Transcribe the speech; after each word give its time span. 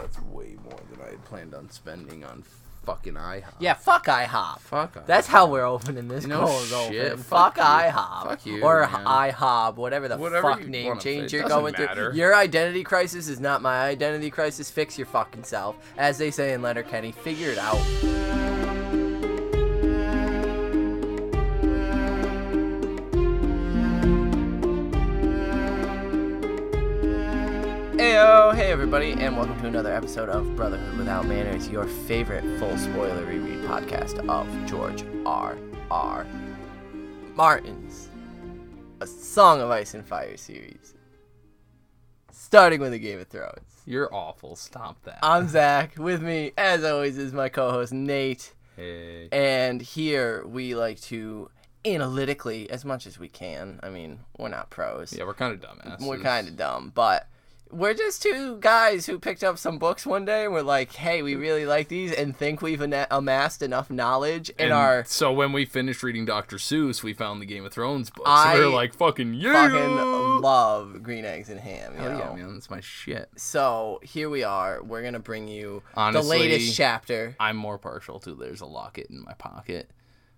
that's 0.00 0.20
way 0.22 0.56
more 0.64 0.78
than 0.90 1.00
I 1.06 1.10
had 1.10 1.24
planned 1.24 1.54
on 1.54 1.70
spending 1.70 2.24
on 2.24 2.44
fucking 2.84 3.14
IHOP. 3.14 3.44
Yeah, 3.58 3.74
fuck 3.74 4.06
IHOP. 4.06 4.60
Fuck 4.60 4.94
IHOP. 4.94 5.06
That's 5.06 5.26
how 5.26 5.46
we're 5.50 5.64
opening 5.66 6.08
this 6.08 6.26
No 6.26 6.46
cold 6.46 6.90
shit, 6.90 7.12
open. 7.12 7.22
fuck 7.22 7.56
Fuck. 7.56 7.66
IHOP. 7.66 8.24
Fuck 8.28 8.46
you, 8.46 8.62
Or 8.62 8.80
man. 8.80 9.04
IHOB, 9.04 9.76
whatever 9.76 10.08
the 10.08 10.16
Whatever 10.16 10.54
fuck 10.54 10.66
name 10.66 10.98
change 10.98 11.32
you're 11.32 11.46
going 11.48 11.74
matter. 11.78 12.10
through. 12.10 12.18
Your 12.18 12.34
identity 12.34 12.82
crisis 12.82 13.28
is 13.28 13.38
not 13.38 13.60
my 13.62 13.82
identity 13.86 14.30
crisis. 14.30 14.70
Fix 14.70 14.96
your 14.98 15.06
fucking 15.06 15.44
self. 15.44 15.76
As 15.98 16.18
they 16.18 16.30
say 16.30 16.52
in 16.54 16.62
Letterkenny, 16.62 17.12
figure 17.12 17.50
it 17.50 17.58
out. 17.58 17.78
Everybody, 28.80 29.12
and 29.12 29.36
welcome 29.36 29.60
to 29.60 29.66
another 29.66 29.92
episode 29.92 30.30
of 30.30 30.56
Brotherhood 30.56 30.96
Without 30.96 31.26
Manners, 31.26 31.68
your 31.68 31.84
favorite 31.84 32.42
full 32.58 32.78
spoiler 32.78 33.26
reread 33.26 33.58
podcast 33.64 34.26
of 34.26 34.48
George 34.66 35.04
R. 35.26 35.58
R. 35.90 36.26
Martin's 37.34 38.08
A 39.02 39.06
Song 39.06 39.60
of 39.60 39.68
Ice 39.68 39.92
and 39.92 40.02
Fire 40.02 40.34
series. 40.38 40.94
Starting 42.32 42.80
with 42.80 42.92
the 42.92 42.98
Game 42.98 43.20
of 43.20 43.28
Thrones. 43.28 43.82
You're 43.84 44.08
awful. 44.14 44.56
Stop 44.56 45.04
that. 45.04 45.18
I'm 45.22 45.46
Zach. 45.50 45.98
With 45.98 46.22
me, 46.22 46.52
as 46.56 46.82
always, 46.82 47.18
is 47.18 47.34
my 47.34 47.50
co-host 47.50 47.92
Nate. 47.92 48.54
hey. 48.76 49.28
And 49.30 49.82
here 49.82 50.42
we 50.46 50.74
like 50.74 51.02
to 51.02 51.50
analytically, 51.84 52.70
as 52.70 52.86
much 52.86 53.06
as 53.06 53.18
we 53.18 53.28
can. 53.28 53.78
I 53.82 53.90
mean, 53.90 54.20
we're 54.38 54.48
not 54.48 54.70
pros. 54.70 55.12
Yeah, 55.12 55.24
we're 55.24 55.34
kind 55.34 55.52
of 55.52 55.60
dumbasses. 55.60 56.06
We're 56.06 56.16
kind 56.16 56.48
of 56.48 56.56
dumb, 56.56 56.92
but 56.94 57.26
we're 57.72 57.94
just 57.94 58.22
two 58.22 58.58
guys 58.58 59.06
who 59.06 59.18
picked 59.18 59.44
up 59.44 59.58
some 59.58 59.78
books 59.78 60.04
one 60.04 60.24
day 60.24 60.44
and 60.44 60.52
we're 60.52 60.62
like, 60.62 60.92
hey, 60.92 61.22
we 61.22 61.34
really 61.34 61.66
like 61.66 61.88
these 61.88 62.12
and 62.12 62.36
think 62.36 62.62
we've 62.62 62.80
amassed 62.80 63.62
enough 63.62 63.90
knowledge 63.90 64.50
in 64.50 64.66
And 64.66 64.72
our 64.72 65.04
so 65.04 65.32
when 65.32 65.52
we 65.52 65.64
finished 65.64 66.02
reading 66.02 66.24
Dr. 66.24 66.56
Seuss, 66.56 67.02
we 67.02 67.12
found 67.12 67.40
the 67.40 67.46
Game 67.46 67.64
of 67.64 67.72
Thrones 67.72 68.10
books. 68.10 68.28
I 68.28 68.54
we 68.54 68.60
were 68.60 68.68
like, 68.68 68.94
fucking 68.94 69.34
yeah. 69.34 69.52
fucking 69.52 70.40
love 70.40 71.02
green 71.02 71.24
eggs 71.24 71.48
and 71.48 71.60
ham. 71.60 71.94
You 71.94 72.00
Hell 72.00 72.12
know? 72.12 72.18
yeah, 72.18 72.32
man. 72.44 72.54
That's 72.54 72.70
my 72.70 72.80
shit. 72.80 73.28
So 73.36 74.00
here 74.02 74.28
we 74.28 74.42
are. 74.42 74.82
We're 74.82 75.02
gonna 75.02 75.18
bring 75.20 75.48
you 75.48 75.82
Honestly, 75.94 76.22
the 76.22 76.44
latest 76.44 76.76
chapter. 76.76 77.36
I'm 77.38 77.56
more 77.56 77.78
partial 77.78 78.18
to 78.20 78.34
there's 78.34 78.60
a 78.60 78.66
locket 78.66 79.08
in 79.10 79.22
my 79.22 79.34
pocket. 79.34 79.90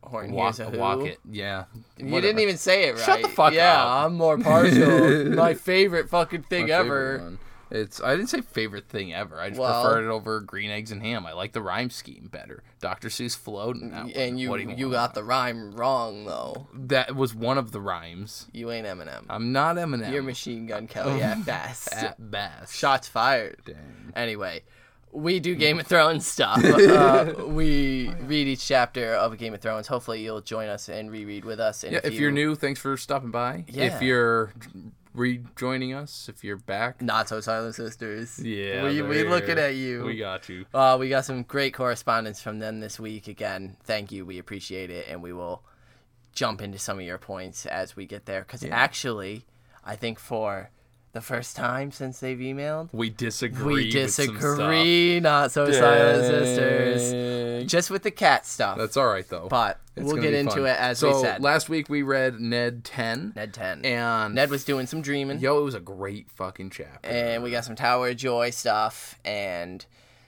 Horn 0.02 0.32
Walk, 0.32 0.58
a 0.58 0.64
who. 0.70 0.78
Walk 0.78 1.08
Yeah. 1.30 1.64
You 1.96 2.06
whatever. 2.06 2.20
didn't 2.20 2.40
even 2.40 2.56
say 2.56 2.88
it 2.88 2.92
right. 2.96 3.04
Shut 3.04 3.22
the 3.22 3.28
fuck 3.28 3.52
yeah, 3.54 3.82
up. 3.82 4.04
I'm 4.06 4.14
more 4.14 4.36
partial. 4.38 5.24
My 5.34 5.54
favorite 5.54 6.08
fucking 6.10 6.42
thing 6.44 6.66
favorite 6.66 6.74
ever. 6.80 7.18
one. 7.24 7.38
It's 7.70 8.02
I 8.02 8.14
didn't 8.16 8.28
say 8.28 8.42
favorite 8.42 8.88
thing 8.90 9.14
ever. 9.14 9.40
I 9.40 9.48
just 9.48 9.58
Well- 9.60 9.82
preferred 9.82 10.04
it 10.04 10.10
over 10.10 10.40
green 10.40 10.70
eggs 10.70 10.92
and 10.92 11.00
ham. 11.02 11.24
I 11.24 11.32
like 11.32 11.52
the 11.52 11.62
rhyme 11.62 11.88
scheme 11.88 12.28
better. 12.30 12.62
Dr. 12.80 13.08
Seuss 13.08 13.34
that. 13.34 14.14
And 14.14 14.38
you 14.38 14.44
you, 14.44 14.50
want? 14.50 14.92
got 14.92 15.14
the 15.14 15.24
rhyme 15.24 15.72
wrong 15.72 16.26
though. 16.26 16.66
that 16.74 17.16
was 17.16 17.34
one 17.34 17.56
of 17.56 17.72
the 17.72 17.80
rhymes. 17.80 18.48
You 18.52 18.70
ain't 18.70 18.86
Eminem. 18.86 19.24
I'm 19.30 19.52
not 19.52 19.76
Eminem. 19.76 20.12
You're 20.12 20.22
Machine 20.22 20.66
Gun 20.66 20.86
Kelly 20.86 21.22
at 21.22 21.46
best. 21.46 21.90
at 21.94 22.30
best. 22.30 22.74
Shots 22.76 23.08
fired. 23.08 23.56
Dang. 23.64 24.12
Anyway, 24.14 24.64
we 25.12 25.38
do 25.40 25.54
Game 25.54 25.78
of 25.78 25.86
Thrones 25.86 26.26
stuff. 26.26 26.64
uh, 26.64 27.34
we 27.46 28.08
read 28.22 28.48
each 28.48 28.66
chapter 28.66 29.14
of 29.14 29.36
Game 29.38 29.54
of 29.54 29.60
Thrones. 29.60 29.86
Hopefully, 29.86 30.22
you'll 30.22 30.40
join 30.40 30.68
us 30.68 30.88
and 30.88 31.10
reread 31.10 31.44
with 31.44 31.60
us. 31.60 31.84
And 31.84 31.92
Yeah, 31.92 32.00
if 32.02 32.14
you, 32.14 32.20
you're 32.20 32.30
new, 32.32 32.54
thanks 32.54 32.80
for 32.80 32.96
stopping 32.96 33.30
by. 33.30 33.64
Yeah. 33.68 33.94
If 33.94 34.02
you're 34.02 34.52
rejoining 35.14 35.92
us, 35.92 36.28
if 36.28 36.42
you're 36.42 36.56
back, 36.56 37.02
not 37.02 37.28
so 37.28 37.40
silent 37.40 37.74
sisters. 37.74 38.38
yeah, 38.38 38.84
we 38.84 39.02
we 39.02 39.24
looking 39.24 39.58
at 39.58 39.74
you. 39.74 40.04
We 40.04 40.16
got 40.16 40.48
you. 40.48 40.64
Uh, 40.72 40.96
we 40.98 41.08
got 41.08 41.24
some 41.24 41.42
great 41.42 41.74
correspondence 41.74 42.40
from 42.40 42.58
them 42.58 42.80
this 42.80 42.98
week. 42.98 43.28
Again, 43.28 43.76
thank 43.84 44.10
you. 44.12 44.24
We 44.24 44.38
appreciate 44.38 44.90
it, 44.90 45.06
and 45.08 45.22
we 45.22 45.32
will 45.32 45.62
jump 46.32 46.62
into 46.62 46.78
some 46.78 46.98
of 46.98 47.04
your 47.04 47.18
points 47.18 47.66
as 47.66 47.94
we 47.94 48.06
get 48.06 48.24
there. 48.24 48.40
Because 48.42 48.62
Yeah. 48.62 48.74
actually, 48.74 49.44
I 49.84 49.96
think 49.96 50.18
for 50.18 50.70
the 51.12 51.20
first 51.20 51.56
time 51.56 51.90
since 51.92 52.20
they've 52.20 52.38
emailed, 52.38 52.88
We 52.92 53.10
disagree. 53.10 53.92
we 53.92 53.94
with 54.00 54.10
some 54.12 54.24
stuff. 54.36 54.40
disagree. 54.40 55.20
Not 55.20 55.52
so 55.52 55.70
silent 55.70 56.24
sisters. 56.24 57.70
Just 57.70 57.90
with 57.90 58.02
the 58.02 58.10
cat 58.10 58.46
stuff. 58.46 58.78
That's 58.78 58.96
all 58.96 59.06
right 59.06 59.28
though. 59.28 59.46
but 59.48 59.78
It's 59.96 60.04
we'll 60.06 60.20
get 60.22 60.34
into 60.34 60.52
fun. 60.52 60.66
it 60.66 60.78
as 60.80 60.98
so 60.98 61.14
we 61.16 61.22
said. 61.22 61.42
last 61.42 61.68
week 61.68 61.88
we 61.88 62.02
read 62.02 62.40
Ned 62.40 62.82
ten, 62.84 63.32
Ned 63.36 63.52
10. 63.54 63.84
and 63.84 64.34
Ned 64.34 64.50
was 64.50 64.64
doing 64.64 64.86
some 64.86 65.02
dreaming. 65.02 65.38
yo, 65.38 65.58
it 65.60 65.64
was 65.64 65.74
a 65.74 65.80
great 65.80 66.30
fucking 66.30 66.70
chapter. 66.70 67.08
and 67.08 67.42
we 67.42 67.50
got 67.50 67.64
some 67.64 67.76
Tower 67.76 68.08
of 68.08 68.16
Joy 68.16 68.50
stuff 68.50 69.18
and 69.24 69.84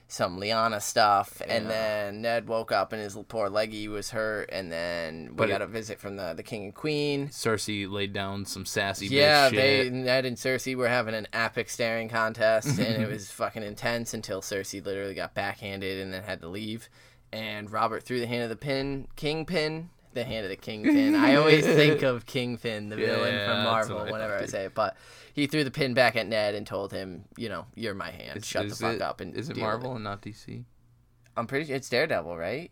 some 0.06 0.38
Lyanna 0.38 0.80
stuff, 0.80 1.40
and 1.46 1.68
then 1.68 2.22
Ned 2.22 2.46
woke 2.46 2.70
up 2.70 2.92
and 2.92 3.00
his 3.00 3.16
poor 3.28 3.48
leggy 3.48 3.88
was 3.88 4.10
hurt, 4.10 4.50
and 4.52 4.70
then 4.70 5.28
we 5.30 5.34
But 5.34 5.48
got 5.48 5.62
a 5.62 5.66
visit 5.66 5.98
from 5.98 6.16
the, 6.16 6.34
the 6.34 6.42
king 6.42 6.64
and 6.64 6.74
queen. 6.74 7.28
Cersei 7.28 7.90
laid 7.90 8.12
down 8.12 8.44
some 8.44 8.64
sassy 8.66 9.06
Yeah, 9.06 9.48
they 9.48 9.84
shit. 9.84 9.92
Ned 9.92 10.24
and 10.26 10.36
Cersei 10.36 10.76
were 10.76 10.88
having 10.88 11.14
an 11.14 11.26
epic 11.32 11.70
staring 11.70 12.08
contest, 12.08 12.78
and 12.78 13.02
it 13.02 13.08
was 13.10 13.30
fucking 13.30 13.62
intense 13.62 14.14
until 14.14 14.40
Cersei 14.40 14.84
literally 14.84 15.14
got 15.14 15.34
backhanded 15.34 16.00
and 16.00 16.12
then 16.12 16.22
had 16.22 16.40
to 16.42 16.48
leave, 16.48 16.88
and 17.32 17.70
Robert 17.70 18.02
threw 18.02 18.20
the 18.20 18.26
hand 18.26 18.44
of 18.44 18.50
the 18.50 18.56
pin, 18.56 19.08
kingpin. 19.16 19.90
The 20.14 20.24
hand 20.24 20.44
of 20.44 20.50
the 20.50 20.56
kingpin. 20.56 21.14
I 21.16 21.34
always 21.36 21.64
think 21.66 22.02
of 22.02 22.24
Kingpin, 22.34 22.88
the 22.88 22.96
villain 22.96 23.46
from 23.46 23.64
Marvel, 23.64 23.98
I 23.98 24.10
whenever 24.10 24.34
thought 24.34 24.42
I 24.42 24.46
say 24.46 24.64
it. 24.66 24.74
But 24.74 24.96
he 25.34 25.46
threw 25.48 25.64
the 25.64 25.70
pin 25.72 25.92
back 25.94 26.14
at 26.16 26.26
Ned 26.26 26.54
and 26.54 26.66
told 26.66 26.92
him, 26.92 27.24
you 27.36 27.48
know, 27.48 27.66
you're 27.74 27.94
my 27.94 28.10
hand. 28.10 28.36
Is- 28.38 28.46
Shut 28.46 28.66
is 28.66 28.78
the 28.78 28.84
fuck 28.86 28.94
it- 28.96 29.02
up 29.02 29.20
and 29.20 29.34
is 29.34 29.50
it 29.50 29.56
Marvel 29.56 29.94
and 29.94 30.04
not 30.04 30.22
DC? 30.22 30.64
I'm 31.36 31.46
pretty 31.48 31.66
sure 31.66 31.74
it's 31.76 31.88
Daredevil, 31.88 32.36
right? 32.36 32.70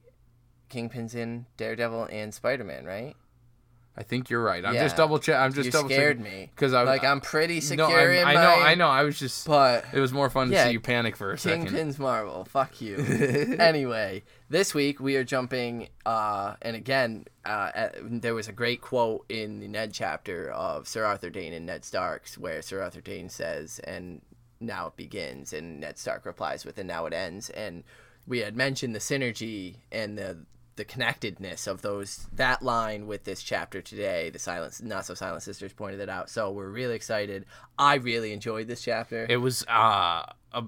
Kingpin's 0.69 1.14
in 1.16 1.47
Daredevil 1.56 2.08
and 2.12 2.32
Spider 2.32 2.64
Man, 2.64 2.84
right? 2.84 3.14
I 3.94 4.03
think 4.04 4.30
you're 4.30 4.42
right. 4.42 4.64
I'm 4.64 4.75
Yeah. 4.75 4.84
just 4.84 4.97
double 4.97 5.19
check. 5.19 5.36
I'm 5.38 5.53
just 5.53 5.66
you 5.66 5.70
double 5.70 5.91
scared 5.91 6.19
checking 6.19 6.38
me 6.38 6.50
because 6.54 6.72
I 6.72 6.82
like 6.82 7.04
I'm 7.04 7.20
pretty 7.20 7.56
no, 7.56 7.60
secure 7.60 7.88
I'm- 8.10 8.10
in 8.22 8.25
I 8.26 8.34
my. 8.34 8.42
know, 8.42 8.54
I 8.62 8.75
know. 8.75 8.88
I 8.88 9.03
was 9.03 9.19
just. 9.19 9.47
But 9.47 9.84
It 9.92 10.00
was 10.00 10.12
more 10.14 10.30
fun 10.30 10.48
to 10.48 10.54
Yeah, 10.54 10.64
see 10.66 10.72
you 10.72 10.80
panic 10.80 11.14
for 11.14 11.30
a 11.32 11.38
second. 11.38 11.66
Kingpin's 11.66 11.98
Marvel. 11.98 12.47
Fuck 12.47 12.81
you. 12.81 12.97
anyway, 13.58 14.22
this 14.48 14.75
week 14.75 14.98
we 15.00 15.16
are 15.16 15.25
jumping, 15.25 15.88
uh, 16.06 16.54
and 16.62 16.75
again, 16.76 17.26
uh, 17.44 17.70
at, 17.75 17.97
there 18.22 18.34
was 18.34 18.48
a 18.48 18.52
great 18.52 18.81
quote 18.81 19.26
in 19.28 19.60
the 19.60 19.69
Ned 19.69 19.92
chapter 19.92 20.50
of 20.50 20.88
Sir 20.88 21.04
Arthur 21.04 21.28
Dayne 21.31 21.52
and 21.52 21.66
Ned 21.66 21.84
Stark's, 21.84 22.38
where 22.38 22.62
Sir 22.62 22.81
Arthur 22.82 23.00
Dayne 23.02 23.28
says, 23.28 23.78
"And 23.84 24.22
now 24.58 24.86
it 24.86 24.97
begins," 24.97 25.52
and 25.52 25.81
Ned 25.81 25.98
Stark 25.98 26.25
replies 26.25 26.64
with, 26.64 26.78
"And 26.78 26.88
now 26.88 27.04
it 27.06 27.12
ends." 27.12 27.50
And 27.50 27.84
we 28.26 28.38
had 28.38 28.56
mentioned 28.56 28.94
the 28.94 29.00
synergy 29.00 29.76
and 29.91 30.16
the 30.16 30.38
the 30.77 30.84
connectedness 30.84 31.66
of 31.66 31.83
those 31.83 32.27
that 32.33 32.62
line 32.62 33.06
with 33.06 33.25
this 33.25 33.43
chapter 33.43 33.83
today. 33.83 34.31
The 34.31 34.38
silence, 34.38 34.81
not 34.83 35.06
so 35.06 35.15
silent 35.15 35.43
sisters 35.43 35.72
pointed 35.72 36.00
it 36.00 36.09
out, 36.09 36.31
so 36.31 36.50
we're 36.50 36.69
really 36.69 36.94
excited. 36.94 37.44
I 37.78 37.97
really 37.97 38.33
enjoyed 38.33 38.69
this 38.69 38.82
chapter. 38.82 39.27
It 39.28 39.38
was 39.38 39.65
uh, 39.69 40.25
a 40.53 40.65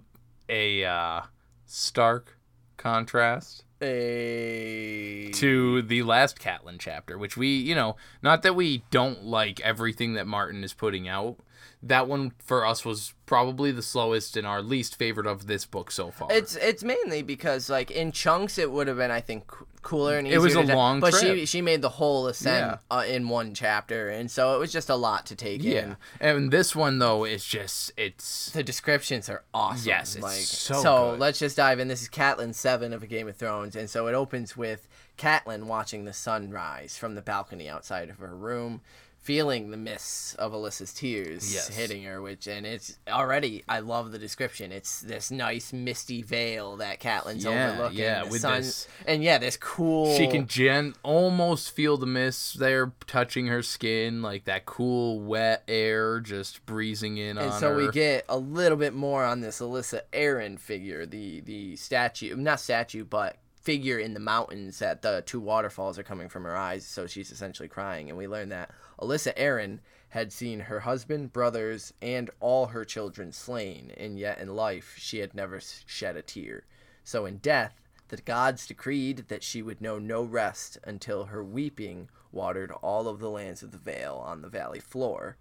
a 0.49 0.85
uh, 0.85 1.23
stark 1.67 2.39
contrast 2.77 3.65
a 3.85 5.31
to 5.35 5.83
the 5.83 6.03
last 6.03 6.39
Catelyn 6.39 6.79
chapter, 6.79 7.19
which 7.19 7.37
we, 7.37 7.49
you 7.49 7.75
know, 7.75 7.97
not 8.23 8.43
that 8.43 8.55
we 8.55 8.85
don't 8.91 9.25
like 9.25 9.61
everything 9.61 10.15
that 10.15 10.27
Martin 10.27 10.65
is 10.65 10.73
putting 10.73 11.09
out. 11.09 11.39
That 11.83 12.09
one 12.09 12.33
for 12.39 12.65
us 12.65 12.85
was 12.85 13.13
probably 13.27 13.71
the 13.71 13.83
slowest 13.83 14.37
and 14.37 14.47
our 14.47 14.63
least 14.63 14.97
favorite 14.97 15.27
of 15.27 15.47
this 15.47 15.67
book 15.67 15.91
so 15.91 16.11
far. 16.11 16.29
It's 16.33 16.57
it's 16.57 16.83
mainly 16.83 17.23
because 17.23 17.69
like 17.69 17.91
in 17.91 18.11
chunks 18.11 18.57
it 18.59 18.71
would 18.71 18.89
have 18.89 18.97
been 18.97 19.11
I 19.11 19.21
think 19.21 19.51
cooler 19.85 20.19
and 20.19 20.27
easier. 20.27 20.39
It 20.39 20.43
was 20.43 20.55
a 20.57 20.63
long 20.63 20.99
but 20.99 21.15
she 21.15 21.27
trip. 21.27 21.49
she 21.49 21.63
made 21.63 21.81
the 21.83 21.89
whole 21.91 22.27
ascent 22.27 22.79
Yeah. 22.91 22.97
uh, 22.97 23.05
in 23.07 23.29
one 23.29 23.55
chapter, 23.55 24.09
and 24.09 24.29
so 24.31 24.57
it 24.57 24.59
was 24.59 24.73
just 24.73 24.89
a 24.91 24.97
lot 24.97 25.27
to 25.27 25.37
take 25.37 25.63
yeah, 25.63 25.81
in. 25.81 25.97
and 26.21 26.51
this 26.51 26.75
one 26.75 26.99
though 26.99 27.25
is 27.25 27.45
just 27.45 27.93
it's 27.97 28.51
The 28.51 28.63
descriptions 28.65 29.29
are 29.29 29.45
awesome. 29.55 29.87
Yes, 29.87 30.17
it's 30.17 30.23
like 30.25 30.35
so 30.41 31.11
good. 31.13 31.21
let's 31.21 31.39
just 31.39 31.57
dive 31.57 31.79
in. 31.79 31.87
This 31.89 32.03
is 32.03 32.09
Catelyn 32.09 32.55
seven 32.55 32.93
of 32.93 33.03
A 33.03 33.07
Game 33.07 33.29
of 33.29 33.37
Thrones, 33.37 33.77
and 33.77 33.89
so 33.89 34.09
it 34.09 34.15
opens 34.15 34.57
with 34.57 34.89
Catelyn 35.17 35.65
watching 35.65 36.05
the 36.05 36.13
sun 36.13 36.51
rise 36.51 36.97
from 36.97 37.15
the 37.15 37.23
balcony 37.23 37.69
outside 37.69 38.11
of 38.11 38.19
her 38.19 38.35
room. 38.35 38.81
Feeling 39.25 39.71
the 39.71 39.79
mists 39.79 40.35
of 40.35 40.53
Alyssa's 40.53 40.93
tears 40.93 41.55
Yes. 41.55 41.69
hitting 41.69 42.03
her, 42.05 42.21
which 42.21 42.47
and 42.47 42.67
it's 42.67 42.99
already 43.09 43.65
I 43.67 43.79
love 43.79 44.13
the 44.13 44.19
description. 44.19 44.71
It's 44.71 45.01
this 45.01 45.31
nice 45.31 45.73
misty 45.73 46.21
veil 46.21 46.77
that 46.77 47.01
Catelyn's 47.01 47.43
Yeah, 47.45 47.71
overlooking. 47.73 47.99
yeah, 48.01 48.25
the 48.25 48.29
with 48.31 48.41
sun, 48.43 48.61
this- 48.61 48.87
and 49.07 49.25
yeah, 49.25 49.39
this 49.39 49.57
cool. 49.57 50.15
She 50.15 50.27
can 50.27 50.47
gen 50.47 50.95
almost 51.03 51.71
feel 51.71 51.97
the 51.97 52.05
mist 52.07 52.59
there 52.59 52.93
touching 53.07 53.47
her 53.47 53.63
skin, 53.63 54.21
like 54.21 54.45
that 54.45 54.67
cool 54.67 55.21
wet 55.21 55.63
air 55.69 56.21
just 56.21 56.67
breezing 56.67 57.17
in 57.17 57.39
and 57.39 57.55
so 57.55 57.71
her. 57.71 57.77
we 57.79 57.91
get 57.91 58.27
a 58.29 58.37
little 58.37 58.77
bit 58.77 58.93
more 58.93 59.25
on 59.25 59.41
this 59.41 59.59
Alyssa 59.61 60.03
Arryn 60.13 60.59
figure, 60.61 61.07
the 61.07 61.41
the 61.41 61.77
statue, 61.77 62.37
not 62.37 62.61
statue, 62.61 63.05
but 63.05 63.37
figure 63.65 63.99
in 63.99 64.15
the 64.15 64.21
mountains 64.21 64.79
that 64.79 65.03
the 65.03 65.23
two 65.27 65.41
waterfalls 65.41 65.99
are 65.99 66.05
coming 66.05 66.29
from 66.29 66.45
her 66.45 66.57
eyes. 66.57 66.87
So 66.87 67.07
she's 67.07 67.31
essentially 67.31 67.69
crying, 67.69 68.09
and 68.09 68.19
we 68.19 68.29
learn 68.29 68.51
that 68.51 68.71
Alyssa 69.01 69.37
Arryn 69.37 69.81
had 70.11 70.33
seen 70.33 70.61
her 70.61 70.81
husband, 70.81 71.33
brothers, 71.33 71.93
and 72.01 72.31
all 72.39 72.67
her 72.67 72.85
children 72.85 73.33
slain, 73.33 73.91
and 73.97 74.19
yet 74.19 74.39
in 74.39 74.55
life 74.55 74.95
she 74.97 75.19
had 75.19 75.35
never 75.35 75.61
shed 75.87 76.17
a 76.17 76.23
tear. 76.23 76.65
So 77.03 77.27
in 77.27 77.39
death, 77.39 77.81
the 78.09 78.19
gods 78.19 78.67
decreed 78.67 79.25
that 79.29 79.43
she 79.43 79.63
would 79.63 79.81
know 79.81 79.99
no 79.99 80.23
rest 80.23 80.79
until 80.85 81.25
her 81.25 81.43
weeping 81.43 82.09
watered 82.31 82.71
all 82.71 83.09
of 83.09 83.19
the 83.19 83.31
lands 83.31 83.63
of 83.63 83.73
the 83.73 83.79
Vale 83.79 84.23
on 84.25 84.43
the 84.43 84.49
valley 84.49 84.79
floor, 84.79 85.37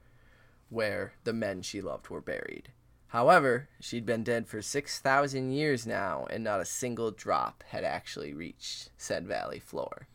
where 0.70 1.14
the 1.24 1.34
men 1.34 1.62
she 1.62 1.82
loved 1.82 2.10
were 2.10 2.22
buried. 2.22 2.72
However, 3.14 3.70
she'd 3.80 4.08
been 4.08 4.24
dead 4.24 4.48
for 4.48 4.60
6,000 4.64 5.52
years 5.52 5.86
now, 5.86 6.26
and 6.32 6.44
not 6.44 6.60
a 6.60 6.66
single 6.66 7.12
drop 7.12 7.64
had 7.68 7.84
actually 7.84 8.34
reached 8.34 8.90
said 8.98 9.28
valley 9.28 9.60
floor. 9.60 10.08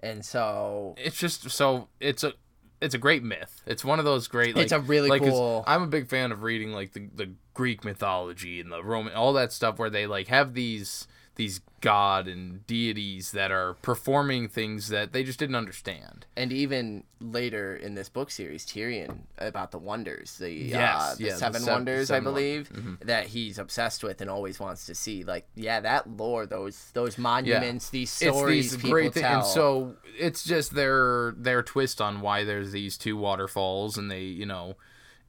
And 0.00 0.24
so. 0.24 0.94
It's 0.96 1.18
just 1.18 1.50
so 1.50 1.88
it's 2.00 2.24
a 2.24 2.32
it's 2.80 2.94
a 2.94 2.98
great 2.98 3.22
myth. 3.22 3.60
It's 3.66 3.84
one 3.84 3.98
of 3.98 4.06
those 4.06 4.28
great. 4.28 4.56
Like, 4.56 4.64
It's 4.64 4.72
a 4.72 4.80
really 4.80 5.10
like, 5.10 5.20
cool- 5.20 5.62
I'm 5.66 5.82
a 5.82 5.86
big 5.86 6.08
fan 6.08 6.32
of 6.32 6.42
reading 6.42 6.72
like 6.72 6.94
the 6.94 7.06
the 7.14 7.32
Greek 7.52 7.84
mythology 7.84 8.60
and 8.60 8.72
the 8.72 8.82
Roman 8.82 9.12
all 9.12 9.34
that 9.34 9.52
stuff 9.52 9.78
where 9.78 9.90
they 9.90 10.06
like 10.06 10.28
have 10.28 10.54
these 10.54 11.06
these 11.36 11.60
god 11.80 12.28
and 12.28 12.64
deities 12.66 13.32
that 13.32 13.50
are 13.50 13.74
performing 13.82 14.48
things 14.48 14.88
that 14.88 15.12
they 15.12 15.24
just 15.24 15.38
didn't 15.38 15.56
understand. 15.56 16.26
And 16.36 16.52
even 16.52 17.04
later 17.20 17.74
in 17.74 17.94
this 17.94 18.08
book 18.08 18.30
series, 18.30 18.64
Tyrion 18.66 19.20
about 19.38 19.70
the 19.70 19.78
wonders, 19.78 20.36
the 20.38 20.50
Yes, 20.52 21.00
uh, 21.02 21.14
the 21.16 21.24
yeah, 21.24 21.32
the 21.32 21.38
seven 21.38 21.66
wonders, 21.66 22.08
seven 22.08 22.22
I 22.22 22.30
believe, 22.30 22.68
Mm-hmm. 22.72 23.06
that 23.06 23.26
he's 23.26 23.58
obsessed 23.58 24.04
with 24.04 24.20
and 24.20 24.28
always 24.30 24.60
wants 24.60 24.86
to 24.86 24.94
see. 24.94 25.24
Like, 25.24 25.46
yeah, 25.56 25.80
that 25.80 26.08
lore, 26.08 26.46
those 26.46 26.90
those 26.92 27.16
monuments, 27.18 27.88
these 27.90 28.10
stories 28.10 28.66
it's 28.66 28.74
these 28.74 28.82
people 28.82 28.90
great 28.90 29.14
things, 29.14 29.26
tell. 29.26 29.38
and 29.40 29.46
so 29.46 29.94
it's 30.18 30.44
just 30.44 30.74
their 30.74 31.32
their 31.36 31.62
twist 31.62 32.00
on 32.00 32.20
why 32.20 32.44
there's 32.44 32.72
these 32.72 32.96
two 32.98 33.16
waterfalls, 33.16 33.96
and 33.98 34.10
they 34.10 34.20
you 34.22 34.46
know 34.46 34.76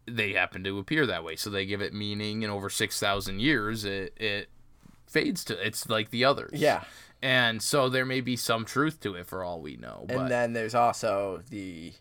they 0.05 0.33
happen 0.33 0.65
to 0.65 0.77
appear 0.79 1.05
that 1.07 1.23
way, 1.23 1.38
so 1.38 1.50
they 1.50 1.65
give 1.65 1.81
it 1.81 1.94
meaning, 1.94 2.44
and 2.44 2.51
over 2.51 2.69
six 2.69 3.00
thousand 3.00 3.39
years, 3.39 3.85
it 3.85 4.13
it 4.17 4.50
fades 5.13 5.44
to 5.45 5.65
it's 5.65 5.88
like 5.88 6.10
the 6.10 6.25
others. 6.25 6.60
yeah. 6.60 6.83
and 7.21 7.62
so 7.62 7.88
there 7.88 8.06
may 8.06 8.19
be 8.19 8.36
some 8.36 8.65
truth 8.65 9.00
to 9.01 9.13
it 9.15 9.27
for 9.27 9.44
all 9.44 9.62
we 9.62 9.77
know. 9.77 10.06
But 10.07 10.18
And 10.18 10.31
then 10.31 10.54
there's 10.54 10.75
also 10.75 11.42
the, 11.50 11.94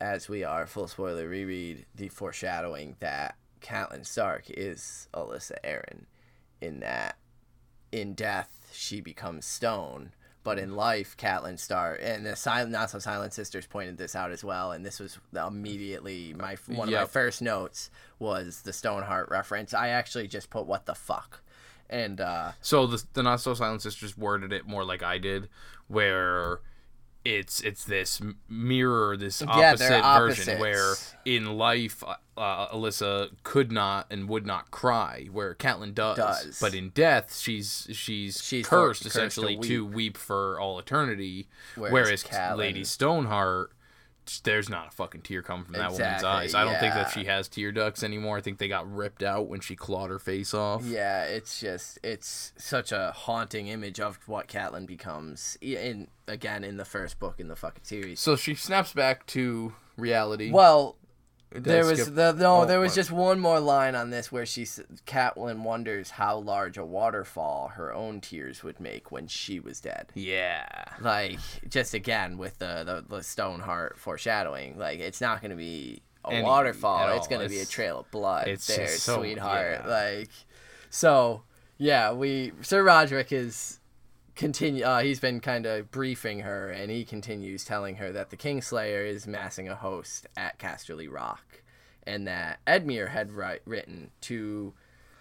as 0.00 0.28
we 0.28 0.44
are 0.44 0.66
full 0.66 0.86
spoiler 0.86 1.26
reread, 1.26 1.86
the 1.94 2.08
foreshadowing 2.08 2.96
that 3.00 3.36
Catelyn 3.60 4.04
Stark 4.04 4.44
is 4.48 5.08
Alyssa 5.14 5.56
Arryn, 5.64 6.04
in 6.60 6.80
that 6.80 7.16
in 7.90 8.14
death 8.14 8.70
she 8.72 9.00
becomes 9.00 9.46
stone, 9.46 10.12
but 10.42 10.58
in 10.58 10.76
life 10.76 11.16
Catelyn 11.16 11.58
Stark 11.58 12.00
and 12.02 12.26
the 12.26 12.36
silent 12.36 12.72
not 12.72 12.90
so 12.90 12.98
silent 12.98 13.32
sisters 13.32 13.66
pointed 13.66 13.96
this 13.96 14.14
out 14.14 14.32
as 14.32 14.44
well, 14.44 14.72
and 14.72 14.84
this 14.84 15.00
was 15.00 15.18
immediately 15.34 16.34
my 16.36 16.56
one 16.66 16.88
of 16.88 16.94
my 16.94 17.06
first 17.06 17.40
notes 17.40 17.90
was 18.18 18.62
the 18.62 18.72
Stoneheart 18.72 19.30
reference. 19.30 19.72
I 19.72 19.88
actually 19.88 20.28
just 20.28 20.50
put 20.50 20.66
what 20.66 20.84
the 20.84 20.94
fuck. 20.94 21.40
And 21.90 22.20
uh 22.20 22.52
so 22.60 22.86
the 22.86 23.04
the 23.12 23.22
not 23.22 23.40
so 23.40 23.54
silent 23.54 23.82
sisters 23.82 24.16
worded 24.16 24.52
it 24.52 24.66
more 24.66 24.84
like 24.84 25.02
I 25.02 25.18
did, 25.18 25.48
where 25.88 26.60
it's 27.24 27.60
it's 27.62 27.84
this 27.84 28.20
mirror, 28.48 29.16
this 29.16 29.40
Yeah, 29.40 29.70
opposite 29.72 30.02
version 30.02 30.58
where 30.60 30.94
in 31.24 31.56
life 31.56 32.04
uh, 32.04 32.16
uh, 32.36 32.68
Alyssa 32.68 33.30
could 33.44 33.72
not 33.72 34.06
and 34.10 34.28
would 34.28 34.44
not 34.44 34.70
cry, 34.70 35.28
where 35.32 35.54
Catelyn 35.54 35.94
does. 35.94 36.16
Does. 36.16 36.58
But 36.60 36.74
in 36.74 36.90
death, 36.90 37.38
she's 37.38 37.88
she's, 37.92 38.42
She's 38.42 38.66
cursed 38.66 39.00
cursed 39.00 39.02
to 39.02 39.08
essentially 39.08 39.56
to 39.58 39.86
weep. 39.86 40.18
for 40.18 40.60
all 40.60 40.78
eternity. 40.78 41.48
Whereas 41.76 42.24
Whereas, 42.24 42.58
Lady 42.58 42.84
Stoneheart. 42.84 43.72
There's 44.42 44.68
not 44.68 44.88
a 44.88 44.90
fucking 44.90 45.22
tear 45.22 45.42
coming 45.42 45.64
from 45.64 45.74
that 45.74 45.92
woman's 45.92 46.24
eyes. 46.24 46.54
I 46.54 46.64
don't 46.64 46.78
think 46.78 46.94
that 46.94 47.10
she 47.10 47.24
has 47.24 47.48
tear 47.48 47.72
ducts 47.72 48.02
anymore. 48.02 48.38
I 48.38 48.40
think 48.40 48.58
they 48.58 48.68
got 48.68 48.90
ripped 48.92 49.22
out 49.22 49.48
when 49.48 49.60
she 49.60 49.76
clawed 49.76 50.10
her 50.10 50.18
face 50.18 50.54
off. 50.54 50.84
Yeah, 50.84 51.24
it's 51.24 51.60
just 51.60 51.98
it's 52.02 52.52
such 52.56 52.92
a 52.92 53.12
haunting 53.14 53.68
image 53.68 54.00
of 54.00 54.18
what 54.26 54.48
Catelyn 54.48 54.86
becomes 54.86 55.58
in 55.60 56.08
again 56.26 56.64
in 56.64 56.76
the 56.76 56.84
first 56.84 57.18
book 57.18 57.38
in 57.38 57.48
the 57.48 57.56
fucking 57.56 57.84
series. 57.84 58.20
So 58.20 58.36
she 58.36 58.54
snaps 58.54 58.92
back 58.92 59.26
to 59.26 59.74
reality. 59.96 60.50
Well, 60.50 60.96
there 61.62 61.84
was 61.84 62.00
skip- 62.02 62.14
the 62.14 62.32
no, 62.32 62.62
Oh, 62.62 62.66
there 62.66 62.80
was 62.80 62.90
what? 62.92 62.96
just 62.96 63.10
one 63.12 63.38
more 63.40 63.60
line 63.60 63.94
on 63.94 64.10
this 64.10 64.30
where 64.32 64.44
she 64.46 64.64
Catelyn 65.06 65.62
wonders 65.62 66.10
how 66.10 66.38
large 66.38 66.76
a 66.78 66.84
waterfall 66.84 67.68
her 67.76 67.92
own 67.92 68.20
tears 68.20 68.62
would 68.62 68.80
make 68.80 69.10
when 69.12 69.26
she 69.26 69.60
was 69.60 69.80
dead. 69.80 70.08
Yeah. 70.14 70.66
Like 71.00 71.38
just 71.68 71.94
again 71.94 72.38
with 72.38 72.58
the 72.58 72.82
the, 72.84 73.04
the 73.16 73.22
Stoneheart 73.22 73.98
foreshadowing, 73.98 74.78
like 74.78 75.00
it's 75.00 75.20
not 75.20 75.40
going 75.40 75.50
to 75.52 75.56
be 75.56 76.02
a 76.24 76.32
Any- 76.32 76.42
waterfall. 76.44 77.16
It's 77.16 77.28
going 77.28 77.42
to 77.42 77.48
be 77.48 77.60
a 77.60 77.66
trail 77.66 78.00
of 78.00 78.10
blood. 78.10 78.48
it's 78.48 78.66
there, 78.66 78.86
just 78.86 79.04
so- 79.04 79.18
sweetheart. 79.18 79.82
yeah. 79.84 79.90
Like 79.90 80.30
so, 80.90 81.42
yeah. 81.78 82.12
We 82.12 82.52
Sir 82.62 82.82
Roderick 82.82 83.32
is 83.32 83.80
continue. 84.34 84.84
Uh, 84.84 85.00
he's 85.00 85.20
been 85.20 85.40
kind 85.40 85.66
of 85.66 85.90
briefing 85.90 86.40
her, 86.40 86.70
and 86.70 86.90
he 86.90 87.04
continues 87.04 87.64
telling 87.64 87.96
her 87.96 88.12
that 88.12 88.30
the 88.30 88.36
Kingslayer 88.36 89.06
is 89.06 89.26
massing 89.26 89.68
a 89.68 89.74
host 89.74 90.26
at 90.36 90.58
Casterly 90.58 91.10
Rock, 91.10 91.62
and 92.06 92.26
that 92.26 92.58
Edmure 92.66 93.10
had 93.10 93.32
write, 93.32 93.62
written 93.64 94.10
to 94.22 94.74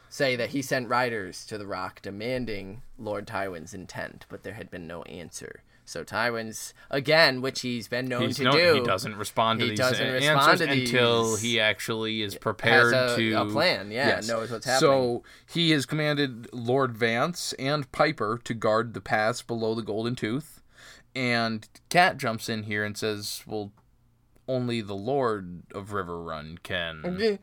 say 0.09 0.35
that 0.35 0.49
he 0.49 0.61
sent 0.61 0.89
riders 0.89 1.45
to 1.47 1.57
the 1.57 1.65
rock 1.65 2.01
demanding 2.01 2.83
Lord 2.99 3.25
Tywin's 3.25 3.73
intent, 3.73 4.25
but 4.29 4.43
there 4.43 4.53
had 4.53 4.69
been 4.69 4.85
no 4.85 5.01
answer. 5.03 5.63
So 5.85 6.03
Tywin's 6.03 6.73
again, 6.89 7.41
which 7.41 7.59
he's 7.61 7.87
been 7.89 8.07
known 8.07 8.23
He's 8.27 8.37
to 8.37 8.45
no, 8.45 8.51
do, 8.53 8.73
he 8.75 8.81
doesn't 8.81 9.15
respond 9.17 9.59
to 9.59 9.65
He 9.65 9.71
these 9.71 9.79
doesn't 9.79 10.07
a- 10.07 10.11
respond 10.13 10.39
answers 10.61 10.67
to 10.67 10.73
until 10.73 11.31
these. 11.31 11.41
he 11.41 11.59
actually 11.59 12.21
is 12.21 12.35
prepared 12.35 12.93
a- 12.93 13.15
to 13.17 13.33
a 13.33 13.45
plan, 13.45 13.91
yeah, 13.91 14.21
knows 14.25 14.49
what's 14.49 14.65
happening. 14.65 14.89
So 14.89 15.23
he 15.45 15.71
has 15.71 15.85
commanded 15.85 16.47
Lord 16.53 16.97
Vance 16.97 17.53
and 17.59 17.91
Piper 17.91 18.39
to 18.45 18.53
guard 18.53 18.93
the 18.93 19.01
paths 19.01 19.41
below 19.41 19.75
the 19.75 19.81
Golden 19.81 20.15
Tooth, 20.15 20.61
and 21.13 21.67
Cat 21.89 22.17
jumps 22.17 22.47
in 22.47 22.63
here 22.63 22.85
and 22.85 22.97
says, 22.97 23.43
"Well, 23.45 23.73
only 24.47 24.79
the 24.81 24.95
Lord 24.95 25.63
of 25.73 25.89
Riverrun 25.89 26.63
can." 26.63 27.39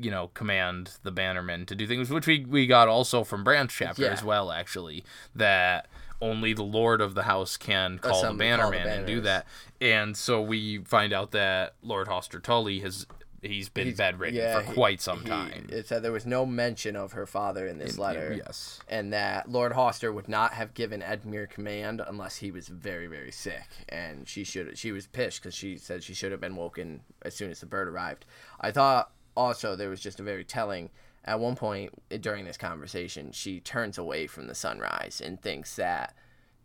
you 0.00 0.10
know, 0.10 0.28
command 0.28 0.92
the 1.02 1.12
bannermen 1.12 1.66
to 1.66 1.74
do 1.74 1.86
things, 1.86 2.08
which 2.08 2.26
we, 2.26 2.44
we 2.48 2.66
got 2.66 2.88
also 2.88 3.22
from 3.22 3.44
Branch 3.44 3.70
chapter 3.70 4.02
Yeah. 4.04 4.12
as 4.12 4.24
well, 4.24 4.50
actually, 4.50 5.04
that 5.34 5.88
only 6.24 6.54
the 6.54 6.62
Lord 6.62 7.00
of 7.00 7.14
the 7.14 7.24
house 7.24 7.56
can 7.56 7.98
call 7.98 8.22
the 8.22 8.56
call 8.56 8.72
and 8.72 9.06
do 9.06 9.20
that. 9.20 9.46
And 9.80 10.16
so 10.16 10.40
we 10.40 10.78
find 10.78 11.12
out 11.12 11.32
that 11.32 11.74
Lord 11.82 12.08
Hoster 12.08 12.42
Tully 12.42 12.80
has 12.80 13.06
he's 13.42 13.68
been 13.68 13.94
bedridden 13.94 14.54
for 14.54 14.66
he- 14.66 14.72
quite 14.72 15.02
some 15.02 15.20
he- 15.20 15.28
time. 15.28 15.66
It 15.68 15.86
said 15.86 16.02
there 16.02 16.12
was 16.12 16.24
no 16.24 16.46
mention 16.46 16.96
of 16.96 17.12
her 17.12 17.26
father 17.26 17.66
in 17.66 17.76
this 17.78 17.98
letter. 17.98 18.32
Yes. 18.34 18.80
and 18.88 19.12
that 19.12 19.50
Lord 19.50 19.72
Hoster 19.72 20.14
would 20.14 20.28
not 20.28 20.54
have 20.54 20.72
given 20.72 21.02
Edmure 21.02 21.48
command 21.48 22.00
unless 22.06 22.36
he 22.36 22.50
was 22.50 22.68
very, 22.68 23.06
very 23.06 23.30
sick, 23.30 23.68
and 23.90 24.26
she 24.26 24.44
should. 24.44 24.78
She 24.78 24.92
was 24.92 25.06
pissed 25.06 25.42
because 25.42 25.54
she 25.54 25.76
said 25.76 26.02
she 26.02 26.14
should 26.14 26.32
have 26.32 26.40
been 26.40 26.56
woken 26.56 27.02
as 27.20 27.34
soon 27.34 27.50
as 27.50 27.60
the 27.60 27.66
bird 27.66 27.86
arrived. 27.86 28.24
I 28.60 28.70
thought 28.70 29.10
also 29.36 29.76
there 29.76 29.90
was 29.90 30.00
just 30.00 30.20
a 30.20 30.22
very 30.22 30.44
telling. 30.44 30.88
At 31.24 31.40
one 31.40 31.56
point 31.56 31.92
during 32.20 32.44
this 32.44 32.56
conversation, 32.56 33.32
she 33.32 33.60
turns 33.60 33.96
away 33.96 34.26
from 34.26 34.46
the 34.46 34.54
sunrise 34.54 35.22
and 35.24 35.40
thinks 35.40 35.76
that 35.76 36.14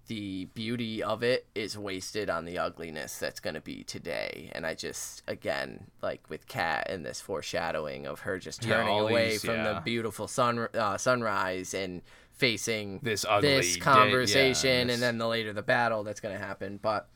the 0.08 0.46
beauty 0.56 1.04
of 1.04 1.22
it 1.22 1.46
is 1.54 1.78
wasted 1.78 2.32
on 2.32 2.44
the 2.44 2.58
ugliness 2.58 3.20
that's 3.20 3.40
going 3.40 3.54
to 3.54 3.62
be 3.62 3.84
today. 3.84 4.52
And 4.54 4.66
I 4.66 4.74
just, 4.74 5.22
again, 5.28 5.86
like 6.02 6.28
with 6.30 6.48
Kat 6.48 6.88
and 6.90 7.06
this 7.06 7.22
foreshadowing 7.22 8.08
of 8.08 8.22
her 8.22 8.40
just 8.40 8.64
turning 8.64 8.92
all 8.92 9.08
away 9.08 9.32
these, 9.32 9.46
from 9.46 9.64
the 9.64 9.82
beautiful 9.86 10.28
sun 10.28 10.68
uh, 10.74 10.98
sunrise 10.98 11.76
and 11.76 12.02
facing 12.32 13.00
This 13.04 13.24
ugly 13.30 13.50
this 13.50 13.78
conversation 13.78 14.70
yeah, 14.70 14.82
and 14.82 14.90
this- 14.90 15.00
then 15.00 15.20
the 15.20 15.28
later 15.28 15.54
the 15.54 15.62
battle 15.62 16.04
that's 16.04 16.20
going 16.20 16.38
to 16.38 16.44
happen. 16.44 16.80
But 16.82 17.08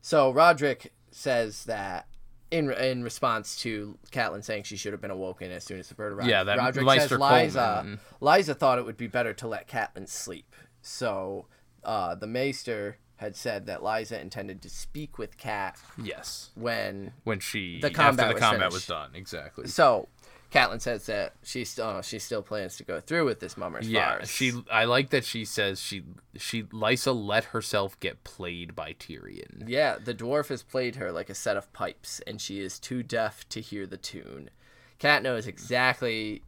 so 0.00 0.32
Roderick 0.32 0.92
says 1.10 1.64
that. 1.64 2.06
In, 2.50 2.70
in 2.72 3.04
response 3.04 3.56
to 3.62 3.96
Catelyn 4.10 4.42
saying 4.42 4.64
she 4.64 4.76
should 4.76 4.92
have 4.92 5.00
been 5.00 5.10
awoken 5.12 5.52
as 5.52 5.62
soon 5.64 5.78
as 5.78 5.88
the 5.88 5.94
bird 5.94 6.12
arrived, 6.12 6.28
Yeah, 6.28 6.42
that 6.44 6.58
Roderick 6.58 6.84
Maester 6.84 7.08
says 7.10 7.18
Lysa, 7.54 7.98
Lysa 8.20 8.56
thought 8.56 8.78
it 8.78 8.84
would 8.84 8.96
be 8.96 9.06
better 9.06 9.32
to 9.34 9.46
let 9.46 9.68
Catelyn 9.68 10.08
sleep. 10.08 10.54
So 10.82 11.46
uh, 11.84 12.16
the 12.16 12.26
Maester 12.26 12.98
had 13.16 13.36
said 13.36 13.66
that 13.66 13.80
Lysa 13.82 14.20
intended 14.20 14.62
to 14.62 14.70
speak 14.70 15.16
with 15.18 15.36
Cat 15.36 15.78
Yes. 16.02 16.50
when. 16.54 17.12
When 17.24 17.38
she 17.38 17.78
The 17.80 17.90
combat 17.90 18.24
after 18.24 18.28
the 18.28 18.34
was 18.34 18.40
combat 18.40 18.60
finished. 18.60 18.74
was 18.74 18.86
done, 18.86 19.10
exactly. 19.14 19.66
So 19.68 20.08
Catelyn 20.50 20.80
says 20.80 21.06
that 21.06 21.34
she 21.42 21.64
still 21.64 21.86
uh, 21.86 22.02
she 22.02 22.18
still 22.18 22.42
plans 22.42 22.76
to 22.78 22.84
go 22.84 23.00
through 23.00 23.24
with 23.24 23.38
this 23.40 23.56
Mummer's 23.56 23.88
Yeah, 23.88 24.16
farce. 24.18 24.30
she. 24.30 24.52
I 24.70 24.84
like 24.84 25.10
that 25.10 25.24
she 25.24 25.44
says 25.44 25.80
she 25.80 26.02
she 26.36 26.64
Lysa 26.64 27.14
let 27.14 27.44
herself 27.44 27.98
get 28.00 28.24
played 28.24 28.74
by 28.74 28.92
Tyrion. 28.94 29.64
Yeah, 29.68 29.96
the 30.02 30.14
dwarf 30.14 30.48
has 30.48 30.62
played 30.62 30.96
her 30.96 31.12
like 31.12 31.30
a 31.30 31.34
set 31.34 31.56
of 31.56 31.72
pipes, 31.72 32.20
and 32.26 32.40
she 32.40 32.60
is 32.60 32.78
too 32.78 33.02
deaf 33.02 33.48
to 33.50 33.60
hear 33.60 33.86
the 33.86 33.96
tune. 33.96 34.50
Cat 34.98 35.22
knows 35.22 35.46
exactly 35.46 36.42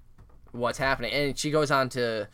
what's 0.51 0.79
happening, 0.79 1.13
and 1.13 1.39
she 1.39 1.51
goes 1.51 1.71
on 1.71 1.89
to 1.91 2.29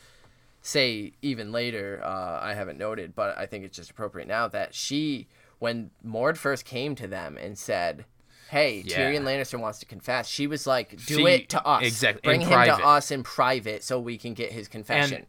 say 0.63 1.13
even 1.23 1.53
later, 1.53 2.01
uh, 2.05 2.41
I 2.43 2.55
haven't 2.55 2.79
noted, 2.79 3.15
but 3.15 3.37
I 3.39 3.47
think 3.47 3.65
it's 3.65 3.77
just 3.77 3.91
appropriate 3.91 4.27
now 4.27 4.49
that 4.49 4.75
she, 4.75 5.29
when 5.59 5.91
Mord 6.03 6.37
first 6.39 6.65
came 6.65 6.95
to 6.97 7.07
them 7.07 7.37
and 7.37 7.57
said, 7.57 8.05
hey, 8.49 8.83
Yeah. 8.85 8.99
Tyrion 9.11 9.23
Lannister 9.25 9.59
wants 9.61 9.79
to 9.81 9.87
confess. 9.87 10.27
She 10.29 10.47
was 10.47 10.67
like, 10.67 10.91
do 11.07 11.17
She- 11.17 11.27
it 11.27 11.49
to 11.51 11.65
us. 11.67 11.83
exact- 11.85 12.23
Bring 12.23 12.41
in 12.43 12.47
him 12.49 12.53
private. 12.55 12.79
to 12.83 12.87
us 12.87 13.11
in 13.11 13.23
private 13.23 13.85
so 13.85 13.99
we 14.01 14.17
can 14.19 14.35
get 14.35 14.53
his 14.53 14.69
confession. 14.69 15.17
and 15.19 15.27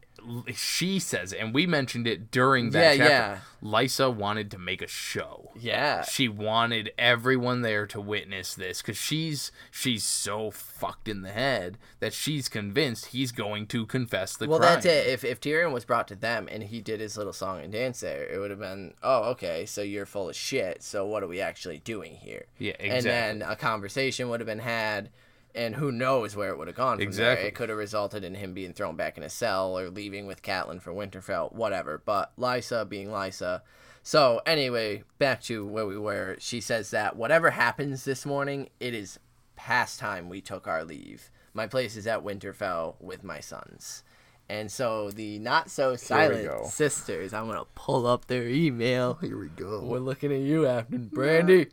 she 0.54 1.00
says 1.00 1.34
it, 1.34 1.40
and 1.40 1.54
we 1.54 1.66
mentioned 1.66 2.08
it 2.08 2.30
during 2.32 2.70
that 2.72 2.98
Yeah, 2.98 3.08
chapter. 3.08 3.12
yeah. 3.14 3.40
Lysa 3.62 4.14
wanted 4.14 4.52
to 4.52 4.58
make 4.58 4.82
a 4.82 4.88
show. 4.88 5.52
yeah. 5.60 6.04
She 6.04 6.28
wanted 6.30 6.92
everyone 6.98 7.62
there 7.62 7.86
to 7.88 8.00
witness 8.00 8.54
this 8.56 8.82
because 8.82 8.98
she's 8.98 9.52
she's 9.72 10.04
so 10.04 10.52
fucked 10.52 11.08
in 11.08 11.22
the 11.24 11.32
head 11.32 11.78
that 12.00 12.14
she's 12.14 12.48
convinced 12.48 13.08
he's 13.08 13.32
going 13.32 13.68
to 13.68 13.86
confess 13.86 14.38
the 14.38 14.48
Well, 14.48 14.60
crime. 14.60 14.74
that's 14.76 14.86
it. 14.86 15.08
If, 15.08 15.24
if 15.24 15.40
Tyrion 15.42 15.74
was 15.74 15.84
brought 15.84 16.08
to 16.10 16.16
them 16.16 16.48
and 16.52 16.64
he 16.64 16.80
did 16.82 17.00
his 17.00 17.18
little 17.18 17.34
song 17.34 17.62
and 17.62 17.72
dance 17.72 18.00
there, 18.00 18.24
it 18.28 18.40
would 18.40 18.50
have 18.52 18.60
been, 18.60 18.94
oh, 19.04 19.24
okay, 19.32 19.66
so 19.66 19.82
you're 19.82 20.06
full 20.06 20.30
of 20.30 20.36
shit. 20.36 20.82
So 20.84 21.06
what 21.06 21.22
are 21.24 21.28
we 21.28 21.42
actually 21.42 21.80
doing 21.80 22.16
here? 22.16 22.46
Yeah, 22.58 22.74
exactly. 22.80 22.90
And 23.12 23.42
then 23.42 23.50
a 23.50 23.56
conversation 23.56 24.30
would 24.30 24.40
have 24.40 24.48
been 24.48 24.60
had, 24.60 25.10
and 25.56 25.75
who 25.75 25.91
knows 25.91 26.36
where 26.36 26.50
it 26.50 26.58
would 26.58 26.68
have 26.68 26.77
gone 26.77 26.98
from 26.98 27.00
there. 27.00 27.08
Exactly. 27.08 27.48
It 27.48 27.56
could 27.56 27.70
have 27.70 27.77
resulted 27.77 28.24
in 28.24 28.36
him 28.36 28.53
being 28.53 28.74
thrown 28.74 28.96
back 28.96 29.18
in 29.18 29.24
a 29.24 29.29
cell 29.29 29.77
or 29.77 29.89
leaving 29.89 30.27
with 30.27 30.41
Catelyn 30.41 30.82
for 30.82 30.91
Winterfell, 30.91 31.53
whatever. 31.53 32.01
But 32.03 32.32
Lysa 32.38 32.88
being 32.88 33.10
Lysa. 33.10 33.62
So 34.03 34.41
anyway, 34.46 35.03
back 35.18 35.41
to 35.44 35.65
where 35.65 35.86
we 35.86 35.98
were. 35.98 36.38
She 36.39 36.62
says 36.62 36.91
that 36.91 37.15
whatever 37.15 37.51
happens 37.51 38.06
this 38.06 38.25
morning, 38.25 38.70
it 38.79 38.94
is 38.94 39.20
past 39.56 40.00
time 40.00 40.29
we 40.29 40.41
took 40.41 40.68
our 40.68 40.84
leave. 40.84 41.32
My 41.53 41.68
place 41.68 41.96
is 41.96 42.08
at 42.08 42.24
Winterfell 42.24 42.96
with 43.00 43.24
my 43.24 43.39
sons. 43.39 44.03
And 44.48 44.72
so 44.72 45.12
the 45.12 45.38
not 45.38 45.70
so 45.70 45.96
silent 45.96 46.65
sisters, 46.68 47.34
I'm 47.34 47.48
gonna 47.48 47.65
pull 47.75 48.08
up 48.08 48.25
their 48.25 48.48
email. 48.48 49.15
Here 49.22 49.38
we 49.38 49.50
go. 49.50 49.82
We're 49.84 50.00
looking 50.00 50.32
at 50.32 50.39
you, 50.39 50.65
Afton 50.65 51.10
Brandy. 51.13 51.68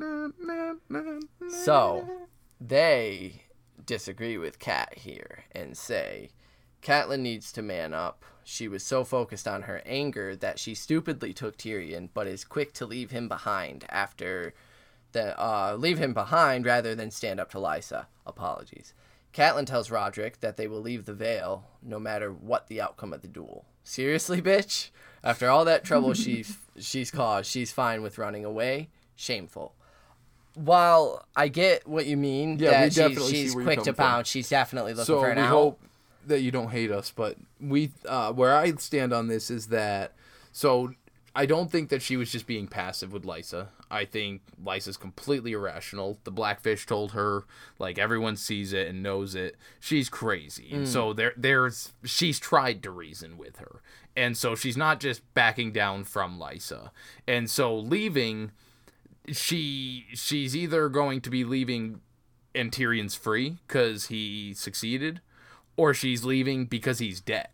So 1.49 2.07
they 2.61 3.45
disagree 3.87 4.37
with 4.37 4.59
Kat 4.59 4.95
here 4.99 5.45
and 5.53 5.77
say 5.77 6.31
Catelyn 6.83 7.21
needs 7.21 7.53
to 7.53 7.63
man 7.63 7.95
up. 7.95 8.25
She 8.45 8.69
was 8.69 8.85
so 8.85 9.03
focused 9.03 9.49
on 9.49 9.63
her 9.63 9.83
anger 9.85 10.37
that 10.37 10.59
she 10.59 10.75
stupidly 10.75 11.33
took 11.33 11.57
Tyrion, 11.57 12.11
but 12.15 12.27
is 12.27 12.45
quick 12.45 12.73
to 12.75 12.87
leave 12.87 13.11
him 13.11 13.29
behind 13.29 13.85
after 13.89 14.55
the 15.13 15.41
uh, 15.41 15.77
leave 15.79 15.99
him 15.99 16.15
behind 16.15 16.67
rather 16.67 16.95
than 16.95 17.11
stand 17.11 17.41
up 17.41 17.51
to 17.51 17.59
Lysa. 17.59 18.07
Apologies. 18.25 18.95
Catelyn 19.33 19.67
tells 19.67 19.91
Roderick 19.91 20.41
that 20.41 20.57
they 20.57 20.67
will 20.67 20.81
leave 20.81 21.05
the 21.05 21.13
Vale 21.13 21.65
no 21.83 21.99
matter 21.99 22.31
what 22.31 22.69
the 22.69 22.81
outcome 22.81 23.13
of 23.13 23.23
the 23.23 23.29
duel. 23.29 23.67
Seriously, 23.83 24.41
bitch? 24.41 24.91
After 25.23 25.51
all 25.51 25.65
that 25.65 25.85
trouble 25.85 26.15
she's 26.15 26.57
she's 26.79 27.11
caused, 27.11 27.51
she's 27.51 27.73
fine 27.73 28.03
with 28.03 28.19
running 28.19 28.45
away. 28.45 28.91
Shameful. 29.17 29.75
While 30.57 31.25
I 31.37 31.49
get 31.49 31.87
what 31.87 32.07
you 32.07 32.17
mean, 32.17 32.59
Yeah, 32.59 32.71
that 32.71 32.81
we 32.85 32.87
she's, 32.87 32.97
definitely 32.97 33.31
see 33.31 33.43
she's 33.43 33.55
where 33.55 33.65
you're 33.65 33.75
quick 33.75 33.85
to 33.85 33.93
from. 33.93 34.25
she's 34.25 34.49
definitely 34.49 34.93
looking 34.95 35.05
so 35.05 35.21
for 35.21 35.27
we 35.27 35.33
an 35.33 35.39
out. 35.39 35.49
hope 35.51 35.81
that 36.27 36.41
you 36.41 36.51
don't 36.51 36.71
hate 36.71 36.91
us, 36.91 37.13
but 37.15 37.37
we 37.61 37.91
uh, 38.09 38.33
where 38.33 38.57
I 38.57 38.73
stand 38.77 39.13
on 39.13 39.29
this 39.29 39.51
is 39.51 39.67
that 39.69 40.15
So 40.53 40.95
I 41.35 41.45
don't 41.45 41.71
think 41.71 41.91
that 41.91 42.01
she 42.01 42.17
was 42.17 42.33
just 42.33 42.47
being 42.47 42.67
passive 42.67 43.13
with 43.13 43.25
Lysa. 43.25 43.69
I 43.91 44.07
think 44.07 44.41
Lysa's 44.65 44.97
completely 44.97 45.53
irrational. 45.53 46.19
The 46.25 46.31
Blackfish 46.31 46.87
told 46.87 47.13
her, 47.13 47.45
like 47.79 47.99
everyone 47.99 48.37
sees 48.37 48.73
it 48.73 48.89
and 48.89 49.03
knows 49.03 49.35
it. 49.35 49.57
She's 49.79 50.09
crazy. 50.09 50.71
And 50.73 50.89
so 50.89 51.13
there 51.13 51.35
there's 51.37 51.93
she's 52.03 52.39
tried 52.41 52.83
to 52.85 52.91
reason 52.91 53.37
with 53.37 53.59
her. 53.59 53.83
And 54.17 54.35
so 54.35 54.55
she's 54.55 54.79
not 54.79 54.99
just 55.01 55.21
backing 55.35 55.73
down 55.73 56.05
from 56.05 56.39
Lysa. 56.41 56.91
And 57.29 57.51
so 57.51 57.77
leaving 57.77 58.53
she 59.33 60.07
she's 60.15 60.57
either 60.57 60.89
going 60.89 61.21
to 61.23 61.31
be 61.31 61.45
leaving 61.45 62.01
and 62.55 62.73
Tyrion's 62.73 63.15
free 63.15 63.59
because 63.67 64.07
he 64.07 64.55
succeeded, 64.55 65.21
or 65.77 65.95
she's 65.95 66.25
leaving 66.25 66.65
because 66.65 66.99
he's 66.99 67.21
dead. 67.21 67.49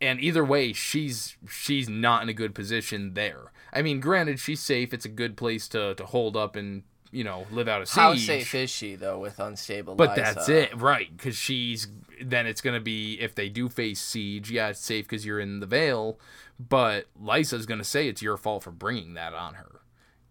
And 0.00 0.20
either 0.20 0.44
way, 0.44 0.72
she's 0.72 1.36
she's 1.48 1.88
not 1.88 2.22
in 2.22 2.28
a 2.28 2.34
good 2.34 2.54
position 2.54 3.14
there. 3.14 3.52
I 3.72 3.82
mean, 3.82 4.00
granted, 4.00 4.38
she's 4.38 4.60
safe. 4.60 4.94
It's 4.94 5.04
a 5.04 5.10
good 5.10 5.36
place 5.36 5.66
to, 5.68 5.94
to 5.94 6.06
hold 6.06 6.36
up 6.36 6.56
and 6.56 6.84
you 7.10 7.24
know 7.24 7.46
live 7.50 7.68
out 7.68 7.82
a 7.82 7.86
siege. 7.86 7.94
How 7.94 8.14
safe 8.14 8.54
is 8.54 8.70
she 8.70 8.96
though 8.96 9.18
with 9.18 9.38
unstable? 9.38 9.94
But 9.94 10.10
Lysa? 10.10 10.16
that's 10.16 10.48
it, 10.48 10.76
right? 10.80 11.14
Because 11.16 11.36
she's 11.36 11.88
then 12.22 12.46
it's 12.46 12.60
gonna 12.60 12.80
be 12.80 13.14
if 13.20 13.34
they 13.34 13.48
do 13.48 13.68
face 13.68 14.00
siege, 14.00 14.50
yeah, 14.50 14.68
it's 14.68 14.80
safe 14.80 15.06
because 15.06 15.24
you're 15.24 15.40
in 15.40 15.60
the 15.60 15.66
Vale. 15.66 16.18
But 16.58 17.06
Lysa's 17.20 17.66
gonna 17.66 17.84
say 17.84 18.08
it's 18.08 18.22
your 18.22 18.36
fault 18.36 18.64
for 18.64 18.70
bringing 18.70 19.14
that 19.14 19.32
on 19.32 19.54
her. 19.54 19.73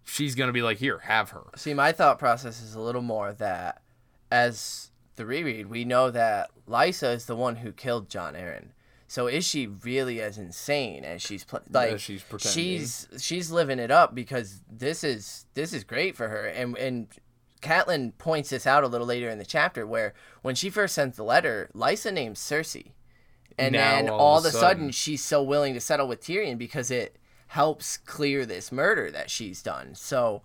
She's 0.06 0.36
gonna 0.36 0.52
be 0.52 0.62
like, 0.62 0.78
here, 0.78 1.00
have 1.00 1.30
her. 1.32 1.44
See, 1.56 1.74
my 1.74 1.92
thought 1.92 2.20
process 2.20 2.62
is 2.62 2.76
a 2.76 2.80
little 2.82 3.02
more 3.02 3.34
that 3.34 3.82
as 4.32 4.92
the 5.16 5.26
reread, 5.26 5.68
we 5.68 5.86
know 5.86 6.12
that 6.12 6.50
Lysa 6.68 7.14
is 7.16 7.26
the 7.26 7.36
one 7.36 7.58
who 7.58 7.72
killed 7.72 8.10
Jon 8.10 8.34
Arryn. 8.34 8.70
So 9.08 9.28
is 9.28 9.46
she 9.46 9.68
really 9.68 10.22
as 10.22 10.38
insane 10.40 11.04
as 11.06 11.22
she's 11.22 11.44
pl- 11.44 11.62
like? 11.70 12.00
she's 12.00 12.24
pretending. 12.24 12.54
she's 12.80 13.08
she's 13.20 13.52
living 13.52 13.78
it 13.78 13.92
up 13.92 14.16
because 14.16 14.62
this 14.72 15.04
is 15.04 15.46
this 15.54 15.72
is 15.72 15.84
great 15.84 16.16
for 16.16 16.30
her. 16.30 16.46
And 16.48 16.76
and 16.78 17.08
Catelyn 17.62 18.18
points 18.18 18.50
this 18.50 18.66
out 18.66 18.84
a 18.84 18.88
little 18.88 19.06
later 19.08 19.30
in 19.30 19.38
the 19.38 19.46
chapter 19.46 19.86
where 19.86 20.14
when 20.42 20.56
she 20.56 20.70
first 20.70 20.96
sent 20.96 21.16
the 21.16 21.24
letter, 21.24 21.70
Lysa 21.76 22.12
names 22.12 22.40
Cersei, 22.40 22.92
and 23.58 23.74
Now, 23.74 23.96
then 23.96 24.10
all 24.10 24.20
all 24.20 24.38
of 24.40 24.46
a 24.46 24.50
sudden 24.52 24.62
sudden- 24.62 24.92
she's 24.92 25.24
so 25.24 25.44
willing 25.44 25.74
to 25.76 25.80
settle 25.80 26.08
with 26.08 26.22
Tyrion 26.22 26.58
because 26.58 26.90
it 26.90 27.18
helps 27.54 27.98
clear 27.98 28.48
this 28.48 28.72
murder 28.72 29.12
that 29.12 29.30
she's 29.30 29.62
done. 29.62 29.94
So 29.94 30.42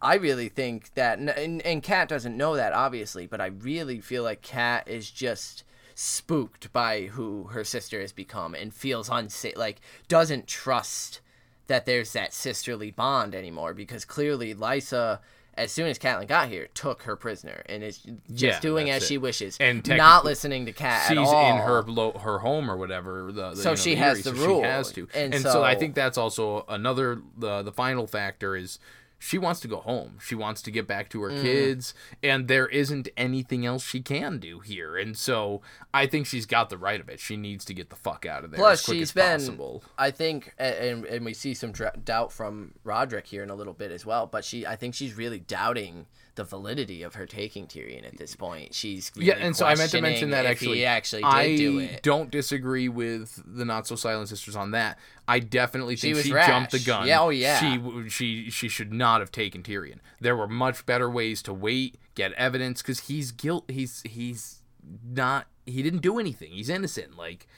I 0.00 0.14
really 0.14 0.48
think 0.48 0.94
that, 0.94 1.18
and, 1.18 1.60
and 1.60 1.82
Kat 1.82 2.08
doesn't 2.08 2.38
know 2.38 2.56
that 2.56 2.72
obviously, 2.72 3.26
but 3.26 3.38
I 3.38 3.48
really 3.48 4.00
feel 4.00 4.22
like 4.22 4.40
Kat 4.40 4.88
is 4.88 5.10
just 5.10 5.62
spooked 5.94 6.72
by 6.72 7.02
who 7.02 7.48
her 7.48 7.64
sister 7.64 8.00
has 8.00 8.12
become 8.12 8.54
and 8.54 8.72
feels 8.72 9.10
unsafe, 9.10 9.58
like 9.58 9.82
doesn't 10.08 10.46
trust 10.46 11.20
that 11.66 11.84
there's 11.84 12.14
that 12.14 12.32
sisterly 12.32 12.90
bond 12.90 13.34
anymore 13.34 13.74
because 13.74 14.06
clearly 14.06 14.54
Lysa, 14.54 15.18
as 15.58 15.70
soon 15.72 15.86
as 15.88 15.98
Catelyn 15.98 16.26
got 16.28 16.48
here, 16.48 16.68
took 16.74 17.02
her 17.02 17.16
prisoner 17.16 17.62
and 17.66 17.82
is 17.82 17.98
just 17.98 18.14
Yeah, 18.42 18.60
doing 18.60 18.88
as 18.90 19.02
it. 19.02 19.06
she 19.06 19.18
wishes 19.18 19.56
And 19.60 19.86
not 19.88 20.24
listening 20.24 20.66
to 20.66 20.72
Cat. 20.72 21.08
she's 21.08 21.18
at 21.18 21.24
all. 21.24 21.50
in 21.50 21.56
her 21.62 22.18
her 22.20 22.38
home 22.38 22.70
or 22.70 22.76
whatever. 22.76 23.30
The, 23.32 23.50
the, 23.50 23.56
So 23.56 23.60
you 23.62 23.64
know, 23.72 23.74
she 23.76 23.90
the 23.90 24.00
has 24.00 24.22
the 24.22 24.36
so 24.36 24.46
rule, 24.46 24.60
She 24.62 24.66
has 24.66 24.92
to, 24.92 25.08
and 25.14 25.34
and, 25.34 25.42
so, 25.42 25.62
I 25.62 25.74
think 25.74 25.94
that's 25.94 26.16
also 26.16 26.64
another 26.68 27.20
the 27.36 27.62
the 27.62 27.72
final 27.72 28.06
factor 28.06 28.56
is 28.56 28.78
she 29.18 29.36
wants 29.36 29.58
to 29.60 29.68
go 29.68 29.78
home. 29.78 30.18
She 30.22 30.34
wants 30.34 30.62
to 30.62 30.70
get 30.70 30.86
back 30.86 31.08
to 31.10 31.22
her 31.22 31.30
Mm. 31.30 31.42
kids, 31.42 31.92
and 32.22 32.46
there 32.48 32.68
isn't 32.68 33.08
anything 33.16 33.66
else 33.66 33.84
she 33.84 34.00
can 34.00 34.38
do 34.38 34.60
here. 34.60 34.96
And 34.96 35.16
so 35.16 35.60
I 35.92 36.06
think 36.06 36.26
she's 36.26 36.46
got 36.46 36.70
the 36.70 36.78
right 36.78 37.00
of 37.00 37.08
it. 37.08 37.18
She 37.18 37.36
needs 37.36 37.64
to 37.66 37.74
get 37.74 37.90
the 37.90 37.96
fuck 37.96 38.24
out 38.24 38.44
of 38.44 38.50
there 38.52 38.58
Plus, 38.58 38.84
she's 38.84 39.08
as 39.08 39.12
been, 39.12 39.38
possible. 39.38 39.82
I 39.98 40.10
think, 40.12 40.54
and 40.58 41.04
and 41.04 41.24
we 41.24 41.34
see 41.34 41.52
some 41.54 41.72
doubt 42.04 42.32
from 42.32 42.74
Roderick 42.84 43.26
here 43.26 43.42
in 43.42 43.50
a 43.50 43.54
little 43.54 43.74
bit 43.74 43.90
as 43.90 44.06
well. 44.06 44.26
But 44.26 44.44
she, 44.44 44.64
I 44.66 44.76
think 44.76 44.94
she's 44.94 45.14
really 45.14 45.40
doubting 45.40 46.06
the 46.38 46.44
validity 46.44 47.02
of 47.02 47.16
her 47.16 47.26
taking 47.26 47.66
Tyrion 47.66 48.06
at 48.06 48.16
this 48.16 48.36
point. 48.36 48.72
She's 48.72 49.10
really 49.16 49.26
yeah, 49.26 49.34
and 49.34 49.56
so 49.56 49.66
I 49.66 49.74
meant 49.74 49.90
to 49.90 50.00
mention 50.00 50.30
that 50.30 50.46
actually. 50.46 50.84
actually 50.84 51.22
did 51.22 51.28
I 51.28 51.56
do 51.56 51.80
it. 51.80 52.02
don't 52.04 52.30
disagree 52.30 52.88
with 52.88 53.42
the 53.44 53.64
not 53.64 53.88
so 53.88 53.96
silent 53.96 54.28
sisters 54.28 54.54
on 54.54 54.70
that. 54.70 54.98
I 55.26 55.40
definitely 55.40 55.96
think 55.96 56.14
was 56.14 56.24
she 56.24 56.30
jumped 56.30 56.70
the 56.70 56.78
gun. 56.78 57.08
Yeah, 57.08 57.20
oh, 57.20 57.30
yeah. 57.30 57.58
She 57.58 58.08
she 58.08 58.50
she 58.50 58.68
should 58.68 58.92
not 58.92 59.20
have 59.20 59.32
taken 59.32 59.64
Tyrion. 59.64 59.98
There 60.20 60.36
were 60.36 60.46
much 60.46 60.86
better 60.86 61.10
ways 61.10 61.42
to 61.42 61.52
wait, 61.52 61.98
get 62.14 62.32
evidence, 62.34 62.82
because 62.82 63.00
he's 63.00 63.32
guilt. 63.32 63.64
He's 63.68 64.02
he's 64.02 64.62
not. 65.04 65.48
He 65.66 65.82
didn't 65.82 66.02
do 66.02 66.20
anything. 66.20 66.52
He's 66.52 66.68
innocent. 66.68 67.18
Like, 67.18 67.48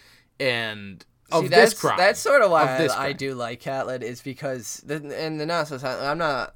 and 0.40 1.04
of 1.30 1.42
See, 1.42 1.49
this 1.49 1.58
that's, 1.58 1.80
crime. 1.80 1.99
That's 1.99 2.18
sort 2.18 2.40
of 2.40 2.50
why 2.50 2.72
Of 2.72 2.78
this 2.78 2.92
I, 2.92 3.08
I 3.08 3.12
do 3.12 3.34
like 3.34 3.60
Catelyn 3.60 4.02
is 4.02 4.22
because 4.22 4.82
the, 4.87 4.96
and 5.16 5.38
the 5.38 5.44
not 5.44 5.68
so 5.68 5.76
silent. 5.76 6.02
I'm 6.02 6.16
not. 6.18 6.54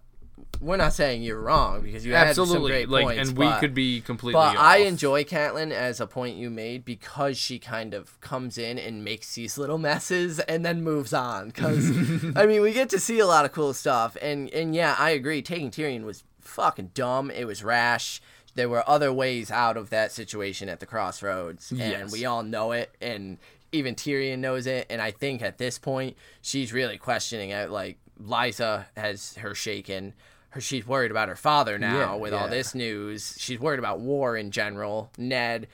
We're 0.61 0.77
not 0.77 0.93
saying 0.93 1.23
you're 1.23 1.41
wrong 1.41 1.83
because 1.83 2.05
you 2.07 2.15
had 2.15 2.35
some 2.35 2.45
absolutely 2.45 2.71
great 2.73 2.89
like, 2.89 3.05
points, 3.05 3.29
and 3.29 3.39
we 3.39 3.47
but- 3.47 3.61
could 3.61 3.75
be 3.75 4.01
completely. 4.01 4.35
But 4.41 4.57
I 4.57 4.79
enjoy 4.79 5.25
Catelyn 5.25 5.71
as 5.73 6.01
a 6.01 6.07
point 6.07 6.37
you 6.37 6.51
made 6.51 6.85
because 6.85 7.37
she 7.37 7.59
kind 7.59 7.93
of 7.95 8.21
comes 8.21 8.57
in 8.59 8.79
and 8.79 9.05
makes 9.05 9.35
these 9.35 9.59
little 9.59 9.79
messes 9.79 10.41
and 10.41 10.65
then 10.65 10.83
moves 10.83 11.13
on. 11.13 11.49
Because 11.49 11.91
I 12.37 12.47
mean, 12.47 12.63
we 12.63 12.73
get 12.73 12.89
to 12.91 12.99
see 12.99 13.19
a 13.21 13.27
lot 13.27 13.45
of 13.45 13.53
cool 13.53 13.75
stuff, 13.75 14.17
and 14.23 14.49
and 14.51 14.75
yeah, 14.75 14.97
I 14.99 15.11
agree. 15.11 15.43
Taking 15.43 15.71
Tyrion 15.71 16.05
was 16.05 16.25
fucking 16.41 16.91
dumb. 16.95 17.31
It 17.31 17.45
was 17.47 17.63
rash. 17.63 18.21
There 18.55 18.69
were 18.69 18.89
other 18.89 19.13
ways 19.13 19.51
out 19.51 19.77
of 19.77 19.91
that 19.91 20.13
situation 20.13 20.69
at 20.69 20.81
the 20.81 20.87
crossroads, 20.87 21.71
and 21.71 21.81
Yes. 21.81 22.13
we 22.13 22.25
all 22.25 22.43
know 22.43 22.73
it. 22.73 22.95
And 23.03 23.39
even 23.73 23.97
Tyrion 23.97 24.39
knows 24.39 24.67
it. 24.69 24.87
And 24.89 25.03
I 25.03 25.11
think 25.11 25.43
at 25.43 25.59
this 25.59 25.79
point, 25.79 26.17
she's 26.41 26.73
really 26.73 26.97
questioning 26.97 27.51
it. 27.51 27.71
Like 27.71 27.99
Lysa 28.23 28.87
has 28.97 29.35
her 29.37 29.55
shaken. 29.55 30.15
Her, 30.51 30.61
she's 30.61 30.87
worried 30.87 31.11
about 31.11 31.29
her 31.29 31.37
father 31.37 31.79
now 31.79 31.99
Yeah, 31.99 32.15
with 32.15 32.33
all 32.33 32.49
this 32.49 32.75
news. 32.75 33.37
She's 33.39 33.59
worried 33.59 33.79
about 33.79 34.01
war 34.01 34.37
in 34.37 34.51
general. 34.51 35.11
Ned 35.19 35.67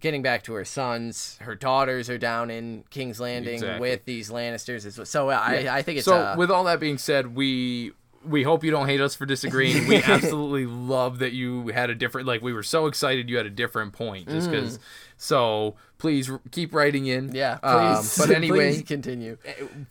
getting 0.00 0.22
back 0.22 0.42
to 0.44 0.52
her 0.54 0.64
sons. 0.64 1.38
Her 1.42 1.54
daughters 1.54 2.10
are 2.10 2.18
down 2.18 2.50
in 2.50 2.84
King's 2.90 3.20
Landing 3.20 3.54
Exactly. 3.54 3.80
with 3.80 4.04
these 4.04 4.30
Lannisters. 4.30 5.06
So 5.06 5.28
I, 5.30 5.76
I 5.78 5.82
think 5.82 5.98
it's 5.98 6.06
so 6.06 6.34
with 6.36 6.50
all 6.50 6.64
that 6.64 6.80
being 6.80 6.98
said, 6.98 7.34
we 7.36 7.92
we 8.24 8.42
hope 8.42 8.62
you 8.64 8.70
don't 8.70 8.86
hate 8.88 9.00
us 9.00 9.14
for 9.14 9.26
disagreeing. 9.26 9.86
We 9.86 9.96
absolutely 10.02 10.66
love 10.66 11.18
that 11.20 11.32
you 11.32 11.68
had 11.68 11.90
a 11.90 11.94
different. 11.94 12.26
Like 12.26 12.42
we 12.42 12.52
were 12.52 12.62
so 12.62 12.86
excited 12.86 13.28
you 13.30 13.36
had 13.36 13.46
a 13.46 13.50
different 13.50 13.92
point, 13.92 14.28
just 14.28 14.50
because. 14.50 14.78
So 15.16 15.76
please 15.98 16.28
r- 16.30 16.40
keep 16.50 16.74
writing 16.74 17.06
in. 17.06 17.30
Mm. 17.30 17.34
Yeah, 17.34 17.58
Um, 17.62 18.04
but 18.18 18.30
anyway, 18.34 18.72
please 18.74 18.82
continue. 18.82 19.38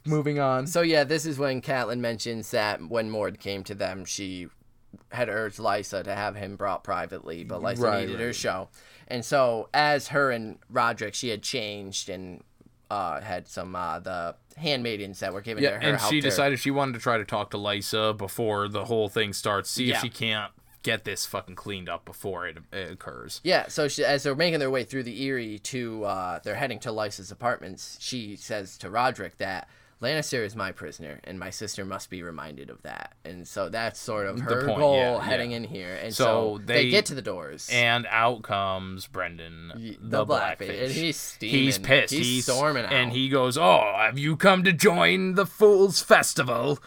moving 0.06 0.40
on. 0.40 0.68
So 0.68 0.82
yeah, 0.82 1.04
this 1.04 1.26
is 1.26 1.38
when 1.38 1.62
Catelyn 1.62 2.00
mentions 2.00 2.52
that 2.52 2.82
when 2.90 3.10
Mord 3.10 3.40
came 3.40 3.64
to 3.66 3.76
them, 3.76 4.04
she 4.06 4.48
had 5.12 5.30
urged 5.30 5.58
Lysa 5.58 6.04
to 6.04 6.14
have 6.14 6.36
him 6.36 6.58
brought 6.58 6.84
privately, 6.84 7.44
but 7.46 7.62
Lysa 7.62 7.80
Right, 7.82 8.02
needed 8.08 8.20
her 8.20 8.34
show. 8.34 8.68
And 9.08 9.24
so 9.24 9.70
as 9.74 10.10
her 10.10 10.32
and 10.32 10.58
Roderick, 10.70 11.14
she 11.16 11.30
had 11.30 11.42
changed 11.44 12.10
and 12.10 12.44
uh, 12.92 13.22
had 13.22 13.48
some 13.48 13.76
uh, 13.76 14.00
the 14.00 14.36
handmaidens 14.58 15.20
that 15.22 15.34
were 15.34 15.42
given 15.42 15.64
Yeah, 15.64 15.72
to 15.72 15.76
her. 15.78 15.82
and 15.94 16.02
she 16.02 16.20
decided 16.20 16.60
she 16.60 16.72
wanted 16.72 16.94
to 16.94 17.00
try 17.00 17.18
to 17.18 17.24
talk 17.26 17.52
to 17.52 17.58
Lysa 17.58 18.16
before 18.18 18.68
the 18.68 18.86
whole 18.86 19.08
thing 19.10 19.34
starts. 19.34 19.70
See 19.70 19.86
Yeah. 19.86 19.96
if 19.96 20.02
she 20.02 20.10
can't 20.10 20.52
get 20.84 21.04
this 21.06 21.26
fucking 21.26 21.56
cleaned 21.56 21.88
up 21.88 22.04
before 22.06 22.48
it, 22.48 22.58
it 22.74 22.92
occurs. 22.92 23.40
Yeah, 23.44 23.68
so 23.68 23.88
she, 23.88 24.04
as 24.04 24.24
they're 24.24 24.36
making 24.36 24.60
their 24.60 24.72
way 24.72 24.84
through 24.84 25.04
the 25.04 25.26
Eyrie 25.26 25.60
to, 25.60 26.04
uh, 26.06 26.40
they're 26.44 26.56
heading 26.56 26.80
to 26.80 26.90
Lysa's 26.92 27.32
apartments. 27.32 27.98
She 28.02 28.36
says 28.36 28.78
to 28.80 28.90
Roderick 28.90 29.38
that 29.38 29.70
Lannister 30.02 30.44
is 30.44 30.56
my 30.56 30.72
prisoner, 30.72 31.20
and 31.26 31.38
my 31.38 31.52
sister 31.52 31.86
must 31.86 32.10
be 32.10 32.24
reminded 32.24 32.70
of 32.72 32.82
that. 32.82 33.14
And 33.24 33.48
so 33.48 33.70
that's 33.70 34.00
sort 34.00 34.26
of 34.26 34.40
her 34.40 34.66
point, 34.66 34.80
goal 34.80 34.96
yeah, 34.96 35.22
heading 35.22 35.52
yeah. 35.52 35.58
in 35.58 35.64
here. 35.66 35.96
And 36.02 36.14
So 36.14 36.58
so, 36.58 36.62
they, 36.66 36.86
they- 36.86 36.90
get 36.90 37.06
to 37.08 37.16
the 37.16 37.22
doors. 37.22 37.70
And 37.72 38.08
out 38.10 38.42
comes 38.42 39.08
Brynden, 39.08 39.74
the, 39.76 39.98
the 40.02 40.26
blackfish. 40.26 40.68
Blackfish, 40.68 40.80
and 40.90 40.92
he's 40.92 41.18
steaming. 41.18 41.56
He's 41.56 41.78
pissed. 41.78 42.14
He's 42.14 42.46
storming 42.46 42.86
out. 42.86 42.94
And 42.94 43.12
he 43.12 43.30
goes, 43.30 43.58
"Oh, 43.58 43.94
have 43.98 44.18
you 44.18 44.36
come 44.38 44.64
to 44.64 44.74
join 44.74 45.36
the 45.36 45.46
Fools 45.46 46.02
Festival?" 46.02 46.80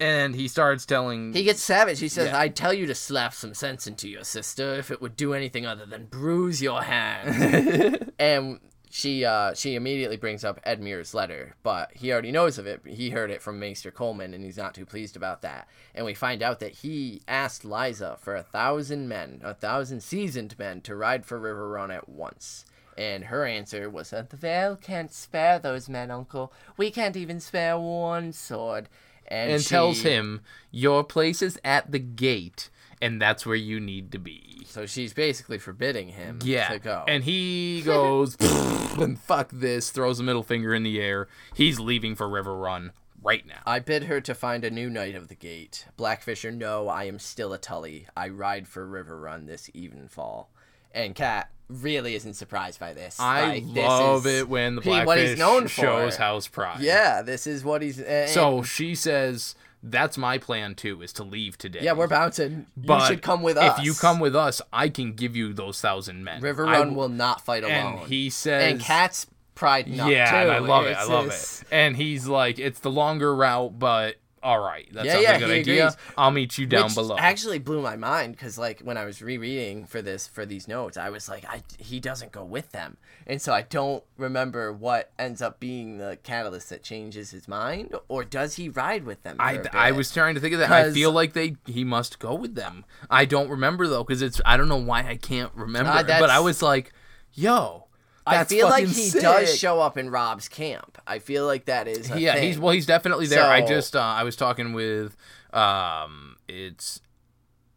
And 0.00 0.36
he 0.36 0.46
starts 0.46 0.86
telling. 0.86 1.32
He 1.32 1.42
gets 1.42 1.60
savage. 1.60 1.98
He 1.98 2.08
says, 2.08 2.28
Yeah. 2.28 2.38
I'd 2.38 2.54
tell 2.54 2.72
you 2.72 2.86
to 2.86 2.94
slap 2.94 3.34
some 3.34 3.52
sense 3.52 3.88
into 3.88 4.08
your 4.08 4.22
sister 4.22 4.74
if 4.74 4.92
it 4.92 5.00
would 5.02 5.16
do 5.16 5.34
anything 5.34 5.66
other 5.66 5.84
than 5.86 6.04
bruise 6.04 6.62
your 6.62 6.82
hand. 6.82 8.12
and 8.18 8.60
she 8.90 9.24
uh, 9.24 9.54
she 9.54 9.74
immediately 9.74 10.16
brings 10.16 10.44
up 10.44 10.60
Edmure's 10.64 11.14
letter, 11.14 11.54
but 11.62 11.90
he 11.94 12.12
already 12.12 12.32
knows 12.32 12.58
of 12.58 12.66
it. 12.66 12.80
He 12.86 13.10
heard 13.10 13.30
it 13.30 13.42
from 13.42 13.58
Maester 13.58 13.90
Colemon, 13.90 14.34
and 14.34 14.44
he's 14.44 14.56
not 14.56 14.74
too 14.74 14.86
pleased 14.86 15.16
about 15.16 15.42
that. 15.42 15.68
And 15.94 16.06
we 16.06 16.14
find 16.14 16.42
out 16.42 16.60
that 16.60 16.72
he 16.72 17.22
asked 17.28 17.62
Lysa 17.64 18.18
for 18.18 18.34
a 18.34 18.42
thousand 18.42 19.08
men, 19.08 19.40
a 19.44 19.54
thousand 19.54 20.02
seasoned 20.02 20.58
men, 20.58 20.80
to 20.82 20.96
ride 20.96 21.24
for 21.26 21.38
Riverrun 21.38 21.94
at 21.94 22.08
once. 22.08 22.64
And 22.96 23.24
her 23.24 23.44
answer 23.44 23.88
was 23.88 24.10
that 24.10 24.30
the 24.30 24.36
Vale 24.36 24.74
can't 24.76 25.12
spare 25.12 25.58
those 25.58 25.88
men, 25.88 26.10
Uncle. 26.10 26.52
We 26.76 26.90
can't 26.90 27.16
even 27.16 27.38
spare 27.38 27.78
one 27.78 28.32
sword. 28.32 28.88
And, 29.28 29.52
and 29.52 29.62
she- 29.62 29.68
tells 29.68 30.00
him, 30.00 30.40
"Your 30.70 31.04
place 31.04 31.42
is 31.42 31.60
at 31.62 31.92
the 31.92 31.98
gate, 31.98 32.70
and 33.00 33.20
that's 33.20 33.44
where 33.46 33.56
you 33.56 33.80
need 33.80 34.12
to 34.12 34.18
be." 34.18 34.62
So 34.66 34.84
she's 34.86 35.12
basically 35.12 35.58
forbidding 35.58 36.08
him 36.08 36.40
Yeah. 36.42 36.68
to 36.68 36.78
go. 36.78 37.04
And 37.08 37.24
he 37.24 37.82
goes, 37.86 38.36
and 38.40 39.18
fuck 39.18 39.50
this, 39.52 39.90
throws 39.90 40.20
a 40.20 40.22
middle 40.22 40.42
finger 40.42 40.74
in 40.74 40.82
the 40.82 41.00
air. 41.00 41.28
He's 41.54 41.80
leaving 41.80 42.14
for 42.14 42.28
Riverrun 42.28 42.90
right 43.22 43.46
now. 43.46 43.60
I 43.66 43.78
bid 43.80 44.04
her 44.04 44.20
to 44.20 44.34
find 44.34 44.64
a 44.64 44.70
new 44.70 44.90
knight 44.90 45.14
of 45.14 45.28
the 45.28 45.34
gate. 45.34 45.86
Blackfisher, 45.98 46.54
no, 46.54 46.88
I 46.88 47.04
am 47.04 47.18
still 47.18 47.52
a 47.52 47.58
Tully. 47.58 48.06
I 48.16 48.28
ride 48.28 48.68
for 48.68 48.86
Riverrun 48.86 49.46
this 49.46 49.68
evenfall. 49.74 50.46
And 50.92 51.14
Cat 51.14 51.50
really 51.68 52.14
isn't 52.14 52.34
surprised 52.34 52.80
by 52.80 52.94
this. 52.94 53.18
I 53.20 53.46
Like, 53.48 53.74
this 53.74 53.84
love 53.84 54.26
is 54.26 54.34
it 54.40 54.48
when 54.48 54.76
the 54.76 54.82
he- 54.82 55.04
what 55.04 55.18
he's 55.18 55.38
known 55.38 55.64
for. 55.64 55.68
shows 55.82 56.16
house 56.16 56.48
pride. 56.48 56.80
Yeah, 56.80 57.20
this 57.22 57.46
is 57.46 57.62
what 57.64 57.82
he's. 57.82 58.00
and- 58.00 58.30
So 58.30 58.60
eh. 58.60 58.62
she 58.62 58.94
says, 58.94 59.54
"That's 59.82 60.18
my 60.18 60.38
plan 60.38 60.74
too, 60.74 61.02
is 61.02 61.12
to 61.14 61.24
leave 61.24 61.58
today." 61.58 61.80
yeah, 61.82 61.92
we're 61.92 62.06
bouncing. 62.08 62.66
But 62.76 63.00
you 63.00 63.06
should 63.06 63.22
come 63.22 63.42
with 63.42 63.56
us. 63.56 63.78
If 63.78 63.84
you 63.84 63.94
come 63.94 64.20
with 64.20 64.36
us, 64.36 64.60
I 64.72 64.88
can 64.88 65.12
give 65.14 65.36
you 65.36 65.52
those 65.52 65.80
thousand 65.80 66.24
men. 66.24 66.42
Riverrun 66.42 66.72
w- 66.72 66.96
will 66.96 67.08
not 67.08 67.44
fight 67.44 67.64
alone. 67.64 67.98
And 67.98 68.08
he 68.08 68.30
says, 68.30 68.72
and 68.72 68.80
Cat's 68.80 69.26
pride 69.54 69.88
not 69.88 70.10
yeah, 70.10 70.30
too. 70.30 70.36
and 70.36 70.50
I 70.52 70.58
love 70.58 70.86
it. 70.86 70.96
I 70.96 71.04
love 71.04 71.28
it. 71.28 71.62
And 71.70 71.96
he's 71.96 72.26
like, 72.26 72.58
"It's 72.58 72.80
the 72.80 72.90
longer 72.90 73.34
route, 73.34 73.78
but 73.78 74.16
all 74.42 74.60
right, 74.60 74.86
that 74.92 75.04
Yeah, 75.04 75.12
sounds 75.12 75.22
yeah, 75.24 75.32
like 75.32 75.36
a 75.42 75.44
good 75.46 75.58
idea. 75.60 75.86
agrees. 75.88 75.96
I'll 76.16 76.30
meet 76.30 76.58
you 76.58 76.66
down 76.66 76.84
Which 76.84 76.94
below." 76.94 77.16
actually 77.18 77.58
blew 77.58 77.80
my 77.82 77.96
mind 77.96 78.32
because 78.32 78.56
like 78.58 78.80
when 78.80 78.96
I 78.96 79.04
was 79.04 79.20
rereading 79.22 79.84
for 79.86 80.00
this 80.02 80.26
for 80.26 80.46
these 80.46 80.68
notes, 80.68 80.96
I 80.96 81.10
was 81.10 81.28
like, 81.28 81.44
I 81.44 81.62
he 81.78 82.00
doesn't 82.00 82.32
go 82.32 82.44
with 82.44 82.72
them, 82.72 82.96
and 83.26 83.40
so 83.42 83.52
I 83.52 83.62
don't 83.62 84.04
remember 84.16 84.72
what 84.72 85.10
ends 85.18 85.42
up 85.42 85.58
being 85.60 85.98
the 85.98 86.18
catalyst 86.22 86.70
that 86.70 86.82
changes 86.82 87.30
his 87.30 87.48
mind, 87.48 87.94
or 88.08 88.24
does 88.24 88.54
he 88.54 88.68
ride 88.68 89.04
with 89.04 89.22
them? 89.24 89.36
I 89.40 89.50
I, 89.50 89.52
a 89.54 89.64
I 89.72 89.90
bit? 89.90 89.96
was 89.96 90.12
trying 90.12 90.34
to 90.36 90.40
think 90.40 90.54
of 90.54 90.60
that. 90.60 90.70
I 90.70 90.92
feel 90.92 91.10
like 91.12 91.32
they 91.32 91.56
he 91.66 91.84
must 91.84 92.18
go 92.18 92.34
with 92.34 92.54
them. 92.54 92.84
I 93.10 93.24
don't 93.24 93.48
remember 93.50 93.86
though 93.88 94.04
because 94.04 94.22
it's 94.22 94.40
I 94.46 94.56
don't 94.56 94.68
know 94.68 94.76
why 94.76 95.06
I 95.08 95.16
can't 95.16 95.52
remember. 95.54 95.90
Uh, 95.90 96.02
but 96.04 96.30
I 96.30 96.38
was 96.40 96.62
like, 96.62 96.92
yo, 97.34 97.87
I 98.28 98.44
feel 98.44 98.68
like 98.68 98.86
he 98.86 99.08
sick. 99.08 99.22
does 99.22 99.56
show 99.58 99.80
up 99.80 99.96
in 99.98 100.10
Robb's 100.10 100.48
camp. 100.48 100.98
I 101.06 101.18
feel 101.18 101.46
like 101.46 101.66
that 101.66 101.88
is 101.88 102.10
a 102.10 102.20
Yeah, 102.20 102.34
thing. 102.34 102.44
he's 102.44 102.58
well, 102.58 102.72
he's 102.72 102.86
definitely 102.86 103.26
there. 103.26 103.44
I 103.44 103.60
just 103.66 103.96
uh, 103.96 104.00
I 104.00 104.24
was 104.24 104.36
talking 104.36 104.72
with 104.72 105.16
um, 105.52 106.36
it's. 106.48 107.00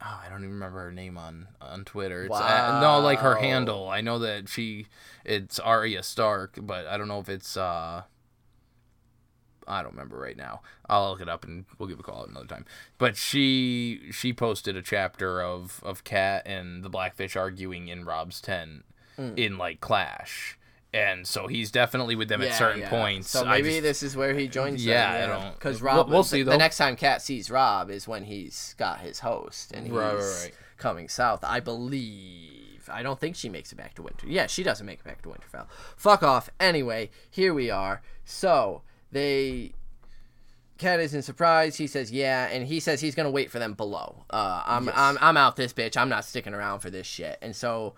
Oh, 0.03 0.19
I 0.25 0.29
don't 0.29 0.39
even 0.39 0.53
remember 0.53 0.79
her 0.79 0.91
name 0.91 1.17
on 1.17 1.47
on 1.61 1.85
Twitter. 1.85 2.23
It's 2.25 2.35
uh, 2.35 2.79
no, 2.81 2.99
like 2.99 3.19
her 3.19 3.35
handle. 3.35 3.87
I 3.87 4.01
know 4.01 4.17
that 4.19 4.49
she 4.49 4.87
it's 5.23 5.59
Arya 5.59 6.01
Stark, 6.03 6.57
but 6.61 6.87
I 6.87 6.97
don't 6.97 7.07
know 7.07 7.19
if 7.19 7.29
it's 7.29 7.55
uh 7.55 8.01
I 9.67 9.83
don't 9.83 9.91
remember 9.91 10.17
right 10.17 10.35
now. 10.35 10.61
I'll 10.89 11.11
look 11.11 11.21
it 11.21 11.29
up 11.29 11.43
and 11.45 11.65
we'll 11.77 11.87
give 11.87 11.99
a 11.99 12.03
call 12.03 12.25
another 12.25 12.47
time. 12.47 12.65
But 12.97 13.15
she 13.15 14.01
she 14.11 14.33
posted 14.33 14.75
a 14.75 14.81
chapter 14.81 15.39
of 15.41 15.79
of 15.83 16.03
Cat 16.03 16.43
and 16.47 16.83
the 16.83 16.89
Blackfish 16.89 17.35
arguing 17.35 17.87
in 17.87 18.03
Robb's 18.03 18.41
tent 18.41 18.85
Hmm. 19.15 19.33
in 19.37 19.57
like 19.57 19.81
Clash. 19.81 20.57
And 20.93 21.25
so 21.25 21.47
he's 21.47 21.71
definitely 21.71 22.15
with 22.15 22.27
them 22.27 22.41
Yeah, 22.41 22.49
at 22.49 22.55
certain 22.57 22.81
yeah. 22.81 22.89
points. 22.89 23.29
So 23.29 23.45
maybe 23.45 23.69
just- 23.69 23.81
this 23.83 24.03
is 24.03 24.15
where 24.17 24.33
he 24.33 24.47
joins 24.49 24.85
Yeah, 24.85 25.27
them. 25.27 25.53
Because 25.53 25.81
we'll- 25.81 25.95
Robb, 25.95 26.09
we'll 26.09 26.23
see, 26.25 26.43
The 26.43 26.51
though. 26.51 26.57
next 26.57 26.77
time 26.77 26.97
Cat 26.97 27.21
sees 27.21 27.49
Robb 27.49 27.89
is 27.89 28.07
when 28.09 28.25
he's 28.25 28.75
got 28.77 28.99
his 28.99 29.19
host 29.19 29.71
and 29.71 29.85
he's 29.87 29.95
Right, 29.95 30.13
right, 30.15 30.21
right. 30.43 30.51
coming 30.77 31.07
south. 31.07 31.43
I 31.45 31.61
believe. 31.61 32.89
I 32.91 33.03
don't 33.03 33.19
think 33.19 33.35
she 33.37 33.47
makes 33.47 33.71
it 33.71 33.75
back 33.75 33.93
to 33.95 34.01
Winter. 34.01 34.27
Yeah, 34.27 34.47
she 34.47 34.63
doesn't 34.63 34.85
make 34.85 34.99
it 34.99 35.05
back 35.05 35.21
to 35.21 35.29
Winterfell. 35.29 35.67
Fuck 35.95 36.23
off. 36.23 36.49
Anyway, 36.59 37.09
here 37.29 37.53
we 37.53 37.69
are. 37.69 38.01
So 38.25 38.81
they. 39.11 39.73
Cat 40.77 40.99
isn't 40.99 41.21
surprised. 41.21 41.77
He 41.77 41.85
says, 41.85 42.11
"Yeah," 42.11 42.47
and 42.47 42.65
he 42.65 42.79
says 42.79 42.99
he's 43.01 43.13
gonna 43.13 43.29
wait 43.29 43.51
for 43.51 43.59
them 43.59 43.73
below. 43.75 44.25
Uh, 44.31 44.63
I'm, 44.65 44.89
I'm, 44.95 45.17
I'm 45.21 45.37
out 45.37 45.55
this 45.55 45.73
bitch. 45.73 45.95
I'm 45.95 46.09
not 46.09 46.25
sticking 46.25 46.55
around 46.55 46.79
for 46.79 46.89
this 46.89 47.05
shit. 47.05 47.37
And 47.41 47.55
so, 47.55 47.93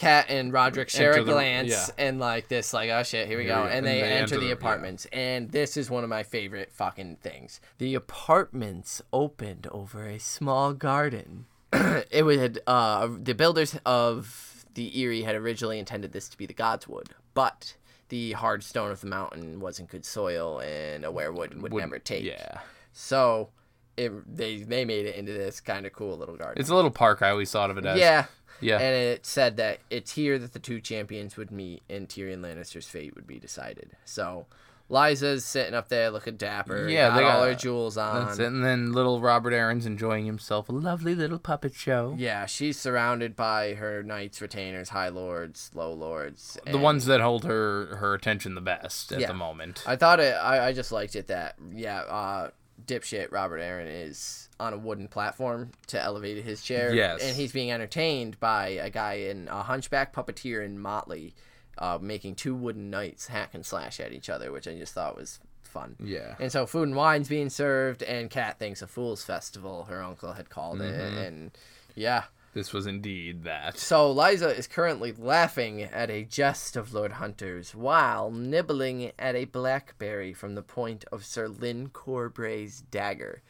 Cat 0.00 0.26
and 0.30 0.52
Roderick 0.52 0.88
share 0.88 1.10
Enter 1.10 1.20
a 1.22 1.24
the- 1.24 1.32
glance, 1.32 1.70
yeah. 1.70 1.86
and 1.98 2.18
like 2.18 2.48
this, 2.48 2.72
like, 2.72 2.88
oh 2.90 3.02
shit, 3.02 3.28
here 3.28 3.36
we 3.38 3.44
Here 3.44 3.52
go. 3.54 3.64
And 3.64 3.84
they, 3.86 4.00
And 4.00 4.10
they 4.10 4.12
enter, 4.12 4.22
enter 4.22 4.34
the 4.36 4.40
the- 4.40 4.46
yeah. 4.46 4.52
apartments. 4.52 5.06
And 5.12 5.50
this 5.50 5.76
is 5.76 5.90
one 5.90 6.02
of 6.04 6.10
my 6.10 6.22
favorite 6.22 6.72
fucking 6.72 7.16
things. 7.16 7.60
The 7.78 7.94
apartments 7.94 9.02
opened 9.12 9.66
over 9.70 10.06
a 10.06 10.18
small 10.18 10.72
garden. 10.72 11.46
it 11.72 12.24
was 12.24 12.58
uh, 12.66 13.08
the 13.22 13.34
builders 13.34 13.76
of 13.84 14.64
the 14.74 14.90
Eyrie 15.02 15.22
had 15.22 15.34
originally 15.34 15.78
intended 15.78 16.12
this 16.12 16.28
to 16.30 16.38
be 16.38 16.46
the 16.46 16.54
Godswood, 16.54 17.08
but 17.34 17.76
the 18.08 18.32
hard 18.32 18.62
stone 18.64 18.90
of 18.90 19.00
the 19.02 19.06
mountain 19.06 19.60
wasn't 19.60 19.88
good 19.90 20.04
soil, 20.04 20.60
and 20.60 21.04
a 21.04 21.08
weirwood 21.08 21.54
would, 21.60 21.72
Would- 21.72 21.80
never 21.80 21.98
take. 21.98 22.24
Yeah. 22.24 22.58
So 22.92 23.50
it, 23.96 24.12
they 24.36 24.58
they 24.62 24.84
made 24.84 25.06
it 25.06 25.16
into 25.16 25.32
this 25.32 25.60
kind 25.60 25.86
of 25.86 25.92
cool 25.92 26.16
little 26.16 26.36
garden. 26.36 26.60
It's 26.60 26.70
a 26.70 26.74
little 26.74 26.90
park. 26.90 27.22
I 27.22 27.30
always 27.30 27.50
thought 27.50 27.70
of 27.70 27.78
it 27.78 27.86
as. 27.86 27.98
yeah. 27.98 28.26
Yeah. 28.62 28.76
And 28.78 28.94
it 28.94 29.24
said 29.24 29.56
that 29.56 29.78
it's 29.88 30.12
here 30.12 30.38
that 30.38 30.52
the 30.52 30.58
two 30.58 30.80
champions 30.82 31.36
would 31.38 31.50
meet 31.50 31.82
and 31.88 32.06
Tyrion 32.06 32.40
Lannister's 32.40 32.86
fate 32.86 33.14
would 33.14 33.26
be 33.26 33.38
decided. 33.38 33.92
So 34.04 34.44
Lysa's 34.90 35.46
sitting 35.46 35.72
up 35.72 35.88
there 35.88 36.10
looking 36.10 36.36
dapper. 36.36 36.86
Yeah, 36.88 37.14
they 37.14 37.20
got 37.22 37.36
all 37.36 37.44
her 37.44 37.54
jewels 37.54 37.96
on. 37.96 38.26
That's 38.26 38.38
it. 38.38 38.46
And 38.48 38.62
then 38.62 38.92
little 38.92 39.20
Robert 39.20 39.52
Arryn's 39.54 39.86
enjoying 39.86 40.26
himself 40.26 40.68
a 40.68 40.72
lovely 40.72 41.14
little 41.14 41.38
puppet 41.38 41.74
show. 41.74 42.14
Yeah, 42.18 42.44
she's 42.44 42.76
surrounded 42.78 43.34
by 43.34 43.74
her 43.74 44.02
knights, 44.02 44.42
retainers, 44.42 44.90
high 44.90 45.08
lords, 45.08 45.70
low 45.74 45.94
lords. 45.94 46.58
The 46.70 46.76
ones 46.76 47.06
that 47.06 47.20
hold 47.22 47.44
her 47.44 47.96
her 47.96 48.12
attention 48.12 48.54
the 48.56 48.60
best 48.60 49.10
at 49.12 49.20
Yeah. 49.20 49.28
the 49.28 49.34
moment. 49.34 49.84
I 49.86 49.96
thought 49.96 50.20
it. 50.20 50.34
I, 50.34 50.66
I 50.68 50.72
just 50.74 50.92
liked 50.92 51.16
it 51.16 51.28
that 51.28 51.54
yeah, 51.72 52.00
uh, 52.00 52.50
dipshit 52.86 53.30
Robert 53.32 53.60
Arryn 53.60 53.86
is 53.88 54.48
on 54.58 54.72
a 54.72 54.78
wooden 54.78 55.08
platform 55.08 55.70
to 55.88 56.00
elevate 56.00 56.42
his 56.44 56.62
chair. 56.62 56.94
Yes. 56.94 57.22
and 57.22 57.36
he's 57.36 57.52
being 57.52 57.70
entertained 57.72 58.38
by 58.40 58.68
a 58.68 58.90
guy 58.90 59.14
in 59.14 59.48
a 59.48 59.62
hunchback 59.62 60.14
puppeteer 60.14 60.64
in 60.64 60.78
motley, 60.78 61.34
uh, 61.78 61.98
making 62.00 62.34
two 62.34 62.54
wooden 62.54 62.90
knights 62.90 63.26
hack 63.28 63.50
and 63.54 63.64
slash 63.64 64.00
at 64.00 64.12
each 64.12 64.28
other, 64.28 64.52
which 64.52 64.68
I 64.68 64.74
just 64.76 64.92
thought 64.92 65.16
was 65.16 65.38
fun. 65.62 65.96
Yeah. 66.02 66.34
And 66.38 66.50
so 66.52 66.66
food 66.66 66.88
and 66.88 66.96
wine's 66.96 67.28
being 67.28 67.48
served, 67.48 68.02
and 68.02 68.28
Kat 68.28 68.58
thinks 68.58 68.82
a 68.82 68.86
fool's 68.86 69.22
festival. 69.24 69.84
Her 69.84 70.02
uncle 70.02 70.32
had 70.32 70.50
called 70.50 70.80
Mm-hmm. 70.80 71.00
it, 71.16 71.26
and 71.26 71.50
yeah. 71.94 72.24
This 72.52 72.72
was 72.72 72.86
indeed 72.86 73.44
that. 73.44 73.78
So 73.78 74.12
Lysa 74.12 74.56
is 74.58 74.66
currently 74.66 75.12
laughing 75.16 75.82
at 75.82 76.10
a 76.10 76.24
jest 76.24 76.76
of 76.76 76.92
Lord 76.92 77.12
Hunter's 77.12 77.74
while 77.76 78.30
nibbling 78.32 79.12
at 79.18 79.36
a 79.36 79.44
blackberry 79.44 80.32
from 80.32 80.56
the 80.56 80.62
point 80.62 81.04
of 81.12 81.24
Sir 81.24 81.46
Lyn 81.46 81.90
Corbray's 81.90 82.80
dagger. 82.90 83.42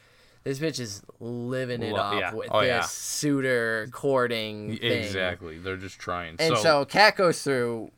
This 0.43 0.59
bitch 0.59 0.79
is 0.79 1.03
living 1.19 1.81
it 1.83 1.93
Lo- 1.93 1.99
up 1.99 2.19
yeah. 2.19 2.33
with 2.33 2.49
Oh, 2.51 2.61
this 2.61 2.67
yeah. 2.67 2.81
suitor 2.81 3.87
courting 3.91 4.77
thing. 4.77 5.03
Exactly. 5.03 5.57
They're 5.57 5.77
just 5.77 5.99
trying. 5.99 6.35
And 6.39 6.55
so, 6.57 6.63
so, 6.63 6.85
Kat 6.85 7.15
goes 7.15 7.43
through, 7.43 7.91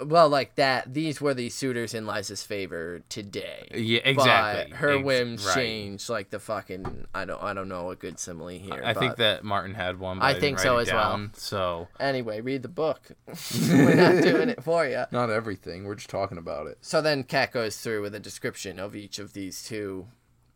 well, 0.00 0.28
like 0.28 0.54
that. 0.56 0.94
These 0.94 1.20
were 1.20 1.34
the 1.34 1.48
suitors 1.48 1.94
in 1.94 2.06
Lysa's 2.06 2.42
favor 2.42 3.02
today. 3.08 3.68
yeah, 3.74 4.00
exactly. 4.04 4.70
But 4.70 4.78
her 4.78 4.96
Ex- 4.96 5.04
whims 5.04 5.46
right. 5.46 5.54
change, 5.54 6.08
like 6.08 6.30
the 6.30 6.38
fucking. 6.38 7.06
I 7.14 7.24
don't. 7.24 7.42
I 7.42 7.52
don't 7.52 7.68
know 7.68 7.90
a 7.90 7.96
good 7.96 8.18
simile 8.18 8.48
here. 8.48 8.82
I 8.84 8.94
think 8.94 9.16
that 9.16 9.44
Martin 9.44 9.74
had 9.74 9.98
one. 9.98 10.20
I 10.20 10.30
I, 10.30 10.40
think 10.40 10.58
so 10.58 10.78
as 10.78 10.92
well. 10.92 11.28
So 11.34 11.88
Anyway, 12.00 12.40
read 12.40 12.62
the 12.62 12.68
book. 12.68 13.12
We're 13.68 13.94
not 13.94 14.22
doing 14.22 14.48
it 14.48 14.62
for 14.62 14.86
you. 14.86 15.04
Not 15.10 15.30
everything. 15.30 15.84
We're 15.84 15.94
just 15.94 16.10
talking 16.10 16.38
about 16.38 16.66
it. 16.66 16.78
So 16.80 17.00
then 17.02 17.22
Kat 17.24 17.52
goes 17.52 17.76
through 17.76 18.02
with 18.02 18.14
a 18.14 18.20
description 18.20 18.78
of 18.78 18.96
each 18.96 19.18
of 19.18 19.32
these 19.34 19.62
two 19.62 20.08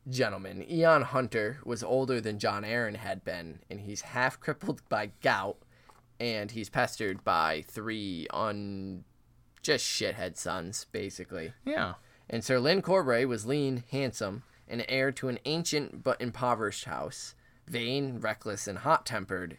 gentlemen. 0.09 0.65
Eon 0.71 1.03
Hunter 1.03 1.59
was 1.65 1.83
older 1.83 2.21
than 2.21 2.39
Jon 2.39 2.63
Arryn 2.63 2.97
had 2.97 3.25
been, 3.25 3.61
and 3.69 3.81
he's 3.81 4.01
half 4.03 4.41
crippled 4.41 4.83
by 4.89 5.11
gout, 5.23 5.59
and 6.19 6.51
he's 6.51 6.71
pestered 6.71 7.25
by 7.25 7.63
three 7.67 8.27
un 8.33 9.05
just 9.67 9.85
shithead 9.85 10.37
sons, 10.37 10.87
basically. 10.93 11.53
yeah. 11.65 11.95
And 12.29 12.43
Sir 12.43 12.59
Lyn 12.59 12.83
Corbray 12.83 13.27
was 13.27 13.47
lean, 13.47 13.85
handsome, 13.91 14.43
and 14.67 14.85
heir 14.89 15.13
to 15.13 15.29
an 15.29 15.39
ancient 15.45 16.03
but 16.03 16.21
impoverished 16.21 16.87
house, 16.87 17.35
vain, 17.69 18.19
reckless, 18.19 18.67
and 18.67 18.79
hot 18.79 19.07
tempered, 19.07 19.59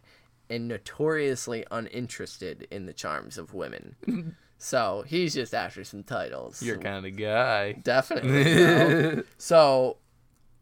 and 0.50 0.68
notoriously 0.68 1.66
uninterested 1.72 2.68
in 2.72 2.86
the 2.86 2.94
charms 2.94 3.38
of 3.38 3.54
women. 3.54 4.36
so 4.58 5.04
he's 5.08 5.34
just 5.34 5.54
after 5.54 5.84
some 5.84 6.04
titles. 6.04 6.62
Your 6.62 6.78
kind 6.78 7.06
of 7.06 7.16
guy. 7.16 7.74
Definitely. 7.74 8.44
bro. 8.44 9.24
so 9.38 9.98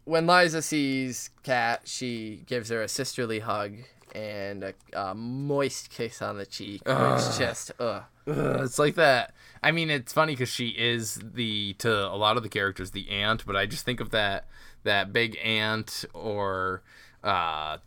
when 0.04 0.28
Lysa 0.28 0.62
sees 0.64 1.32
Kat, 1.44 1.82
she 1.86 2.44
gives 2.46 2.70
her 2.70 2.82
a 2.82 2.88
sisterly 2.88 3.40
hug 3.40 3.78
and 4.15 4.63
a, 4.63 4.73
a 4.93 5.13
moist 5.13 5.89
kiss 5.89 6.21
on 6.21 6.38
the 6.38 6.45
cheek, 6.45 6.82
which 6.86 7.38
just 7.38 7.71
ugh. 7.80 8.04
Ugh, 8.28 8.62
it's 8.62 8.80
like 8.80 8.95
that. 8.95 9.34
I 9.62 9.71
mean, 9.71 9.89
it's 9.91 10.13
funny 10.13 10.34
because 10.34 10.49
she 10.49 10.69
is 10.69 11.19
the 11.34 11.73
to 11.80 11.91
a 12.08 12.15
lot 12.15 12.38
of 12.38 12.43
the 12.43 12.49
characters 12.49 12.91
the 12.91 13.10
aunt, 13.10 13.45
but 13.45 13.56
I 13.56 13.65
just 13.65 13.86
think 13.86 13.99
of 13.99 14.12
that 14.12 14.47
that 14.84 15.12
big 15.13 15.38
aunt 15.43 16.06
or 16.13 16.82
uh, 17.23 17.78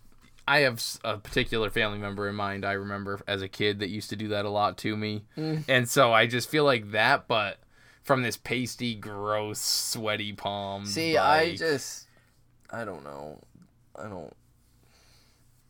I 0.47 0.59
have 0.61 0.83
a 1.05 1.17
particular 1.19 1.71
family 1.71 1.99
member 1.99 2.29
in 2.29 2.35
mind. 2.35 2.65
I 2.65 2.73
remember 2.73 3.21
as 3.27 3.43
a 3.43 3.49
kid 3.49 3.79
that 3.81 3.89
used 3.89 4.11
to 4.11 4.17
do 4.17 4.29
that 4.29 4.45
a 4.45 4.51
lot 4.51 4.77
to 4.79 4.97
me, 4.97 5.25
Mm. 5.37 5.65
and 5.69 5.89
so 5.89 6.13
I 6.13 6.27
just 6.27 6.49
feel 6.49 6.65
like 6.65 6.91
that, 6.93 7.27
but 7.29 7.59
from 8.03 8.23
this 8.23 8.37
pasty, 8.37 8.95
gross, 8.95 9.61
sweaty 9.61 10.33
palm. 10.33 10.87
See, 10.87 11.17
I 11.17 11.55
just 11.57 12.07
I 12.71 12.85
don't 12.85 13.05
know. 13.05 13.39
I 13.97 14.05
don't. 14.09 14.33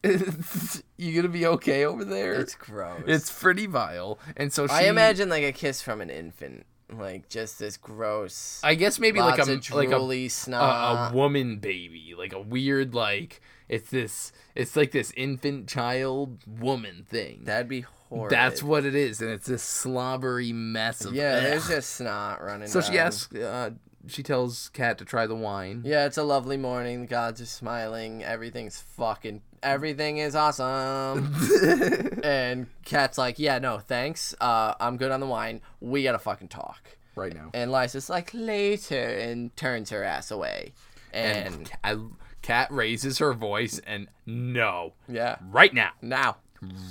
you 0.96 1.14
gonna 1.14 1.28
be 1.32 1.46
okay 1.46 1.84
over 1.84 2.04
there? 2.04 2.34
It's 2.34 2.54
gross. 2.54 3.02
it's 3.06 3.30
pretty 3.30 3.66
vile, 3.66 4.18
and 4.36 4.52
so 4.52 4.66
she, 4.66 4.72
I 4.72 4.82
imagine 4.82 5.28
like 5.28 5.44
a 5.44 5.52
kiss 5.52 5.82
from 5.82 6.00
an 6.00 6.10
infant, 6.10 6.66
like 6.92 7.28
just 7.28 7.58
this 7.58 7.76
gross. 7.76 8.60
I 8.62 8.74
guess 8.74 8.98
maybe 8.98 9.20
like 9.20 9.38
a 9.38 9.44
like 9.44 9.56
a 9.56 9.56
drooly 9.58 10.48
a, 10.52 11.10
a 11.10 11.12
woman 11.12 11.58
baby, 11.58 12.14
like 12.16 12.32
a 12.32 12.40
weird 12.40 12.94
like 12.94 13.40
it's 13.68 13.90
this 13.90 14.32
it's 14.54 14.76
like 14.76 14.92
this 14.92 15.12
infant 15.16 15.68
child 15.68 16.38
woman 16.46 17.04
thing. 17.08 17.42
That'd 17.44 17.68
be 17.68 17.84
horrible. 18.08 18.30
That's 18.30 18.62
what 18.62 18.84
it 18.84 18.94
is, 18.94 19.20
and 19.20 19.30
it's 19.30 19.46
this 19.46 19.62
slobbery 19.62 20.52
mess 20.52 21.04
of 21.04 21.14
Yeah, 21.14 21.34
Ugh. 21.34 21.42
there's 21.42 21.68
just 21.68 21.90
snot 21.90 22.42
running. 22.42 22.68
So 22.68 22.80
she 22.80 22.92
down. 22.94 23.06
asks, 23.08 23.34
uh, 23.34 23.70
she 24.06 24.22
tells 24.22 24.70
Kat 24.70 24.98
to 24.98 25.04
try 25.04 25.26
the 25.26 25.34
wine. 25.34 25.82
Yeah, 25.84 26.06
it's 26.06 26.16
a 26.16 26.22
lovely 26.22 26.56
morning. 26.56 27.02
The 27.02 27.06
gods 27.08 27.40
are 27.40 27.46
smiling. 27.46 28.24
Everything's 28.24 28.80
fucking. 28.80 29.42
Everything 29.62 30.18
is 30.18 30.34
awesome. 30.34 31.34
and 32.22 32.66
Kat's 32.84 33.18
like, 33.18 33.38
yeah, 33.38 33.58
no, 33.58 33.78
thanks. 33.78 34.34
Uh, 34.40 34.74
I'm 34.80 34.96
good 34.96 35.10
on 35.10 35.20
the 35.20 35.26
wine. 35.26 35.60
We 35.80 36.02
gotta 36.02 36.18
fucking 36.18 36.48
talk. 36.48 36.96
right 37.16 37.34
now. 37.34 37.50
And 37.54 37.70
Lysa's 37.70 38.08
like, 38.10 38.30
later, 38.32 39.00
and 39.08 39.54
turns 39.56 39.90
her 39.90 40.02
ass 40.04 40.30
away. 40.30 40.72
And, 41.12 41.54
And 41.54 41.70
Kat, 41.82 41.98
Kat 42.42 42.72
raises 42.72 43.18
her 43.18 43.32
voice 43.32 43.80
and 43.86 44.08
no, 44.26 44.92
yeah, 45.08 45.36
right 45.50 45.72
now, 45.74 45.90
now. 46.02 46.36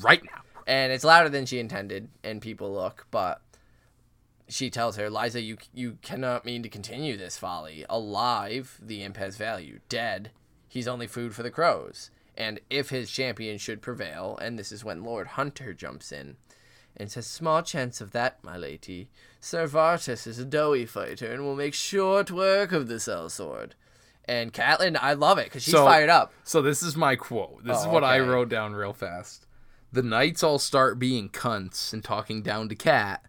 right 0.01 0.23
now. 0.23 0.41
And 0.65 0.91
it's 0.91 1.03
louder 1.05 1.29
than 1.29 1.45
she 1.45 1.59
intended, 1.59 2.09
and 2.23 2.41
people 2.41 2.73
look, 2.73 3.07
but 3.09 3.41
she 4.49 4.69
tells 4.69 4.95
her, 4.97 5.09
Lysa, 5.09 5.43
you 5.43 5.57
you 5.73 5.97
cannot 6.01 6.43
mean 6.45 6.61
to 6.63 6.69
continue 6.69 7.15
this 7.15 7.37
folly. 7.37 7.85
Alive, 7.89 8.77
the 8.81 9.03
imp 9.03 9.15
has 9.17 9.37
value. 9.37 9.79
Dead, 9.87 10.31
he's 10.67 10.87
only 10.87 11.07
food 11.07 11.33
for 11.35 11.43
the 11.43 11.51
crows. 11.51 12.09
And 12.37 12.59
if 12.69 12.89
his 12.91 13.09
champion 13.09 13.57
should 13.57 13.81
prevail, 13.81 14.37
and 14.39 14.59
this 14.59 14.71
is 14.71 14.85
when 14.85 15.03
Lord 15.03 15.27
Hunter 15.27 15.73
jumps 15.73 16.11
in 16.11 16.37
and 16.95 17.11
says, 17.11 17.25
Small 17.25 17.63
chance 17.63 17.99
of 17.99 18.11
that, 18.11 18.37
my 18.43 18.55
lady. 18.55 19.09
Sir 19.39 19.67
Vardis 19.67 20.27
is 20.27 20.37
a 20.37 20.45
doughy 20.45 20.85
fighter 20.85 21.31
and 21.31 21.41
will 21.43 21.55
make 21.55 21.73
short 21.73 22.29
work 22.29 22.71
of 22.71 22.87
the 22.87 22.95
sellsword. 22.95 23.71
And 24.25 24.53
Catelyn, 24.53 24.97
I 25.01 25.13
love 25.13 25.39
it 25.39 25.45
because 25.45 25.63
she's 25.63 25.73
So- 25.73 25.85
fired 25.85 26.09
up. 26.09 26.31
So 26.43 26.61
this 26.61 26.83
is 26.83 26.95
my 26.95 27.15
quote. 27.15 27.63
This 27.63 27.79
is 27.79 27.85
Oh, 27.85 27.91
what 27.91 28.03
I 28.03 28.19
wrote 28.19 28.49
down 28.49 28.73
real 28.73 28.93
fast. 28.93 29.47
The 29.91 30.03
knights 30.03 30.43
all 30.43 30.59
start 30.59 30.99
being 30.99 31.29
cunts 31.29 31.91
and 31.93 32.03
talking 32.03 32.43
down 32.43 32.69
to 32.69 32.75
Cat. 32.75 33.23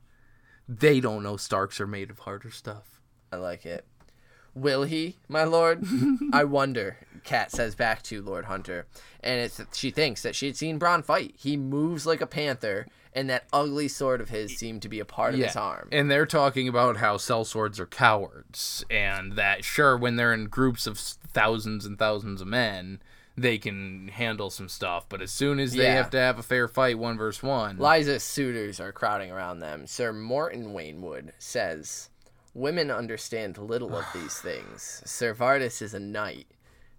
They 0.68 1.00
don't 1.00 1.22
know 1.22 1.36
Starks 1.38 1.80
are 1.80 1.86
made 1.86 2.10
of 2.10 2.18
harder 2.20 2.50
stuff. 2.50 3.00
I 3.32 3.36
like 3.36 3.64
it. 3.64 3.86
Will 4.60 4.84
he, 4.84 5.16
my 5.28 5.44
lord? 5.44 5.84
I 6.32 6.44
wonder. 6.44 6.98
Kat 7.24 7.50
says 7.50 7.74
back 7.74 8.02
to 8.04 8.22
Lord 8.22 8.46
Hunter, 8.46 8.86
and 9.20 9.40
it's 9.40 9.60
she 9.76 9.90
thinks 9.90 10.22
that 10.22 10.34
she 10.34 10.46
had 10.46 10.56
seen 10.56 10.78
Bronn 10.78 11.04
fight. 11.04 11.34
He 11.36 11.56
moves 11.58 12.06
like 12.06 12.20
a 12.22 12.26
panther, 12.26 12.86
and 13.12 13.28
that 13.28 13.44
ugly 13.52 13.86
sword 13.88 14.20
of 14.22 14.30
his 14.30 14.56
seemed 14.56 14.80
to 14.82 14.88
be 14.88 14.98
a 15.00 15.04
part 15.04 15.34
of 15.34 15.40
his 15.40 15.56
arm. 15.56 15.88
And 15.92 16.10
they're 16.10 16.24
talking 16.26 16.68
about 16.68 16.96
how 16.98 17.16
sellswords 17.18 17.78
are 17.78 17.86
cowards, 17.86 18.84
and 18.88 19.32
that 19.32 19.62
sure, 19.64 19.96
when 19.96 20.16
they're 20.16 20.32
in 20.32 20.46
groups 20.46 20.86
of 20.86 20.98
thousands 20.98 21.84
and 21.84 21.98
thousands 21.98 22.40
of 22.40 22.46
men, 22.46 23.00
they 23.36 23.58
can 23.58 24.08
handle 24.08 24.48
some 24.48 24.68
stuff. 24.68 25.06
But 25.08 25.20
as 25.20 25.30
soon 25.30 25.60
as 25.60 25.72
they 25.74 25.82
Yeah. 25.84 25.94
have 25.96 26.10
to 26.10 26.18
have 26.18 26.38
a 26.38 26.42
fair 26.42 26.66
fight, 26.66 26.98
one 26.98 27.18
versus 27.18 27.42
one, 27.42 27.76
Lysa's 27.76 28.22
suitors 28.24 28.80
are 28.80 28.92
crowding 28.92 29.30
around 29.30 29.58
them. 29.60 29.86
Sir 29.86 30.12
Morton 30.14 30.72
Waynwood 30.72 31.32
says, 31.38 32.08
Women 32.58 32.90
understand 32.90 33.58
little 33.58 33.94
of 33.96 34.04
these 34.12 34.38
things. 34.40 35.02
Sir 35.04 35.34
Vardis 35.34 35.80
is 35.80 35.94
a 35.94 36.00
knight, 36.00 36.48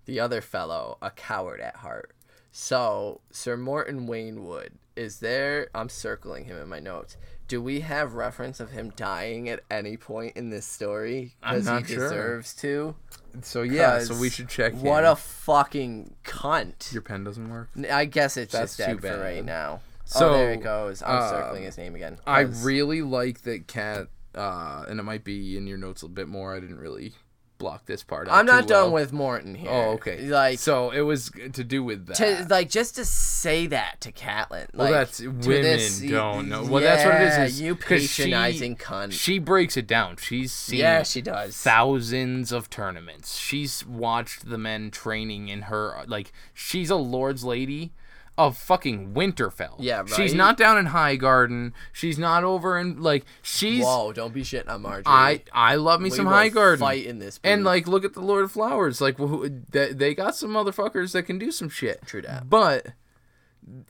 the 0.06 0.20
other 0.20 0.42
fellow 0.42 0.98
a 1.02 1.12
coward 1.12 1.60
at 1.60 1.78
heart. 1.78 2.14
So, 2.52 3.22
Sir 3.32 3.58
Morton 3.58 4.08
Waynwood, 4.08 4.72
is 5.00 5.20
there. 5.20 5.70
I'm 5.74 5.90
circling 5.90 6.46
him 6.46 6.58
in 6.58 6.68
my 6.68 6.80
notes. 6.80 7.16
Do 7.48 7.62
we 7.62 7.80
have 7.80 8.14
reference 8.14 8.60
of 8.60 8.72
him 8.72 8.92
dying 8.96 9.48
at 9.50 9.62
any 9.72 9.98
point 9.98 10.36
in 10.36 10.50
this 10.50 10.66
story? 10.66 11.36
Because 11.42 11.68
he 11.68 11.94
sure. 11.94 12.10
deserves 12.10 12.54
to. 12.56 12.96
So 13.42 13.62
yeah, 13.62 14.00
so 14.00 14.16
we 14.18 14.30
should 14.30 14.50
check. 14.50 14.74
What 14.74 15.04
in. 15.04 15.12
a 15.12 15.16
fucking 15.16 16.16
cunt. 16.24 16.92
your 16.92 17.02
pen 17.02 17.24
doesn't 17.24 17.50
work. 17.50 17.70
I 17.92 18.06
guess 18.06 18.38
it's 18.38 18.52
That's 18.52 18.76
just 18.76 18.88
dead 18.90 19.02
too 19.02 19.08
for 19.08 19.20
right 19.20 19.46
now. 19.46 19.82
So, 20.04 20.30
oh, 20.30 20.34
there 20.34 20.52
it 20.52 20.64
goes. 20.64 21.02
I'm 21.04 21.24
um, 21.24 21.30
circling 21.30 21.64
his 21.64 21.78
name 21.78 21.96
again. 21.96 22.18
I 22.26 22.42
really 22.42 23.02
like 23.02 23.44
that 23.44 23.68
Cat, 23.68 24.08
uh, 24.36 24.86
and 24.88 25.00
it 25.00 25.04
might 25.04 25.24
be 25.24 25.58
in 25.58 25.68
your 25.68 25.78
notes 25.78 26.04
a 26.04 26.08
bit 26.08 26.28
more. 26.28 26.56
I 26.56 26.60
didn't 26.60 26.80
really 26.80 27.14
block 27.58 27.86
this 27.86 28.04
part 28.04 28.30
out. 28.30 28.36
I'm 28.36 28.46
not 28.46 28.70
done 28.70 28.84
well. 28.86 28.94
with 28.94 29.12
Morton 29.12 29.54
here. 29.54 29.70
Oh, 29.70 29.92
okay. 29.96 30.22
Like 30.28 30.60
so 30.60 30.92
it 30.92 31.02
was 31.02 31.30
to 31.52 31.64
do 31.66 31.84
with 31.84 32.06
that. 32.08 32.16
to 32.16 32.48
like 32.50 32.70
just 32.70 32.96
to 32.96 33.04
say 33.04 33.68
that 33.68 34.00
to 34.00 34.14
Catelyn. 34.14 34.68
Well, 34.74 34.86
Like, 34.86 34.92
that's 34.92 35.18
to 35.18 35.28
women 35.28 35.62
this- 35.64 36.00
don't 36.00 36.48
know. 36.48 36.64
Well, 36.64 36.82
that's 36.82 37.04
what 37.04 37.16
it 37.16 37.22
is. 37.24 37.38
Yeah, 37.38 37.44
is. 37.46 37.62
you 37.62 37.76
'cause 37.76 38.04
she- 38.10 38.24
patronizing 38.24 38.78
cunt. 38.78 39.12
She 39.12 39.40
breaks 39.40 39.76
it 39.76 39.88
down. 39.88 40.16
She's 40.16 40.54
seen 40.54 40.80
yeah, 40.80 41.04
she 41.04 41.22
does. 41.22 41.58
thousands 41.58 42.54
of 42.54 42.70
tournaments. 42.70 43.38
She's 43.38 43.86
watched 43.86 44.50
the 44.50 44.58
men 44.58 44.90
training 44.90 45.50
in 45.50 45.64
her 45.64 46.06
like 46.08 46.32
she's 46.54 46.90
a 46.90 46.96
lord's 46.96 47.44
lady 47.44 47.92
of 48.40 48.58
fucking 48.58 49.14
Winterfell. 49.14 49.76
Yeah, 49.80 50.06
She's 50.06 50.34
not 50.34 50.56
down 50.56 50.78
in 50.78 50.88
Highgarden. 50.88 51.74
She's 51.92 52.18
not 52.18 52.46
over 52.46 52.80
in 52.80 53.02
like 53.02 53.26
she's 53.42 53.84
Whoa! 53.84 54.14
Don't 54.14 54.34
be 54.34 54.44
shitting 54.44 54.70
on 54.70 54.82
Margaery. 54.82 55.04
I 55.06 55.44
I 55.52 55.76
love 55.76 56.00
me 56.00 56.10
We 56.10 56.16
some 56.16 56.26
Highgarden. 56.26 56.80
Fight 56.80 57.06
in 57.06 57.20
this. 57.20 57.40
And 57.44 57.66
like, 57.66 57.86
look 57.86 58.06
at 58.06 58.14
the 58.14 58.22
Lord 58.22 58.46
of 58.46 58.52
Flowers. 58.54 59.02
Like, 59.02 59.18
who, 59.18 59.50
they, 59.70 59.92
they 59.92 60.16
got 60.16 60.36
some 60.36 60.52
motherfuckers 60.52 61.12
that 61.12 61.24
can 61.24 61.38
do 61.38 61.52
some 61.52 61.68
shit. 61.68 62.02
True 62.06 62.22
that. 62.22 62.50
But 62.50 62.94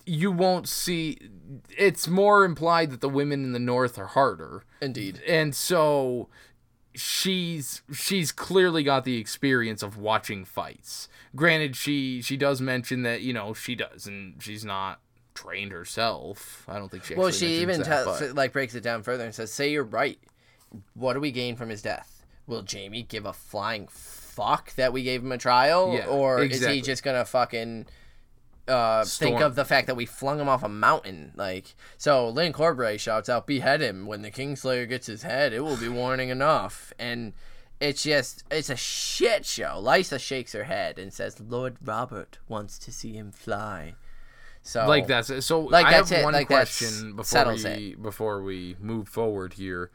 you 0.05 0.31
won't 0.31 0.67
see. 0.67 1.19
It's 1.77 2.07
more 2.07 2.43
implied 2.43 2.89
that 2.89 3.01
the 3.01 3.09
women 3.09 3.43
in 3.43 3.53
the 3.53 3.59
North 3.59 3.99
are 3.99 4.07
harder, 4.07 4.63
indeed. 4.81 5.21
and 5.27 5.53
so 5.55 6.27
she's 6.99 7.81
she's 7.93 8.31
clearly 8.31 8.83
got 8.83 9.05
the 9.05 9.17
experience 9.17 9.81
of 9.81 9.97
watching 9.97 10.45
fights. 10.45 11.07
Granted, 11.35 11.75
she 11.75 12.21
she 12.21 12.37
does 12.37 12.61
mention 12.61 13.03
that 13.03 13.21
you 13.21 13.33
know 13.33 13.53
she 13.53 13.75
does, 13.75 14.05
and 14.05 14.41
she's 14.41 14.65
not 14.65 14.99
trained 15.33 15.71
herself. 15.71 16.65
I 16.67 16.77
don't 16.77 16.89
think 16.89 17.05
she. 17.05 17.15
Well, 17.15 17.31
she 17.31 17.61
even 17.61 17.79
that, 17.79 17.85
tells 17.85 18.19
but- 18.19 18.35
like 18.35 18.53
breaks 18.53 18.75
it 18.75 18.81
down 18.81 19.03
further 19.03 19.23
and 19.25 19.33
says, 19.33 19.51
"Say 19.51 19.71
you're 19.71 19.83
right. 19.83 20.19
What 20.93 21.13
do 21.13 21.19
we 21.19 21.31
gain 21.31 21.55
from 21.55 21.69
his 21.69 21.81
death? 21.81 22.15
will 22.49 22.65
Jaime 22.69 23.03
give 23.03 23.25
a 23.27 23.31
flying 23.33 23.87
fuck 23.87 24.73
that 24.73 24.91
we 24.91 25.03
gave 25.03 25.21
him 25.23 25.31
a 25.31 25.37
trial, 25.37 25.93
Yeah, 25.93 26.07
or 26.07 26.41
is 26.43 26.65
he 26.65 26.81
just 26.81 27.03
gonna 27.03 27.23
fucking 27.23 27.85
uh, 28.69 29.03
think 29.05 29.41
of 29.41 29.55
the 29.55 29.65
fact 29.65 29.87
that 29.87 29.95
we 29.95 30.05
flung 30.05 30.39
him 30.39 30.47
off 30.47 30.63
a 30.63 30.69
mountain? 30.69 31.31
Like, 31.35 31.75
so 31.97 32.29
Lyn 32.29 32.53
Corbray 32.53 32.99
shouts 32.99 33.27
out, 33.29 33.47
"Behead 33.47 33.81
him! 33.81 34.05
When 34.05 34.21
the 34.21 34.31
Kingslayer 34.31 34.87
gets 34.87 35.07
his 35.07 35.23
head, 35.23 35.51
it 35.53 35.61
will 35.61 35.77
be 35.77 35.89
warning 35.89 36.29
enough." 36.29 36.93
And 36.99 37.33
it's 37.79 38.03
just, 38.03 38.43
it's 38.51 38.69
a 38.69 38.75
shit 38.75 39.45
show. 39.45 39.81
Lysa 39.81 40.19
shakes 40.19 40.53
her 40.53 40.65
head 40.65 40.99
and 40.99 41.11
says, 41.11 41.39
"Lord 41.39 41.77
Robert 41.83 42.37
wants 42.47 42.77
to 42.79 42.91
see 42.91 43.13
him 43.13 43.31
fly." 43.31 43.95
So 44.61 44.85
like 44.87 45.07
that's 45.07 45.29
it. 45.29 45.41
So 45.43 45.61
Like, 45.61 45.85
I 45.87 45.91
that's 45.91 46.09
have 46.09 46.19
it. 46.19 46.23
one 46.25 46.33
Like, 46.33 46.47
question 46.47 47.15
before 47.15 47.53
we 47.53 47.95
before 47.95 48.41
we 48.43 48.75
move 48.79 49.07
forward 49.07 49.53
here. 49.53 49.89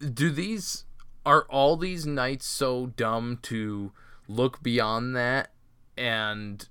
Do 0.00 0.30
these 0.30 0.84
are 1.24 1.46
all 1.48 1.76
these 1.76 2.04
knights 2.04 2.46
so 2.46 2.86
dumb 2.86 3.38
to 3.42 3.92
look 4.26 4.60
beyond 4.62 5.14
that 5.14 5.52
and 5.96 6.68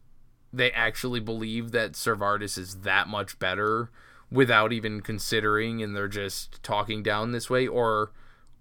they 0.53 0.71
actually 0.71 1.19
believe 1.19 1.71
that 1.71 1.95
Ser 1.95 2.15
Vardis 2.15 2.57
is 2.57 2.77
that 2.81 3.07
much 3.07 3.39
better 3.39 3.89
without 4.31 4.71
even 4.73 5.01
considering 5.01 5.81
and 5.81 5.95
they're 5.95 6.07
just 6.07 6.61
talking 6.63 7.03
down 7.03 7.31
this 7.31 7.49
way 7.49 7.67
or 7.67 8.11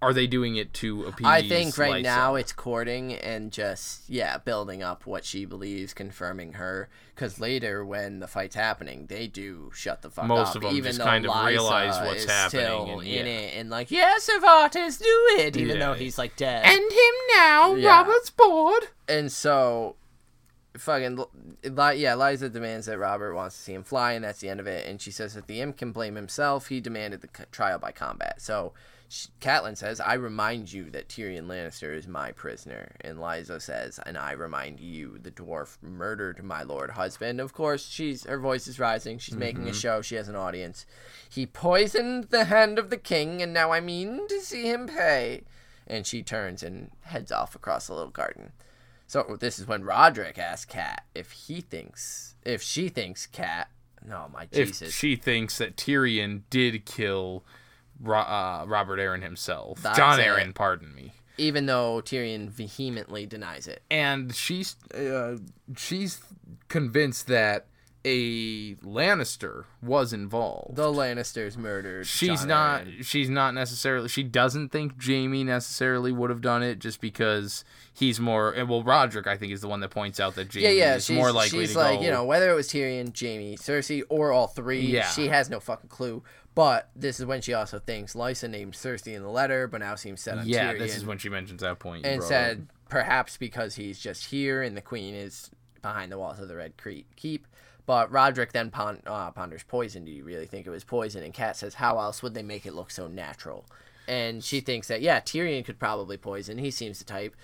are 0.03 0.13
they 0.13 0.25
doing 0.25 0.55
it 0.55 0.73
to 0.73 1.03
appease 1.03 1.27
I 1.27 1.47
think 1.47 1.77
right 1.77 2.01
Lysa? 2.03 2.03
now 2.03 2.33
it's 2.35 2.51
courting 2.51 3.13
and 3.13 3.51
just 3.51 4.09
yeah, 4.09 4.39
building 4.39 4.81
up 4.81 5.05
what 5.05 5.23
she 5.23 5.45
believes, 5.45 5.93
confirming 5.93 6.53
her. 6.53 6.89
Because 7.13 7.39
later, 7.39 7.85
when 7.85 8.19
the 8.19 8.25
fight's 8.27 8.55
happening, 8.55 9.05
they 9.05 9.27
do 9.27 9.69
shut 9.75 10.01
the 10.01 10.09
fuck 10.09 10.25
Most 10.25 10.49
up. 10.51 10.55
of 10.55 10.63
'em 10.65 10.75
even 10.75 10.89
just 10.89 10.97
though 10.97 11.05
kind 11.05 11.23
of 11.23 11.31
Lysa 11.31 11.45
realize 11.45 11.99
what's 12.07 12.23
is 12.23 12.29
happening 12.31 12.65
Still 12.65 12.99
and- 13.01 13.07
in 13.07 13.25
yeah. 13.27 13.31
it 13.31 13.57
and 13.59 13.69
like, 13.69 13.91
yes, 13.91 14.23
Ser 14.23 14.39
Vardis, 14.39 14.97
do 14.97 15.27
it, 15.39 15.55
even 15.55 15.77
Yeah. 15.77 15.85
though 15.85 15.93
he's 15.93 16.17
like 16.17 16.35
dead. 16.35 16.65
End 16.65 16.91
him 16.91 17.13
now, 17.37 17.75
Yeah. 17.75 17.89
Robert's 17.99 18.31
bored. 18.31 18.87
And 19.07 19.31
so, 19.31 19.97
fucking, 20.77 21.17
yeah, 21.63 22.15
Lysa 22.15 22.51
demands 22.51 22.85
that 22.85 22.97
Robert 22.97 23.35
wants 23.35 23.55
to 23.57 23.61
see 23.61 23.73
him 23.73 23.83
fly, 23.83 24.13
and 24.13 24.23
that's 24.23 24.39
the 24.39 24.49
end 24.49 24.59
of 24.59 24.67
it. 24.67 24.87
And 24.87 25.01
she 25.01 25.11
says 25.11 25.33
that 25.33 25.47
the 25.47 25.61
imp 25.61 25.77
can 25.77 25.91
blame 25.91 26.15
himself. 26.15 26.67
He 26.67 26.79
demanded 26.79 27.21
the 27.21 27.29
c- 27.35 27.43
trial 27.51 27.79
by 27.79 27.91
combat. 27.91 28.41
So, 28.41 28.73
sh- 29.09 29.27
Catelyn 29.41 29.75
says, 29.75 29.99
I 29.99 30.13
remind 30.13 30.71
you 30.71 30.89
that 30.91 31.09
Tyrion 31.09 31.47
Lannister 31.47 31.95
is 31.95 32.07
my 32.07 32.31
prisoner. 32.31 32.95
And 33.01 33.17
Lysa 33.17 33.61
says, 33.61 33.99
and 34.05 34.17
I 34.17 34.31
remind 34.31 34.79
you, 34.79 35.17
the 35.21 35.31
dwarf 35.31 35.77
murdered 35.81 36.43
my 36.43 36.63
lord 36.63 36.91
husband. 36.91 37.41
Of 37.41 37.53
course, 37.53 37.87
she's 37.87 38.25
her 38.25 38.39
voice 38.39 38.67
is 38.67 38.79
rising. 38.79 39.19
She's 39.19 39.35
making 39.35 39.63
a 39.63 39.71
mm-hmm. 39.71 39.77
show. 39.79 40.01
She 40.01 40.15
has 40.15 40.29
an 40.29 40.35
audience. 40.35 40.85
He 41.29 41.45
poisoned 41.45 42.25
the 42.25 42.45
hand 42.45 42.79
of 42.79 42.89
the 42.89 42.97
king, 42.97 43.41
and 43.41 43.53
now 43.53 43.71
I 43.71 43.81
mean 43.81 44.27
to 44.29 44.39
see 44.39 44.69
him 44.69 44.87
pay. 44.87 45.43
And 45.85 46.07
she 46.07 46.23
turns 46.23 46.63
and 46.63 46.91
heads 47.01 47.31
off 47.33 47.55
across 47.55 47.87
the 47.87 47.93
little 47.93 48.11
garden. 48.11 48.53
So 49.11 49.35
this 49.41 49.59
is 49.59 49.67
when 49.67 49.83
Roderick 49.83 50.37
asks 50.37 50.63
Kat 50.71 51.03
if 51.13 51.31
he 51.31 51.59
thinks, 51.59 52.35
if 52.45 52.61
she 52.61 52.87
thinks 52.87 53.27
Kat. 53.27 53.67
No, 54.07 54.29
my 54.33 54.43
if 54.53 54.69
Jesus. 54.69 54.93
she 54.93 55.17
thinks 55.17 55.57
that 55.57 55.75
Tyrion 55.75 56.43
did 56.49 56.85
kill 56.85 57.43
Ro- 58.01 58.19
uh, 58.19 58.63
Robert 58.65 58.99
Arryn 58.99 59.21
himself. 59.21 59.81
That's 59.81 59.97
Jon 59.97 60.17
it. 60.21 60.25
Arryn, 60.25 60.55
pardon 60.55 60.95
me. 60.95 61.11
even 61.37 61.65
though 61.65 62.01
Tyrion 62.01 62.49
vehemently 62.49 63.25
denies 63.25 63.67
it. 63.67 63.81
And 63.91 64.33
she's 64.33 64.77
uh, 64.95 65.39
she's 65.75 66.21
convinced 66.69 67.27
that 67.27 67.65
a 68.03 68.75
Lannister 68.75 69.65
was 69.81 70.11
involved. 70.13 70.75
The 70.75 70.87
Lannisters 70.91 71.55
murdered. 71.57 72.07
she's 72.07 72.39
Jon 72.39 72.47
not 72.47 72.81
Arryn. 72.85 73.05
she's 73.05 73.29
not 73.29 73.53
necessarily 73.53 74.09
she 74.09 74.23
doesn't 74.23 74.69
think 74.69 74.93
Jaime 75.03 75.43
necessarily 75.43 76.11
would 76.11 76.29
have 76.29 76.41
done 76.41 76.63
it 76.63 76.79
just 76.79 76.99
because 76.99 77.63
he's 77.93 78.19
more 78.19 78.53
well 78.67 78.83
Roderick 78.83 79.27
I 79.27 79.37
think 79.37 79.53
is 79.53 79.61
the 79.61 79.67
one 79.67 79.81
that 79.81 79.89
points 79.89 80.19
out 80.19 80.35
that 80.35 80.51
Jaime 80.51 80.63
Yeah, 80.65 80.71
yeah. 80.71 80.95
is 80.95 81.05
She's, 81.05 81.15
more 81.17 81.31
likely 81.31 81.59
she's 81.59 81.73
to 81.73 81.77
like, 81.79 81.99
go 81.99 82.05
you 82.05 82.11
know, 82.11 82.25
whether 82.25 82.49
it 82.49 82.55
was 82.55 82.67
Tyrion, 82.69 83.13
Jamie, 83.13 83.55
Cersei, 83.57 84.01
or 84.09 84.31
all 84.31 84.47
three, 84.47 84.81
Yeah. 84.81 85.07
she 85.07 85.27
has 85.27 85.49
no 85.49 85.59
fucking 85.59 85.89
clue. 85.89 86.23
But 86.53 86.89
this 86.95 87.19
is 87.19 87.25
when 87.25 87.41
she 87.41 87.53
also 87.53 87.79
thinks 87.79 88.13
Lysa 88.13 88.49
named 88.49 88.73
Cersei 88.73 89.13
in 89.15 89.21
the 89.21 89.29
letter, 89.29 89.67
but 89.67 89.79
now 89.79 89.95
seems 89.95 90.21
set 90.21 90.37
on 90.37 90.47
yeah 90.47 90.65
Tyrion. 90.65 90.73
Yeah, 90.73 90.79
this 90.79 90.97
is 90.97 91.05
when 91.05 91.17
she 91.17 91.29
mentions 91.29 91.61
that 91.61 91.79
point 91.79 92.05
and 92.05 92.21
said 92.23 92.67
up. 92.69 92.89
perhaps 92.89 93.37
because 93.37 93.75
he's 93.75 93.99
just 93.99 94.25
here 94.25 94.61
and 94.63 94.75
the 94.75 94.81
queen 94.81 95.13
is 95.15 95.49
behind 95.81 96.11
the 96.11 96.17
walls 96.17 96.39
of 96.39 96.47
the 96.47 96.55
Red 96.55 96.77
Cre- 96.77 97.05
Keep. 97.15 97.47
But 97.91 98.09
Roderick 98.09 98.53
then 98.53 98.71
uh, 98.73 99.31
ponders 99.31 99.63
poison. 99.63 100.05
Do 100.05 100.11
you 100.11 100.23
really 100.23 100.45
think 100.45 100.65
it 100.65 100.69
was 100.69 100.85
poison? 100.85 101.23
And 101.23 101.33
Kat 101.33 101.57
says, 101.57 101.73
how 101.73 101.99
else 101.99 102.23
would 102.23 102.33
they 102.33 102.41
make 102.41 102.65
it 102.65 102.73
look 102.73 102.89
so 102.89 103.09
natural? 103.09 103.65
And 104.07 104.41
she 104.41 104.61
thinks 104.61 104.87
that 104.87 105.01
yeah, 105.01 105.19
Tyrion 105.19 105.65
could 105.65 105.77
probably 105.77 106.15
poison. 106.15 106.57
He 106.57 106.71
seems 106.71 106.99
the 106.99 107.03
type. 107.03 107.35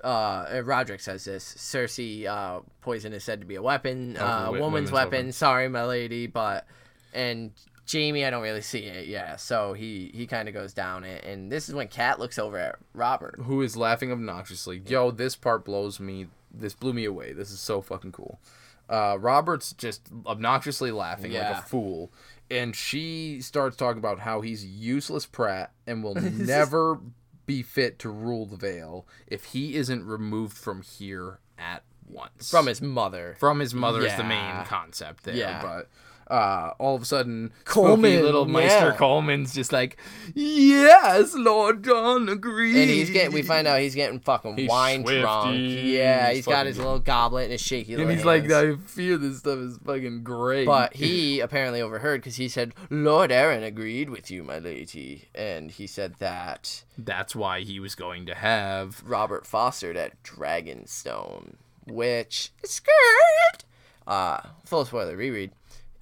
Uh, 0.00 0.62
Roderick 0.62 1.00
says 1.00 1.24
this. 1.24 1.52
Cersei, 1.52 2.26
uh, 2.26 2.60
poison 2.80 3.12
is 3.12 3.24
said 3.24 3.40
to 3.40 3.44
be 3.44 3.56
a 3.56 3.60
weapon, 3.62 4.16
uh, 4.16 4.44
wi- 4.44 4.60
woman's, 4.60 4.92
weapon. 4.92 5.10
weapon. 5.10 5.32
Sorry, 5.32 5.68
my 5.68 5.84
lady, 5.84 6.28
but 6.28 6.64
and 7.12 7.50
Jaime, 7.92 8.24
I 8.24 8.30
don't 8.30 8.44
really 8.44 8.62
see 8.62 8.84
it. 8.84 9.08
Yeah, 9.08 9.34
so 9.34 9.72
he 9.72 10.12
he 10.14 10.28
kind 10.28 10.46
of 10.46 10.54
goes 10.54 10.72
down 10.72 11.02
it, 11.02 11.24
and 11.24 11.50
this 11.50 11.68
is 11.68 11.74
when 11.74 11.88
Kat 11.88 12.20
looks 12.20 12.38
over 12.38 12.56
at 12.56 12.76
Robert. 12.94 13.40
who 13.42 13.62
is 13.62 13.76
laughing 13.76 14.12
obnoxiously. 14.12 14.80
Yo, 14.86 15.10
this 15.10 15.34
part 15.34 15.64
blows 15.64 15.98
me. 15.98 16.28
This 16.54 16.74
blew 16.74 16.92
me 16.92 17.04
away. 17.04 17.32
This 17.32 17.50
is 17.50 17.58
so 17.58 17.80
fucking 17.82 18.12
cool. 18.12 18.38
Uh, 18.88 19.16
Robert's 19.20 19.72
just 19.72 20.08
obnoxiously 20.26 20.90
laughing 20.90 21.32
like 21.32 21.42
a 21.58 21.62
fool, 21.62 22.12
and 22.50 22.74
she 22.74 23.40
starts 23.40 23.76
talking 23.76 23.98
about 23.98 24.20
how 24.20 24.40
he's 24.40 24.64
useless 24.64 25.26
prat 25.26 25.72
and 25.86 26.02
will 26.02 26.14
never 26.20 27.00
be 27.46 27.62
fit 27.62 27.98
to 27.98 28.10
rule 28.10 28.46
the 28.46 28.56
Vale 28.56 29.06
if 29.26 29.44
he 29.46 29.74
isn't 29.76 30.06
removed 30.06 30.56
from 30.56 30.82
here 30.82 31.38
at 31.58 31.82
once. 32.06 32.50
from 32.50 32.66
his 32.66 32.80
mother. 32.80 33.36
from 33.38 33.58
his 33.60 33.74
mother 33.74 34.04
is 34.04 34.14
the 34.16 34.24
main 34.24 34.64
concept 34.64 35.24
there. 35.24 35.34
Yeah. 35.34 35.60
But 35.62 35.88
uh, 36.30 36.72
all 36.78 36.94
of 36.94 37.02
a 37.02 37.04
sudden, 37.04 37.52
Colemon, 37.64 37.98
spooky 37.98 38.22
little 38.22 38.44
Maester 38.46 38.88
yeah. 38.88 38.96
Colemon's 38.96 39.54
just 39.54 39.72
like, 39.72 39.96
yes, 40.34 41.34
Lord 41.34 41.84
Jon 41.84 42.28
agrees. 42.28 42.76
And 42.76 42.90
he's 42.90 43.10
getting, 43.10 43.32
we 43.32 43.42
find 43.42 43.66
out 43.66 43.80
he's 43.80 43.94
getting 43.94 44.20
fucking 44.20 44.56
He's 44.56 44.68
wine 44.68 45.02
drunk. 45.02 45.56
Yeah, 45.58 46.28
He's 46.28 46.36
he's 46.38 46.46
got 46.46 46.66
his 46.66 46.78
little 46.78 46.98
goblet 46.98 47.44
and 47.44 47.52
his 47.52 47.60
shaky 47.60 47.94
and 47.94 48.10
he's 48.10 48.24
like. 48.24 48.50
I 48.50 48.76
fear 48.76 49.16
this 49.16 49.38
stuff 49.38 49.58
is 49.58 49.78
fucking 49.78 50.22
great. 50.22 50.66
But 50.66 50.94
he 50.94 51.40
apparently 51.40 51.80
overheard 51.80 52.20
because 52.20 52.36
he 52.36 52.48
said, 52.48 52.74
Lord 52.90 53.30
Arryn 53.30 53.64
agreed 53.64 54.10
with 54.10 54.30
you, 54.30 54.42
my 54.42 54.58
lady. 54.58 55.28
And 55.34 55.70
he 55.70 55.86
said 55.86 56.14
that 56.18 56.84
that's 56.96 57.34
why 57.36 57.60
he 57.60 57.80
was 57.80 57.94
going 57.94 58.26
to 58.26 58.34
have. 58.34 59.02
Robert 59.06 59.46
Foster 59.46 59.96
at 59.96 60.22
Dragonstone, 60.22 61.54
which 61.86 62.52
skirt. 62.64 63.64
Uh, 64.06 64.40
full 64.64 64.84
spoiler 64.84 65.16
reread. 65.16 65.52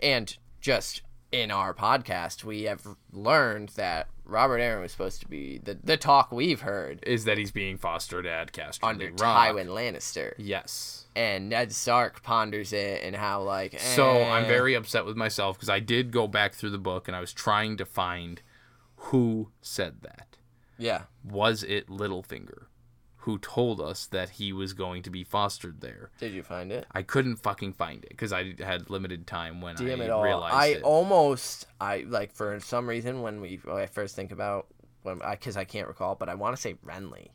And 0.01 0.37
just 0.61 1.03
in 1.33 1.51
our 1.51 1.75
podcast, 1.75 2.45
we 2.45 2.63
have 2.63 2.83
learned 3.13 3.71
that 3.71 4.09
Robert 4.25 4.59
Arryn 4.59 4.83
was 4.83 4.93
supposed 4.93 5.21
to 5.21 5.29
be 5.29 5.59
the, 5.59 5.79
the 5.83 5.97
talk 5.97 6.33
we've 6.33 6.63
heard 6.63 7.01
Is 7.07 7.25
that 7.25 7.39
he's 7.39 7.53
being 7.53 7.79
fostered 7.79 8.27
at 8.27 8.53
Casterly 8.53 8.83
under. 8.83 9.11
Tywin 9.11 9.69
Lannister. 9.69 10.35
Yes. 10.37 11.07
And 11.15 11.49
Ned 11.49 11.73
Stark 11.73 12.23
ponders 12.23 12.73
it 12.73 13.03
and 13.03 13.15
how, 13.15 13.43
like, 13.43 13.79
So 13.79 14.23
I'm 14.23 14.45
eh. 14.45 14.49
very 14.49 14.75
upset 14.75 15.05
with 15.05 15.17
myself 15.17 15.57
because 15.57 15.69
I 15.69 15.81
did 15.81 16.11
go 16.11 16.27
back 16.27 16.55
through 16.55 16.71
the 16.71 16.79
book 16.79 17.09
and 17.09 17.17
I 17.17 17.21
was 17.21 17.33
trying 17.33 17.77
to 17.79 17.87
find 17.87 18.43
who 18.97 19.51
said 19.63 20.03
that. 20.03 20.37
Yeah. 20.79 21.03
Was 21.25 21.63
it 21.63 21.89
Littlefinger 21.89 22.67
who 23.27 23.39
told 23.39 23.81
us 23.81 24.07
that 24.07 24.31
he 24.31 24.53
was 24.53 24.73
going 24.73 25.03
to 25.03 25.11
be 25.11 25.25
fostered 25.25 25.81
there? 25.81 26.11
Did 26.21 26.33
you 26.33 26.45
find 26.45 26.71
it? 26.71 26.87
I 26.93 27.03
couldn't 27.03 27.37
fucking 27.37 27.73
find 27.73 28.05
it 28.05 28.11
because 28.11 28.33
I 28.33 28.55
had 28.61 28.89
limited 28.89 29.27
time 29.27 29.61
when 29.61 29.75
Damn 29.75 30.01
I 30.01 30.05
it 30.05 30.11
all. 30.11 30.23
realized 30.23 30.55
I 30.55 30.67
it. 30.67 30.83
almost, 30.85 31.67
I 31.81 32.05
like 32.07 32.33
for 32.33 32.61
some 32.61 32.89
reason 32.89 33.23
when 33.23 33.41
we, 33.41 33.59
when 33.65 33.79
I 33.79 33.87
first 33.87 34.15
think 34.15 34.31
about 34.31 34.69
when 35.03 35.21
I, 35.23 35.33
because 35.33 35.57
I 35.57 35.65
can't 35.65 35.89
recall, 35.89 36.15
but 36.15 36.29
I 36.29 36.37
want 36.37 36.55
to 36.55 36.63
say 36.63 36.75
Renly. 36.87 37.31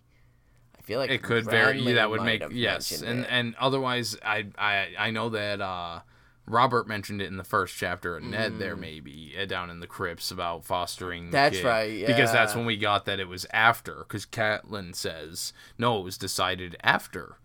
I 0.80 0.82
feel 0.82 0.97
like 0.97 1.10
it 1.12 1.21
could 1.23 1.43
Renly 1.43 1.95
that 1.95 2.10
would 2.10 2.23
make 2.23 2.41
yes 2.51 3.01
and 3.01 3.19
it. 3.19 3.27
and 3.30 3.54
otherwise 3.60 4.17
I 4.25 4.47
I 4.58 4.88
I 4.97 5.12
know 5.12 5.27
that 5.30 5.60
uh 5.62 5.99
Robert 6.47 6.88
mentioned 6.88 7.21
it 7.21 7.27
in 7.27 7.38
the 7.38 7.43
first 7.43 7.75
chapter 7.77 8.17
and 8.17 8.32
Ned 8.32 8.60
there 8.60 8.75
maybe 8.75 9.34
uh, 9.39 9.45
down 9.45 9.69
in 9.69 9.80
the 9.80 9.88
crypts 9.88 10.32
about 10.32 10.65
fostering 10.65 11.25
the 11.25 11.30
Mm. 11.30 11.32
That's 11.32 11.58
kid. 11.58 11.65
right, 11.65 12.06
because 12.08 12.32
that's 12.32 12.56
when 12.56 12.65
we 12.65 12.77
got 12.77 13.06
that 13.06 13.19
it 13.19 13.27
was 13.27 13.45
after 13.54 13.97
because 13.99 14.25
Catelyn 14.25 14.95
says 14.95 15.54
no 15.77 15.99
it 15.99 16.04
was 16.04 16.17
decided 16.17 16.75
after 16.84 17.38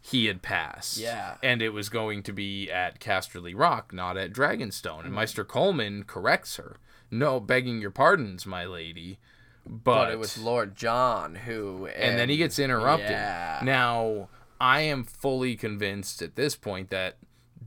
he 0.00 0.26
had 0.26 0.42
passed 0.42 0.98
Yeah. 0.98 1.36
and 1.42 1.62
it 1.62 1.70
was 1.70 1.88
going 1.88 2.22
to 2.24 2.32
be 2.32 2.70
at 2.70 3.00
Casterly 3.00 3.54
Rock 3.58 3.92
not 3.92 4.16
at 4.16 4.32
Dragonstone 4.32 5.00
Mm. 5.00 5.04
and 5.06 5.14
Maester 5.14 5.44
Colemon 5.44 6.06
corrects 6.06 6.56
her 6.56 6.76
no 7.10 7.40
begging 7.40 7.80
your 7.80 7.90
pardons 7.90 8.44
my 8.46 8.64
lady 8.66 9.18
but, 9.66 9.82
but 9.84 10.12
it 10.12 10.18
was 10.18 10.36
Lord 10.36 10.76
Jon 10.76 11.34
who, 11.36 11.86
and 11.86 12.18
then 12.18 12.28
he 12.28 12.36
gets 12.36 12.58
interrupted. 12.58 13.08
Yeah. 13.10 13.60
Now, 13.62 14.28
I 14.60 14.82
am 14.82 15.04
fully 15.04 15.56
convinced 15.56 16.20
at 16.20 16.36
this 16.36 16.54
point 16.54 16.90
that 16.90 17.16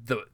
the 0.05 0.25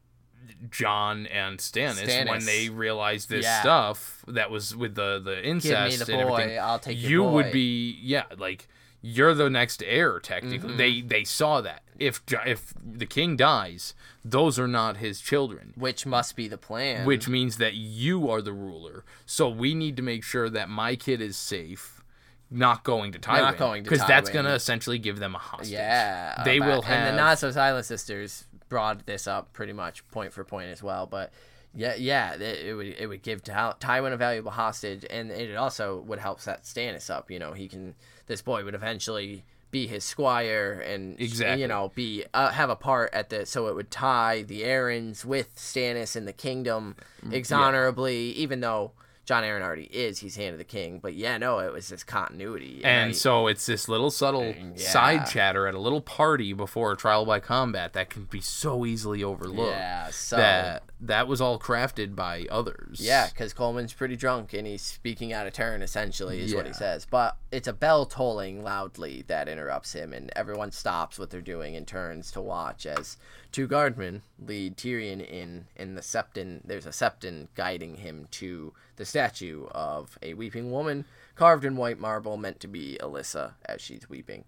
Jon 0.69 1.25
and 1.27 1.59
Stannis, 1.59 2.27
when 2.29 2.45
they 2.45 2.69
realized 2.69 3.29
this 3.29 3.43
Yeah. 3.43 3.61
stuff 3.61 4.23
that 4.27 4.49
was 4.51 4.75
with 4.75 4.95
the 4.95 5.19
the 5.23 5.43
incest 5.45 6.05
the 6.05 6.13
and 6.13 6.21
everything, 6.21 6.59
I'll 6.59 6.79
take 6.79 6.97
you 6.97 7.23
would 7.23 7.51
be 7.51 7.97
yeah, 8.01 8.23
like 8.37 8.67
you're 9.01 9.33
the 9.33 9.49
next 9.49 9.83
heir 9.85 10.19
technically. 10.19 10.69
Mm-hmm. 10.69 10.77
They 10.77 11.01
they 11.01 11.23
saw 11.23 11.61
that. 11.61 11.83
If 11.99 12.21
if 12.45 12.73
the 12.83 13.05
king 13.05 13.35
dies, 13.35 13.93
those 14.25 14.57
are 14.57 14.67
not 14.67 14.97
his 14.97 15.19
children. 15.21 15.73
Which 15.75 16.05
must 16.05 16.35
be 16.35 16.47
the 16.47 16.57
plan. 16.57 17.05
Which 17.05 17.27
means 17.27 17.57
that 17.57 17.73
you 17.75 18.29
are 18.29 18.41
the 18.41 18.53
ruler. 18.53 19.03
So 19.25 19.49
we 19.49 19.73
need 19.75 19.95
to 19.97 20.01
make 20.03 20.23
sure 20.23 20.49
that 20.49 20.69
my 20.69 20.95
kid 20.95 21.21
is 21.21 21.37
safe, 21.37 22.01
not 22.49 22.83
going 22.83 23.11
to 23.11 23.19
Tywin. 23.19 23.41
not 23.41 23.57
going 23.57 23.83
to 23.83 23.89
Because 23.89 24.05
that's 24.07 24.29
going 24.29 24.45
to 24.45 24.53
essentially 24.53 24.97
give 24.99 25.19
them 25.19 25.35
a 25.35 25.39
hostage. 25.39 25.71
Yeah, 25.73 26.41
They 26.43 26.59
will 26.59 26.81
have. 26.81 27.07
And 27.07 27.13
the 27.17 27.21
Not 27.21 27.39
So 27.39 27.51
Silent 27.51 27.85
sisters 27.85 28.45
brought 28.73 29.05
this 29.05 29.27
up 29.27 29.53
pretty 29.53 29.71
much 29.73 30.05
point 30.09 30.33
for 30.33 30.43
point 30.43 30.69
as 30.69 30.81
well. 30.81 31.05
But 31.05 31.31
yeah, 31.75 31.93
yeah, 31.95 32.33
it, 32.33 32.41
it 32.65 32.73
would 32.75 32.87
it 32.87 33.07
would 33.07 33.21
give 33.21 33.43
Ty- 33.43 33.75
Tywin 33.79 34.11
a 34.13 34.17
valuable 34.17 34.51
hostage, 34.51 35.05
and 35.09 35.29
it 35.31 35.55
also 35.55 35.99
would 36.07 36.17
help 36.19 36.39
set 36.39 36.63
Stannis 36.63 37.09
up. 37.11 37.29
You 37.29 37.37
know, 37.39 37.53
he 37.53 37.67
can. 37.67 37.93
This 38.25 38.41
boy 38.41 38.63
would 38.65 38.73
eventually 38.73 39.43
be 39.69 39.85
his 39.87 40.03
squire, 40.03 40.83
and 40.85 41.19
Exactly. 41.19 41.61
you 41.61 41.67
know, 41.67 41.91
be 41.95 42.25
uh, 42.33 42.49
have 42.49 42.69
a 42.71 42.75
part 42.75 43.13
at 43.13 43.29
the. 43.29 43.45
So 43.45 43.67
it 43.67 43.75
would 43.75 43.91
tie 43.91 44.41
the 44.41 44.61
Arryns 44.63 45.23
with 45.23 45.55
Stannis 45.55 46.15
in 46.15 46.25
the 46.25 46.33
kingdom 46.33 46.95
Mm, 47.23 47.31
exonerably, 47.33 48.33
even 48.33 48.59
though. 48.61 48.91
Jon 49.25 49.43
Arryn 49.43 49.61
already 49.61 49.85
is. 49.85 50.19
He's 50.19 50.35
hand 50.35 50.51
of 50.53 50.57
the 50.57 50.65
king, 50.65 50.99
but 51.01 51.13
yeah, 51.13 51.37
no, 51.37 51.59
it 51.59 51.71
was 51.71 51.87
this 51.89 52.03
continuity. 52.03 52.81
and 52.83 53.09
I- 53.09 53.13
so 53.13 53.47
it's 53.47 53.65
this 53.65 53.87
little 53.87 54.11
subtle 54.11 54.53
Yeah. 54.75 54.75
side 54.75 55.27
chatter 55.27 55.65
at 55.67 55.73
a 55.75 55.79
little 55.79 56.01
party 56.01 56.51
before 56.53 56.91
a 56.91 56.97
trial 56.97 57.25
by 57.25 57.39
combat 57.39 57.93
that 57.93 58.09
can 58.09 58.25
be 58.25 58.41
so 58.41 58.85
easily 58.85 59.23
overlooked. 59.23 59.71
yeah, 59.71 60.09
so 60.11 60.35
That 60.37 60.83
that 61.07 61.27
was 61.27 61.41
all 61.41 61.59
crafted 61.59 62.15
by 62.15 62.45
others. 62.49 62.99
Yeah, 63.01 63.27
because 63.27 63.53
Colemon's 63.53 63.93
pretty 63.93 64.15
drunk 64.15 64.53
and 64.53 64.65
he's 64.65 64.81
speaking 64.81 65.33
out 65.33 65.47
of 65.47 65.53
turn, 65.53 65.81
essentially, 65.81 66.41
is 66.41 66.55
what 66.55 66.65
he 66.65 66.73
says. 66.73 67.05
But 67.09 67.37
it's 67.51 67.67
a 67.67 67.73
bell 67.73 68.05
tolling 68.05 68.63
loudly 68.63 69.23
that 69.27 69.49
interrupts 69.49 69.93
him, 69.93 70.13
and 70.13 70.31
everyone 70.35 70.71
stops 70.71 71.19
what 71.19 71.29
they're 71.29 71.41
doing 71.41 71.75
and 71.75 71.85
turns 71.85 72.31
to 72.31 72.41
watch 72.41 72.85
as 72.85 73.17
two 73.51 73.67
guardmen 73.67 74.21
lead 74.39 74.77
Tyrion 74.77 75.21
in. 75.21 75.65
In 75.75 75.95
the 75.95 76.01
septon, 76.01 76.61
there's 76.63 76.85
a 76.85 76.89
septon 76.89 77.47
guiding 77.55 77.97
him 77.97 78.27
to 78.31 78.73
the 78.95 79.05
statue 79.05 79.65
of 79.71 80.17
a 80.21 80.33
weeping 80.33 80.71
woman 80.71 81.05
carved 81.35 81.65
in 81.65 81.75
white 81.75 81.99
marble, 81.99 82.37
meant 82.37 82.59
to 82.61 82.67
be 82.67 82.97
Alyssa 83.01 83.53
as 83.65 83.81
she's 83.81 84.09
weeping. 84.09 84.45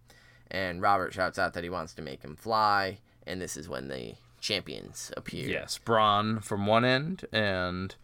And 0.49 0.81
Robert 0.81 1.13
shouts 1.13 1.39
out 1.39 1.53
that 1.53 1.63
he 1.63 1.69
wants 1.69 1.93
to 1.95 2.01
make 2.01 2.21
him 2.23 2.35
fly, 2.35 2.99
and 3.25 3.41
this 3.41 3.57
is 3.57 3.67
when 3.67 3.87
the 3.87 4.15
champions 4.45 5.11
appear. 5.17 5.47
Yes, 5.49 5.79
Bronn 5.83 6.43
from 6.43 6.65
one 6.67 6.85
end 6.85 7.25
and 7.33 7.95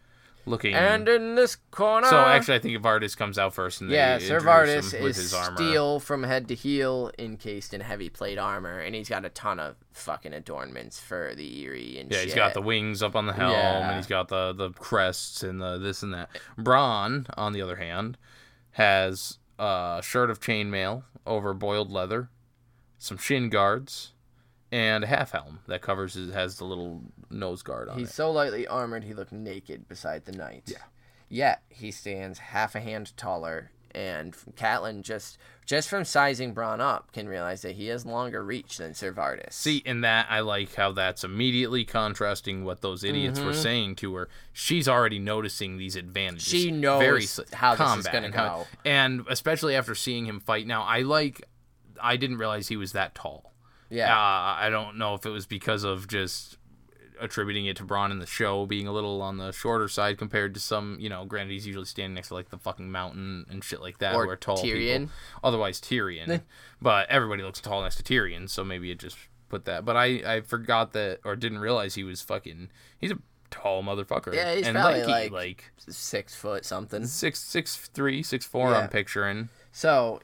looking. 0.44 0.74
And 0.74 1.08
in 1.08 1.36
this 1.36 1.56
corner. 1.70 2.08
so 2.08 2.18
actually, 2.18 2.56
I 2.56 2.58
think 2.58 2.82
Vardis 2.82 3.16
comes 3.16 3.38
out 3.38 3.54
first, 3.54 3.80
and 3.80 3.88
Yeah, 3.90 4.18
Sir 4.18 4.38
is 4.64 4.90
his 4.90 5.32
armor. 5.32 5.56
steel 5.56 6.00
from 6.00 6.24
head 6.24 6.48
to 6.48 6.54
heel, 6.56 7.12
encased 7.18 7.72
in 7.72 7.80
heavy 7.80 8.08
plate 8.08 8.38
armor, 8.38 8.80
and 8.80 8.94
he's 8.94 9.08
got 9.08 9.24
a 9.24 9.28
ton 9.28 9.60
of 9.60 9.76
fucking 9.92 10.32
adornments 10.32 10.98
for 10.98 11.32
the 11.36 11.62
Eyrie 11.64 11.98
and 11.98 12.10
Yeah, 12.10 12.18
shit. 12.18 12.24
he's 12.26 12.34
got 12.34 12.54
the 12.54 12.62
wings 12.62 13.02
up 13.02 13.14
on 13.14 13.26
the 13.26 13.32
helm, 13.34 13.52
Yeah. 13.52 13.88
and 13.88 13.96
he's 13.96 14.08
got 14.08 14.28
the 14.28 14.52
the 14.52 14.70
crests 14.70 15.42
and 15.44 15.60
the 15.60 15.78
this 15.78 16.02
and 16.02 16.12
that. 16.12 16.28
Bronn, 16.58 17.26
on 17.36 17.52
the 17.52 17.62
other 17.62 17.76
hand, 17.76 18.18
has 18.72 19.38
a 19.58 20.00
shirt 20.02 20.28
of 20.30 20.40
chainmail 20.40 21.04
over 21.24 21.54
boiled 21.54 21.92
leather, 21.92 22.30
some 22.98 23.16
shin 23.18 23.48
guards, 23.48 24.12
and 24.72 25.04
a 25.04 25.06
half 25.06 25.30
helm 25.32 25.60
that 25.68 25.82
covers 25.82 26.14
his 26.14 26.32
has 26.32 26.56
the 26.56 26.64
little 26.64 27.02
nose 27.30 27.62
guard 27.62 27.88
on 27.88 27.98
He's 27.98 28.08
it. 28.08 28.14
so 28.14 28.32
lightly 28.32 28.66
armored 28.66 29.04
he 29.04 29.12
looked 29.14 29.30
naked 29.32 29.86
beside 29.86 30.24
the 30.24 30.32
knight. 30.32 30.64
Yeah. 30.66 30.78
Yet 31.28 31.62
he 31.68 31.90
stands 31.90 32.38
half 32.38 32.74
a 32.74 32.80
hand 32.80 33.16
taller, 33.16 33.70
and 33.94 34.34
Catelyn 34.56 35.02
just 35.02 35.38
just 35.64 35.88
from 35.88 36.04
sizing 36.04 36.54
Bronn 36.54 36.80
up 36.80 37.12
can 37.12 37.28
realize 37.28 37.62
that 37.62 37.76
he 37.76 37.86
has 37.86 38.04
longer 38.04 38.42
reach 38.44 38.78
than 38.78 38.92
Sir 38.94 39.12
Vardis. 39.12 39.52
See, 39.52 39.76
in 39.86 40.00
that 40.02 40.26
I 40.28 40.40
like 40.40 40.74
how 40.74 40.92
that's 40.92 41.22
immediately 41.24 41.84
contrasting 41.84 42.64
what 42.64 42.80
those 42.80 43.04
idiots 43.04 43.38
were 43.40 43.52
Mm-hmm. 43.52 43.60
saying 43.62 43.94
to 43.96 44.14
her. 44.16 44.28
She's 44.52 44.88
already 44.88 45.18
noticing 45.18 45.76
these 45.78 45.96
advantages. 45.96 46.48
She 46.48 46.70
knows 46.70 47.00
Very 47.00 47.26
how 47.54 47.74
this 47.76 47.80
is 47.98 48.06
combat 48.06 48.24
and 48.24 48.34
how- 48.34 48.48
go. 48.58 48.66
and 48.84 49.24
especially 49.30 49.74
after 49.76 49.94
seeing 49.94 50.24
him 50.26 50.40
fight. 50.40 50.66
Now, 50.66 50.82
I 50.82 51.00
like. 51.02 51.42
I 52.02 52.16
didn't 52.16 52.38
realize 52.38 52.68
he 52.68 52.76
was 52.76 52.92
that 52.92 53.14
tall. 53.14 53.51
Yeah. 53.92 54.12
Uh, 54.16 54.56
I 54.58 54.68
don't 54.70 54.96
know 54.98 55.14
if 55.14 55.26
it 55.26 55.30
was 55.30 55.46
because 55.46 55.84
of 55.84 56.08
just 56.08 56.56
attributing 57.20 57.66
it 57.66 57.76
to 57.76 57.84
Bronn 57.84 58.10
in 58.10 58.18
the 58.18 58.26
show 58.26 58.66
being 58.66 58.88
a 58.88 58.92
little 58.92 59.22
on 59.22 59.36
the 59.36 59.52
shorter 59.52 59.86
side 59.86 60.18
compared 60.18 60.54
to 60.54 60.60
some, 60.60 60.96
you 60.98 61.08
know, 61.08 61.24
granted 61.24 61.52
he's 61.52 61.66
usually 61.66 61.84
standing 61.84 62.14
next 62.14 62.28
to 62.28 62.34
like 62.34 62.48
the 62.50 62.58
fucking 62.58 62.90
mountain 62.90 63.46
and 63.48 63.62
shit 63.62 63.80
like 63.80 63.98
that 63.98 64.14
Or 64.14 64.26
where 64.26 64.34
tall 64.36 64.56
Tyrion. 64.58 64.98
people. 65.02 65.08
Otherwise 65.44 65.80
Tyrion. 65.80 66.40
but 66.80 67.08
everybody 67.08 67.42
looks 67.44 67.60
tall 67.60 67.82
next 67.82 67.96
to 67.96 68.02
Tyrion, 68.02 68.48
so 68.50 68.64
maybe 68.64 68.90
it 68.90 68.98
just 68.98 69.16
put 69.48 69.66
that. 69.66 69.84
But 69.84 69.96
I 69.96 70.06
I 70.36 70.40
forgot 70.40 70.92
that 70.94 71.20
or 71.24 71.36
didn't 71.36 71.58
realize 71.58 71.94
he 71.94 72.02
was 72.02 72.22
fucking 72.22 72.70
he's 72.98 73.12
a 73.12 73.18
tall 73.50 73.84
motherfucker. 73.84 74.34
Yeah, 74.34 74.54
he's 74.54 74.66
and 74.66 74.74
probably, 74.76 75.00
lanky, 75.04 75.12
like- 75.12 75.32
like 75.32 75.70
Six 75.88 76.34
foot 76.34 76.64
something. 76.64 77.04
six 77.06 77.38
six 77.38 77.76
three, 77.76 78.22
six 78.24 78.44
four 78.46 78.70
Yeah. 78.70 78.78
I'm 78.78 78.88
picturing. 78.88 79.48
So, 79.70 80.20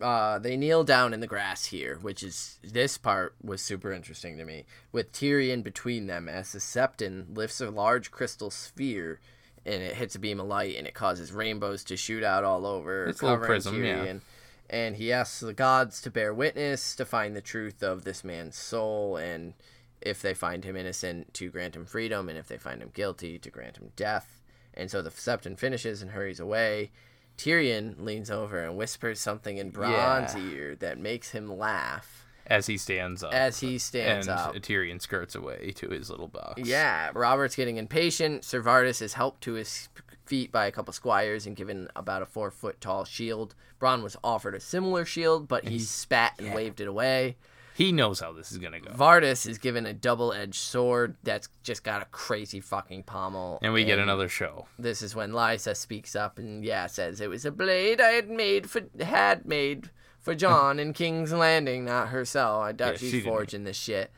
uh, 0.00 0.38
they 0.38 0.56
kneel 0.56 0.84
down 0.84 1.14
in 1.14 1.20
the 1.20 1.26
grass 1.26 1.66
here, 1.66 1.98
which 2.02 2.22
is 2.22 2.58
this 2.62 2.98
part 2.98 3.34
was 3.42 3.60
super 3.62 3.92
interesting 3.92 4.36
to 4.38 4.44
me. 4.44 4.64
With 4.92 5.12
Tyrion 5.12 5.62
between 5.62 6.06
them, 6.06 6.28
as 6.28 6.52
the 6.52 6.58
Septon 6.58 7.36
lifts 7.36 7.60
a 7.60 7.70
large 7.70 8.10
crystal 8.10 8.50
sphere, 8.50 9.20
and 9.64 9.82
it 9.82 9.94
hits 9.94 10.14
a 10.14 10.18
beam 10.18 10.40
of 10.40 10.46
light, 10.46 10.76
and 10.76 10.86
it 10.86 10.94
causes 10.94 11.32
rainbows 11.32 11.84
to 11.84 11.96
shoot 11.96 12.24
out 12.24 12.44
all 12.44 12.66
over, 12.66 13.06
It's 13.06 13.20
covering 13.20 13.46
prism, 13.46 13.84
yeah. 13.84 14.04
Tyrion. 14.04 14.20
And 14.68 14.96
he 14.96 15.12
asks 15.12 15.40
the 15.40 15.52
gods 15.52 16.00
to 16.02 16.10
bear 16.10 16.34
witness 16.34 16.96
to 16.96 17.04
find 17.04 17.36
the 17.36 17.40
truth 17.40 17.82
of 17.82 18.04
this 18.04 18.24
man's 18.24 18.56
soul, 18.56 19.16
and 19.16 19.54
if 20.00 20.20
they 20.20 20.34
find 20.34 20.64
him 20.64 20.76
innocent, 20.76 21.32
to 21.34 21.50
grant 21.50 21.76
him 21.76 21.86
freedom, 21.86 22.28
and 22.28 22.36
if 22.36 22.48
they 22.48 22.58
find 22.58 22.82
him 22.82 22.90
guilty, 22.92 23.38
to 23.38 23.50
grant 23.50 23.76
him 23.76 23.92
death. 23.94 24.42
And 24.74 24.90
so 24.90 25.02
the 25.02 25.10
Septon 25.10 25.58
finishes 25.58 26.02
and 26.02 26.10
hurries 26.10 26.40
away. 26.40 26.90
Tyrion 27.38 27.94
leans 28.04 28.30
over 28.30 28.62
and 28.62 28.76
whispers 28.76 29.20
something 29.20 29.56
in 29.58 29.70
Bronn's 29.72 30.34
Yeah. 30.34 30.40
ear 30.40 30.74
that 30.76 30.98
makes 30.98 31.30
him 31.30 31.48
laugh 31.58 32.26
As 32.46 32.66
he 32.66 32.76
stands 32.76 33.22
up. 33.22 33.32
as 33.34 33.60
he 33.60 33.78
stands 33.78 34.28
and 34.28 34.38
up. 34.38 34.54
Tyrion 34.56 35.00
skirts 35.00 35.34
away 35.34 35.72
to 35.76 35.88
his 35.88 36.10
little 36.10 36.28
box. 36.28 36.62
Yeah, 36.62 37.10
Robert's 37.14 37.56
getting 37.56 37.76
impatient. 37.76 38.44
Sir 38.44 38.62
Vardis 38.62 39.02
is 39.02 39.14
helped 39.14 39.40
to 39.42 39.54
his 39.54 39.88
feet 40.24 40.50
by 40.52 40.66
a 40.66 40.72
couple 40.72 40.92
squires 40.92 41.46
and 41.46 41.54
given 41.56 41.88
about 41.96 42.22
a 42.22 42.26
four 42.26 42.50
foot 42.50 42.80
tall 42.80 43.04
shield. 43.04 43.54
Bronn 43.80 44.02
was 44.02 44.16
offered 44.24 44.54
a 44.54 44.60
similar 44.60 45.04
shield, 45.04 45.48
but 45.48 45.64
he 45.68 45.78
spat 45.78 46.34
and 46.38 46.54
waved 46.54 46.80
it 46.80 46.88
away. 46.88 47.36
He 47.74 47.90
knows 47.90 48.20
how 48.20 48.32
this 48.32 48.52
is 48.52 48.58
gonna 48.58 48.80
go. 48.80 48.92
Vardis 48.92 49.48
is 49.48 49.58
given 49.58 49.84
a 49.84 49.92
double 49.92 50.32
edged 50.32 50.54
sword 50.54 51.16
that's 51.24 51.48
just 51.62 51.82
got 51.82 52.02
a 52.02 52.04
crazy 52.06 52.60
fucking 52.60 53.02
pommel. 53.02 53.58
And 53.62 53.72
we 53.72 53.84
get 53.84 53.98
another 53.98 54.28
show. 54.28 54.66
This 54.78 55.02
is 55.02 55.14
when 55.16 55.32
Lysa 55.32 55.76
speaks 55.76 56.14
up 56.14 56.38
and 56.38 56.64
yeah 56.64 56.86
says 56.86 57.20
it 57.20 57.28
was 57.28 57.44
a 57.44 57.50
blade 57.50 58.00
I 58.00 58.10
had 58.10 58.30
made 58.30 58.70
for 58.70 58.82
had 59.00 59.44
made 59.44 59.90
for 60.20 60.34
Jon 60.34 60.78
in 60.78 60.92
King's 60.92 61.32
Landing, 61.32 61.84
not 61.84 62.08
herself. 62.08 62.62
I 62.62 62.72
doubt 62.72 62.92
Yeah, 62.92 62.98
she 62.98 63.04
she's 63.10 63.12
didn't. 63.24 63.32
forging 63.32 63.64
this 63.64 63.76
shit. 63.76 64.10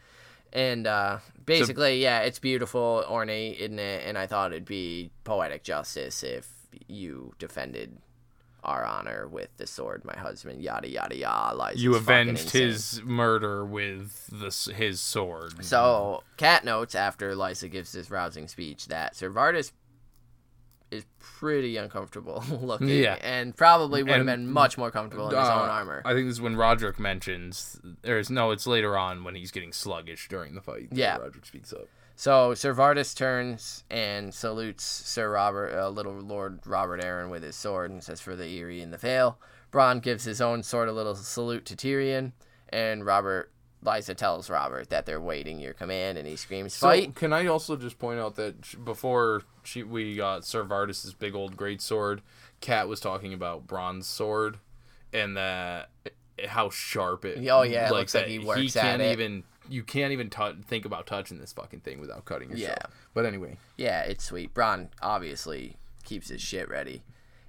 And 0.53 0.87
uh, 0.87 1.19
basically, 1.45 2.01
yeah, 2.01 2.21
it's 2.21 2.39
beautiful, 2.39 3.05
ornate, 3.09 3.59
isn't 3.59 3.79
it? 3.79 4.07
And 4.07 4.17
I 4.17 4.27
thought 4.27 4.53
it'd 4.53 4.65
be 4.65 5.11
poetic 5.25 5.65
justice 5.65 6.23
if 6.23 6.49
you 6.87 7.33
defended 7.39 7.99
our 8.67 8.85
honor 8.85 9.27
with 9.29 9.49
the 9.57 9.67
sword, 9.67 10.05
my 10.05 10.17
husband, 10.17 10.61
yada 10.63 10.89
yada 10.91 11.17
yada. 11.17 11.57
Lysa's 11.57 11.83
You 11.83 11.95
avenged 11.95 12.51
his 12.51 13.01
murder 13.05 13.65
with 13.65 14.27
the, 14.31 14.75
his 14.75 15.01
sword. 15.01 15.65
So, 15.65 16.23
Cat 16.37 16.65
notes 16.65 16.95
after 16.95 17.35
Lysa 17.35 17.71
gives 17.71 17.93
this 17.93 18.11
rousing 18.11 18.47
speech 18.49 18.89
that 18.89 19.17
Sir 19.17 19.31
Vardis 19.31 19.73
is 20.91 21.05
pretty 21.19 21.77
uncomfortable 21.77 22.45
looking. 22.61 22.89
Yeah. 22.89 23.17
And 23.21 23.57
probably 23.57 24.03
would 24.03 24.13
have 24.13 24.27
been 24.27 24.51
much 24.51 24.79
more 24.79 24.91
comfortable 24.91 25.29
in 25.31 25.37
his 25.37 25.49
Uh, 25.49 25.63
own 25.63 25.69
armor. 25.69 26.03
I 26.05 26.13
think 26.13 26.27
this 26.29 26.35
is 26.37 26.41
when 26.41 26.55
Rodrik 26.55 26.99
mentions. 26.99 27.81
There's 28.03 28.31
no. 28.31 28.51
It's 28.53 28.67
later 28.67 28.97
on 28.97 29.25
when 29.25 29.35
he's 29.35 29.51
getting 29.51 29.73
sluggish 29.73 30.29
during 30.29 30.55
the 30.55 30.61
fight. 30.61 30.91
that 30.91 30.97
Yeah. 30.97 31.19
Rodrik 31.19 31.45
speaks 31.47 31.73
up. 31.73 31.89
So, 32.19 32.55
Sir 32.55 32.75
Vardis 32.75 33.15
turns 33.15 33.85
and 33.91 34.33
salutes 34.33 34.85
Sir 34.85 35.31
Robert, 35.31 35.79
uh, 35.79 35.91
little 35.91 36.15
Lord 36.15 36.67
Robert 36.67 37.03
Arryn 37.03 37.29
with 37.29 37.43
his 37.43 37.57
sword 37.57 37.91
and 37.91 38.03
says, 38.03 38.23
For 38.23 38.35
the 38.35 38.47
Eyrie 38.47 38.81
and 38.81 38.91
the 38.91 38.97
Vale. 38.97 39.39
Bronn 39.71 40.01
gives 40.01 40.25
his 40.25 40.41
own 40.41 40.63
sort 40.63 40.89
of 40.89 40.95
little 40.95 41.15
salute 41.15 41.67
to 41.67 41.77
Tyrion. 41.77 42.33
And 42.71 43.05
Robert, 43.05 43.53
Lysa 43.85 44.17
tells 44.17 44.49
Robert 44.49 44.89
that 44.89 45.05
they're 45.05 45.21
waiting 45.21 45.61
your 45.61 45.75
command 45.75 46.17
and 46.17 46.27
he 46.27 46.37
screams, 46.37 46.73
So 46.73 46.89
Fight! 46.89 47.15
can 47.15 47.35
I 47.35 47.47
also 47.47 47.77
just 47.77 47.99
point 47.99 48.19
out 48.19 48.37
that 48.37 48.83
before 48.83 49.43
she, 49.63 49.83
we 49.83 50.17
got 50.17 50.47
Sir 50.47 50.65
Vardis's 50.65 51.13
big 51.13 51.35
old 51.35 51.55
great 51.55 51.83
sword, 51.83 52.23
Cat 52.63 52.89
was 52.89 52.99
talking 52.99 53.35
about 53.35 53.67
Bronn's 53.67 54.07
sword, 54.07 54.57
and 55.13 55.37
that 55.37 55.91
how 56.47 56.71
sharp 56.71 57.25
it. 57.25 57.47
Oh, 57.51 57.63
yeah, 57.63 57.89
it 57.89 57.93
looks 57.93 58.15
like 58.15 58.25
that 58.25 58.31
he 58.31 58.39
works 58.39 58.75
at 58.77 58.83
can't 58.83 59.03
it. 59.03 59.13
even. 59.13 59.45
You 59.69 59.83
can't 59.83 60.13
even 60.13 60.31
tou 60.31 60.55
think 60.67 60.85
about 60.85 61.07
touching 61.07 61.39
this 61.39 61.53
fucking 61.53 61.81
thing 61.81 62.01
without 62.01 62.25
cutting 62.25 62.51
yourself. 62.51 62.79
Yeah. 62.81 62.87
But 63.15 63.27
anyway, 63.27 63.57
Yeah, 63.77 64.03
it's 64.03 64.25
sweet. 64.25 64.55
Bronn 64.55 64.89
obviously 65.03 65.77
keeps 66.05 66.29
his 66.29 66.41
shit 66.41 66.69
ready. 66.69 67.03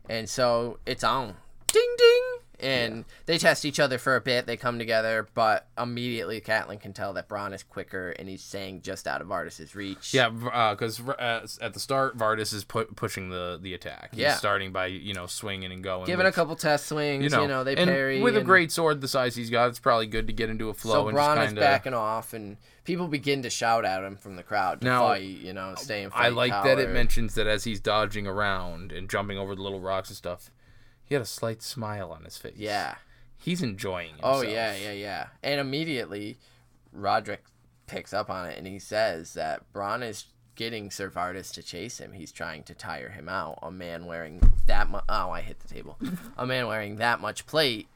And 0.10 0.30
so 0.30 0.80
it's 0.86 1.04
on. 1.04 1.36
Ding 1.72 1.96
ding! 1.98 2.27
And 2.60 3.06
they 3.28 3.38
test 3.38 3.66
each 3.66 3.80
other 3.80 3.98
for 3.98 4.16
a 4.16 4.22
bit. 4.22 4.48
They 4.48 4.58
come 4.58 4.80
together, 4.80 5.28
but 5.36 5.68
immediately 5.78 6.42
Catelyn 6.42 6.80
can 6.80 6.92
tell 6.94 7.14
that 7.14 7.30
Bronn 7.30 7.54
is 7.54 7.62
quicker, 7.62 8.10
and 8.12 8.28
he's 8.28 8.44
staying 8.44 8.82
just 8.82 9.08
out 9.08 9.22
of 9.22 9.28
Vardis's 9.28 9.76
reach. 9.76 10.14
Yeah, 10.14 10.30
because 10.30 11.00
uh, 11.08 11.46
at 11.62 11.74
the 11.74 11.80
start, 11.80 12.18
Vardis 12.18 12.54
is 12.54 12.64
pu- 12.64 12.86
pushing 12.96 13.30
the 13.30 13.60
the 13.62 13.74
attack. 13.74 14.10
He's 14.12 14.22
Yeah. 14.22 14.34
starting 14.36 14.72
by 14.72 14.88
you 14.88 15.14
know 15.14 15.28
swinging 15.28 15.72
and 15.72 15.84
going, 15.84 16.06
Giving 16.06 16.26
a 16.26 16.32
couple 16.32 16.56
test 16.56 16.88
swings, 16.88 17.32
you 17.32 17.48
know, 17.48 17.64
they 17.64 17.76
and 17.76 17.90
parry. 17.90 18.22
with 18.22 18.36
a 18.36 18.42
great 18.44 18.72
sword 18.72 19.02
the 19.02 19.08
size 19.08 19.36
he's 19.36 19.50
got. 19.50 19.70
It's 19.70 19.80
probably 19.80 20.08
good 20.08 20.26
to 20.28 20.34
get 20.34 20.50
into 20.50 20.70
a 20.70 20.74
flow 20.74 20.94
So 21.04 21.08
and 21.10 21.18
Bronn 21.18 21.36
just 21.36 21.48
is 21.50 21.54
backing 21.60 21.94
off, 21.94 22.34
and 22.34 22.58
people 22.84 23.08
begin 23.08 23.44
to 23.44 23.50
shout 23.50 23.86
at 23.86 24.04
him 24.04 24.16
from 24.16 24.36
the 24.36 24.44
crowd 24.44 24.82
to 24.82 24.88
Now, 24.88 25.08
fight. 25.10 25.22
You 25.24 25.54
know, 25.54 25.76
stay 25.78 26.02
in 26.04 26.10
fight. 26.10 26.26
I 26.26 26.30
like 26.30 26.52
that 26.52 26.80
it 26.80 26.90
mentions 26.90 27.36
that 27.36 27.46
as 27.46 27.66
he's 27.66 27.80
dodging 27.80 28.26
around 28.26 28.92
and 28.92 29.10
jumping 29.10 29.38
over 29.38 29.54
the 29.56 29.62
little 29.62 29.80
rocks 29.82 30.10
and 30.10 30.18
stuff, 30.18 30.50
he 31.08 31.16
had 31.16 31.22
a 31.22 31.26
slight 31.26 31.62
smile 31.62 32.12
on 32.12 32.24
his 32.24 32.38
face. 32.38 32.56
Yeah. 32.58 32.96
he's 33.38 33.62
enjoying 33.62 34.14
oh, 34.22 34.40
himself. 34.40 34.46
Oh 34.46 34.50
yeah, 34.50 34.76
yeah, 34.76 34.92
yeah. 34.92 35.28
And 35.42 35.60
immediately, 35.60 36.38
Rodrik 36.96 37.40
picks 37.88 38.14
up 38.14 38.30
on 38.30 38.48
it, 38.48 38.58
and 38.58 38.68
he 38.68 38.80
says 38.80 39.34
that 39.34 39.72
Bronn 39.74 40.08
is 40.08 40.26
getting 40.56 40.92
Sir 40.92 41.10
Vardis 41.10 41.54
to 41.54 41.64
chase 41.64 42.00
him. 42.00 42.12
He's 42.12 42.32
trying 42.32 42.64
to 42.64 42.74
tire 42.74 43.10
him 43.10 43.30
out. 43.30 43.60
A 43.62 43.72
man 43.72 44.06
wearing 44.06 44.42
that 44.66 44.90
much. 44.90 45.06
Oh, 45.08 45.30
I 45.30 45.42
hit 45.42 45.60
the 45.60 45.68
table. 45.68 45.98
a 46.38 46.46
man 46.46 46.68
wearing 46.68 46.98
that 46.98 47.22
much 47.22 47.46
plate 47.46 47.88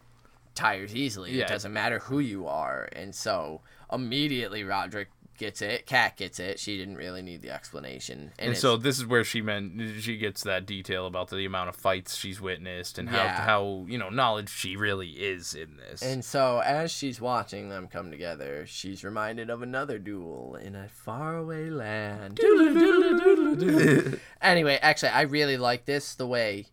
tires 0.55 0.95
easily. 0.95 1.31
Yeah. 1.31 1.45
It 1.45 1.49
doesn't 1.49 1.73
matter 1.73 1.99
who 1.99 2.19
you 2.19 2.47
are. 2.47 2.87
And 2.93 3.13
so 3.13 3.61
immediately 3.91 4.63
Rodrik 4.63 5.07
gets 5.41 5.61
it. 5.61 5.85
Cat 5.85 6.15
gets 6.17 6.39
it. 6.39 6.59
She 6.59 6.77
didn't 6.77 6.95
really 6.95 7.21
need 7.21 7.41
the 7.41 7.49
explanation. 7.49 8.31
And 8.39 8.51
it's- 8.51 8.61
so 8.61 8.77
this 8.77 8.97
is 8.99 9.05
where 9.05 9.23
she 9.23 9.41
meant 9.41 10.01
she 10.01 10.17
gets 10.17 10.43
that 10.43 10.65
detail 10.65 11.07
about 11.07 11.29
the 11.31 11.45
amount 11.45 11.69
of 11.69 11.75
fights 11.75 12.15
she's 12.15 12.39
witnessed 12.39 12.97
and 12.99 13.09
how 13.09 13.23
Yeah. 13.23 13.41
how 13.41 13.85
you 13.89 13.97
know 13.97 14.09
knowledge 14.09 14.49
she 14.49 14.75
really 14.75 15.09
is 15.09 15.55
in 15.55 15.77
this. 15.77 16.01
And 16.03 16.23
so, 16.23 16.59
as 16.59 16.91
she's 16.91 17.19
watching 17.19 17.69
them 17.69 17.87
come 17.87 18.11
together, 18.11 18.65
she's 18.67 19.03
reminded 19.03 19.49
of 19.49 19.61
another 19.61 19.97
duel 19.97 20.55
in 20.55 20.75
a 20.75 20.87
faraway 20.87 21.69
land. 21.69 22.39
anyway, 24.41 24.79
actually, 24.81 25.09
I 25.09 25.21
really 25.23 25.57
like 25.57 25.85
this. 25.85 26.15
The 26.15 26.27
way 26.27 26.67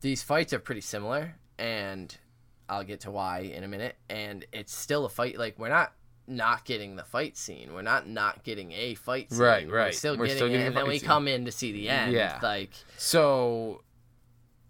these 0.00 0.22
fights 0.22 0.52
are 0.52 0.58
pretty 0.58 0.80
similar, 0.80 1.36
and 1.58 2.16
I'll 2.68 2.84
get 2.84 3.00
to 3.00 3.10
why 3.10 3.40
in 3.40 3.64
a 3.64 3.68
minute. 3.68 3.96
And 4.08 4.44
it's 4.52 4.74
still 4.74 5.04
a 5.04 5.08
fight. 5.08 5.38
Like 5.38 5.58
we're 5.58 5.68
not 5.68 5.92
not 6.30 6.64
getting 6.64 6.96
the 6.96 7.04
fight 7.04 7.36
scene. 7.36 7.74
We're 7.74 7.82
not 7.82 8.08
not 8.08 8.44
getting 8.44 8.72
a 8.72 8.94
fight 8.94 9.30
scene. 9.30 9.40
Right, 9.40 9.68
We're 9.68 9.76
right. 9.76 9.94
still 9.94 10.16
We're 10.16 10.26
getting 10.26 10.36
still 10.38 10.46
it, 10.48 10.50
getting 10.52 10.66
and 10.68 10.76
then 10.76 10.88
we 10.88 10.98
scene. 10.98 11.06
come 11.08 11.28
in 11.28 11.44
to 11.44 11.52
see 11.52 11.72
the 11.72 11.88
end. 11.88 12.12
Yeah. 12.12 12.38
Like 12.42 12.70
so 12.96 13.82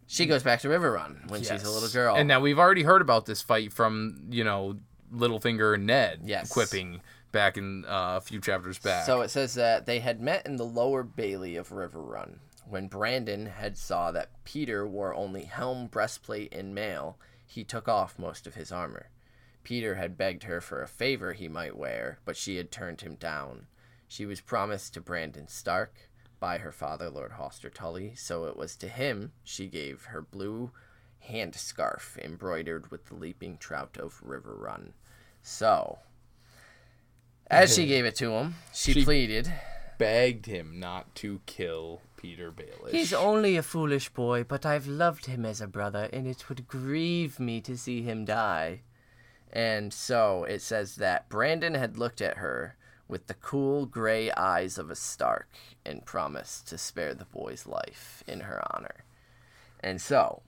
she 0.06 0.26
goes 0.26 0.42
back 0.42 0.60
to 0.60 0.68
Riverrun 0.68 1.30
when 1.30 1.40
she's 1.42 1.62
a 1.62 1.70
little 1.70 1.88
girl. 1.88 2.16
And 2.16 2.26
now 2.26 2.40
we've 2.40 2.58
already 2.58 2.82
heard 2.82 3.00
about 3.02 3.26
this 3.26 3.42
fight 3.42 3.72
from, 3.72 4.22
you 4.30 4.42
know, 4.42 4.78
Littlefinger 5.14 5.74
and 5.74 5.86
Ned 5.86 6.20
Yes. 6.24 6.50
quipping 6.52 7.00
back 7.32 7.56
in 7.56 7.84
uh, 7.84 8.16
a 8.16 8.20
few 8.20 8.40
chapters 8.40 8.78
back. 8.78 9.06
So 9.06 9.20
it 9.20 9.28
says 9.30 9.54
that 9.54 9.86
they 9.86 10.00
had 10.00 10.20
met 10.20 10.46
in 10.46 10.56
the 10.56 10.64
lower 10.64 11.04
bailey 11.04 11.54
of 11.56 11.68
Riverrun. 11.68 12.38
When 12.68 12.88
Brandon 12.88 13.46
had 13.46 13.76
saw 13.76 14.10
that 14.12 14.30
Peter 14.44 14.86
wore 14.86 15.14
only 15.14 15.44
helm, 15.44 15.86
breastplate, 15.86 16.52
and 16.54 16.74
mail, 16.74 17.16
he 17.46 17.62
took 17.64 17.88
off 17.88 18.18
most 18.18 18.46
of 18.46 18.54
his 18.54 18.70
armor. 18.72 19.10
Peter 19.62 19.94
had 19.96 20.16
begged 20.16 20.44
her 20.44 20.60
for 20.60 20.82
a 20.82 20.88
favor 20.88 21.32
he 21.32 21.48
might 21.48 21.76
wear, 21.76 22.18
but 22.24 22.36
she 22.36 22.56
had 22.56 22.70
turned 22.70 23.02
him 23.02 23.14
down. 23.14 23.66
She 24.08 24.26
was 24.26 24.40
promised 24.40 24.94
to 24.94 25.00
Brandon 25.00 25.46
Stark 25.48 25.94
by 26.40 26.58
her 26.58 26.72
father, 26.72 27.10
Lord 27.10 27.32
Hoster 27.32 27.72
Tully, 27.72 28.14
so 28.16 28.44
it 28.46 28.56
was 28.56 28.74
to 28.76 28.88
him 28.88 29.32
she 29.44 29.66
gave 29.66 30.04
her 30.06 30.22
blue 30.22 30.70
hand 31.20 31.54
scarf 31.54 32.16
embroidered 32.22 32.90
with 32.90 33.06
the 33.06 33.14
leaping 33.14 33.58
trout 33.58 33.98
of 33.98 34.20
Riverrun. 34.26 34.92
So, 35.42 35.98
as 37.50 37.74
she 37.74 37.86
gave 37.94 38.04
it 38.04 38.16
to 38.16 38.32
him, 38.32 38.54
she, 38.72 38.94
She- 38.94 39.04
pleaded, 39.04 39.52
begged 39.98 40.46
him 40.46 40.80
not 40.80 41.14
to 41.16 41.40
kill 41.44 42.00
Peter 42.16 42.50
Baelish. 42.50 42.92
He's 42.92 43.12
only 43.12 43.56
a 43.56 43.62
foolish 43.62 44.08
boy, 44.08 44.44
but 44.44 44.64
I've 44.64 44.86
loved 44.86 45.26
him 45.26 45.44
as 45.44 45.60
a 45.60 45.66
brother, 45.66 46.08
and 46.12 46.26
it 46.26 46.48
would 46.48 46.66
grieve 46.66 47.38
me 47.38 47.60
to 47.60 47.76
see 47.76 48.02
him 48.02 48.24
die. 48.24 48.80
And 49.52 49.92
so 49.92 50.44
it 50.44 50.62
says 50.62 50.96
that 50.96 51.28
Brandon 51.28 51.74
had 51.74 51.98
looked 51.98 52.20
at 52.20 52.36
her 52.38 52.76
with 53.08 53.26
the 53.26 53.34
cool 53.34 53.86
gray 53.86 54.30
eyes 54.32 54.78
of 54.78 54.90
a 54.90 54.94
Stark 54.96 55.48
and 55.84 56.04
promised 56.04 56.68
to 56.68 56.78
spare 56.78 57.14
the 57.14 57.24
boy's 57.24 57.66
life 57.66 58.22
in 58.28 58.40
her 58.40 58.62
honor. 58.72 59.04
And 59.80 60.00
so, 60.00 60.42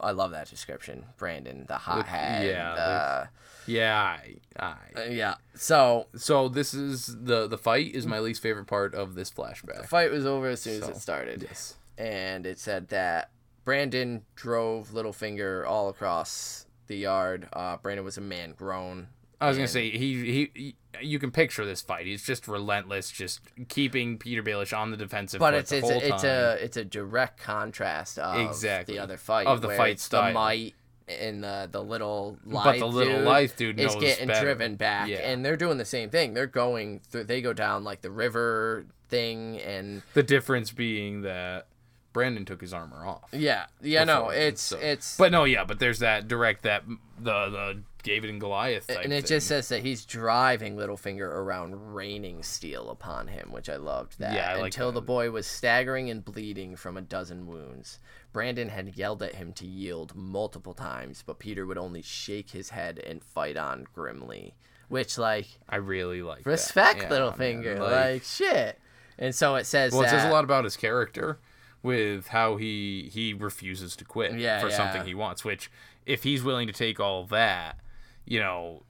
I 0.00 0.12
love 0.12 0.30
that 0.30 0.48
description. 0.48 1.04
Brandon, 1.18 1.66
the 1.68 1.76
hot 1.76 2.06
head. 2.06 2.46
yeah, 2.46 3.26
yeah, 3.66 4.16
I, 4.58 4.62
uh, 4.62 4.74
I. 4.96 5.04
yeah. 5.08 5.34
So, 5.54 6.06
So 6.16 6.48
this 6.48 6.72
is 6.74 7.16
the 7.22 7.46
the 7.46 7.58
fight 7.58 7.94
is 7.94 8.06
my 8.06 8.18
least 8.20 8.40
favorite 8.42 8.66
part 8.66 8.94
of 8.94 9.14
this 9.14 9.30
flashback. 9.30 9.82
the 9.82 9.86
fight 9.86 10.10
was 10.10 10.24
over 10.26 10.48
as 10.48 10.62
soon 10.62 10.82
as 10.82 10.88
it 10.88 10.96
started. 10.96 11.42
Yes. 11.42 11.74
and 11.98 12.46
it 12.46 12.58
said 12.58 12.88
that 12.88 13.30
Brandon 13.64 14.22
drove 14.34 14.90
Littlefinger 14.90 15.66
all 15.66 15.88
across 15.88 16.66
the 16.86 16.96
yard. 16.96 17.48
Uh, 17.52 17.76
Brandon 17.78 18.04
was 18.04 18.18
a 18.18 18.20
man 18.22 18.52
grown. 18.52 19.08
I 19.40 19.48
was 19.48 19.56
gonna 19.56 19.68
say 19.68 19.90
he, 19.90 20.24
he 20.24 20.50
he 20.54 20.76
you 21.02 21.18
can 21.18 21.30
picture 21.30 21.64
this 21.66 21.82
fight. 21.82 22.06
He's 22.06 22.22
just 22.22 22.46
relentless, 22.48 23.10
just 23.10 23.40
keeping 23.68 24.16
Peter 24.16 24.42
Baelish 24.42 24.76
on 24.76 24.90
the 24.90 24.96
defensive. 24.96 25.38
but 25.40 25.52
it's 25.54 25.70
the 25.70 25.78
it's 25.78 25.90
a, 25.90 26.06
it's 26.14 26.24
a 26.24 26.58
it's 26.64 26.76
a 26.76 26.84
direct 26.84 27.40
contrast 27.40 28.18
of 28.18 28.38
Exactly. 28.48 28.94
the 28.94 29.02
other 29.02 29.16
fight 29.16 29.46
Of 29.46 29.60
the 29.60 29.68
where 29.68 29.76
fight 29.76 30.00
style. 30.00 30.28
The 30.28 30.32
might 30.34 30.74
and 31.08 31.44
the 31.44 31.68
the 31.70 31.82
little 31.82 32.38
But 32.46 32.78
the 32.78 32.86
little 32.86 33.16
dude 33.16 33.24
lithe 33.24 33.52
dude 33.56 33.80
is 33.80 33.94
getting 33.96 34.28
better. 34.28 34.40
driven 34.46 34.76
back, 34.76 35.08
Yeah. 35.08 35.16
and 35.18 35.44
they're 35.44 35.56
doing 35.56 35.76
the 35.78 35.84
same 35.84 36.08
thing. 36.10 36.32
They're 36.32 36.46
going 36.46 37.00
through. 37.10 37.24
They 37.24 37.42
go 37.42 37.52
down 37.52 37.84
like 37.84 38.00
the 38.00 38.10
river 38.10 38.86
thing, 39.10 39.58
and 39.60 40.00
The 40.14 40.22
difference 40.22 40.70
being 40.70 41.22
that 41.22 41.66
Brandon 42.14 42.46
took 42.46 42.62
his 42.62 42.72
armor 42.72 43.04
off. 43.06 43.28
yeah, 43.32 43.66
yeah. 43.82 44.04
No, 44.04 44.30
it's 44.30 44.62
so- 44.62 44.78
it's 44.78 45.18
But 45.18 45.30
no, 45.32 45.44
yeah, 45.44 45.64
but 45.64 45.78
there's 45.80 45.98
that 45.98 46.26
direct 46.28 46.62
that 46.62 46.84
the 47.18 47.48
the 47.50 47.82
David 48.02 48.28
and 48.30 48.38
Goliath 48.40 48.88
and 48.90 49.12
it 49.12 49.22
thing. 49.22 49.24
just 49.24 49.46
says 49.48 49.68
that 49.70 49.80
he's 49.82 50.04
driving 50.04 50.76
Littlefinger 50.76 51.20
around 51.26 51.94
raining 51.94 52.42
steel 52.42 52.90
upon 52.90 53.28
him, 53.28 53.50
which 53.50 53.68
I 53.68 53.76
loved 53.76 54.18
that. 54.18 54.34
Yeah, 54.34 54.50
I 54.52 54.54
like 54.56 54.64
Until 54.66 54.88
that. 54.92 55.00
the 55.00 55.06
boy 55.06 55.30
was 55.30 55.46
staggering 55.46 56.08
and 56.10 56.24
bleeding 56.24 56.76
from 56.76 56.96
a 56.96 57.00
dozen 57.02 57.46
wounds. 57.46 57.98
Brandon 58.32 58.68
had 58.68 58.96
yelled 58.96 59.22
at 59.22 59.36
him 59.36 59.52
to 59.54 59.66
yield 59.66 60.14
multiple 60.14 60.74
times, 60.74 61.22
but 61.26 61.38
Peter 61.38 61.64
would 61.66 61.78
only 61.78 62.02
shake 62.02 62.50
his 62.50 62.70
head 62.70 62.98
and 62.98 63.22
fight 63.22 63.56
on 63.56 63.86
grimly. 63.94 64.54
Which, 64.88 65.16
like, 65.16 65.46
I 65.68 65.76
really 65.76 66.20
like 66.20 66.44
that. 66.44 66.50
respect 66.50 67.02
Yeah, 67.02 67.08
Littlefinger. 67.08 67.78
man, 67.78 67.90
like, 68.12 68.22
shit. 68.22 68.78
And 69.18 69.34
so 69.34 69.54
it 69.54 69.64
says 69.64 69.92
well, 69.92 70.02
it 70.02 70.06
that. 70.06 70.10
says 70.10 70.24
a 70.24 70.30
lot 70.32 70.44
about 70.44 70.64
his 70.64 70.76
character 70.76 71.38
with 71.84 72.28
how 72.28 72.56
he 72.56 73.10
he 73.12 73.32
refuses 73.32 73.94
to 73.96 74.04
quit 74.04 74.36
Yeah, 74.36 74.58
for 74.58 74.70
yeah. 74.70 74.76
something 74.76 75.04
he 75.04 75.14
wants. 75.14 75.44
Which, 75.44 75.70
if 76.06 76.24
he's 76.24 76.42
willing 76.42 76.66
to 76.66 76.72
take 76.72 76.98
all 76.98 77.24
that, 77.26 77.78
you 78.24 78.40
know, 78.40 78.82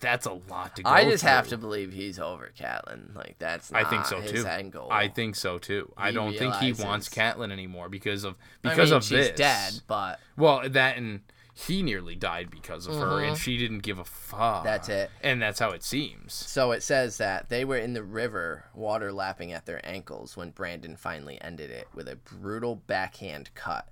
that's 0.00 0.26
a 0.26 0.32
lot 0.32 0.74
to 0.76 0.82
go. 0.82 0.90
I 0.90 1.04
just 1.04 1.22
have 1.22 1.48
to 1.48 1.56
believe 1.58 1.92
he's 1.92 2.18
over 2.18 2.50
Catelyn. 2.58 3.14
Like, 3.14 3.36
that's 3.38 3.72
I 3.72 3.84
think 3.84 4.06
so 4.06 4.20
too. 4.20 4.44
end 4.46 4.72
goal. 4.72 4.88
I 4.90 5.08
think 5.08 5.36
so 5.36 5.58
too. 5.58 5.92
I 5.96 6.10
don't 6.10 6.36
think 6.36 6.56
he 6.56 6.72
wants 6.72 7.08
Catelyn 7.08 7.52
anymore 7.52 7.88
because 7.88 8.24
of 8.24 8.34
I 8.64 8.70
because 8.70 8.90
mean, 8.90 8.96
of 8.96 9.04
she's 9.04 9.10
this. 9.28 9.36
dead, 9.36 9.80
but 9.86 10.18
Well, 10.36 10.68
that 10.68 10.96
and 10.96 11.20
he 11.66 11.82
nearly 11.82 12.14
died 12.14 12.50
because 12.50 12.86
of 12.86 12.94
her, 12.94 13.20
and 13.20 13.36
she 13.36 13.56
didn't 13.56 13.80
give 13.80 13.98
a 13.98 14.04
fuck. 14.04 14.38
Mm-hmm. 14.58 14.64
That's 14.64 14.88
it. 14.88 15.10
And 15.22 15.42
that's 15.42 15.58
how 15.58 15.70
it 15.70 15.82
seems. 15.82 16.32
So 16.32 16.70
it 16.70 16.84
says 16.84 17.18
that 17.18 17.48
they 17.48 17.64
were 17.64 17.76
in 17.76 17.94
the 17.94 18.04
river, 18.04 18.66
water 18.74 19.12
lapping 19.12 19.52
at 19.52 19.66
their 19.66 19.84
ankles, 19.84 20.36
when 20.36 20.50
Brandon 20.50 20.94
finally 20.94 21.36
ended 21.40 21.70
it 21.70 21.88
with 21.92 22.06
a 22.06 22.14
brutal 22.14 22.76
backhand 22.76 23.50
cut 23.54 23.88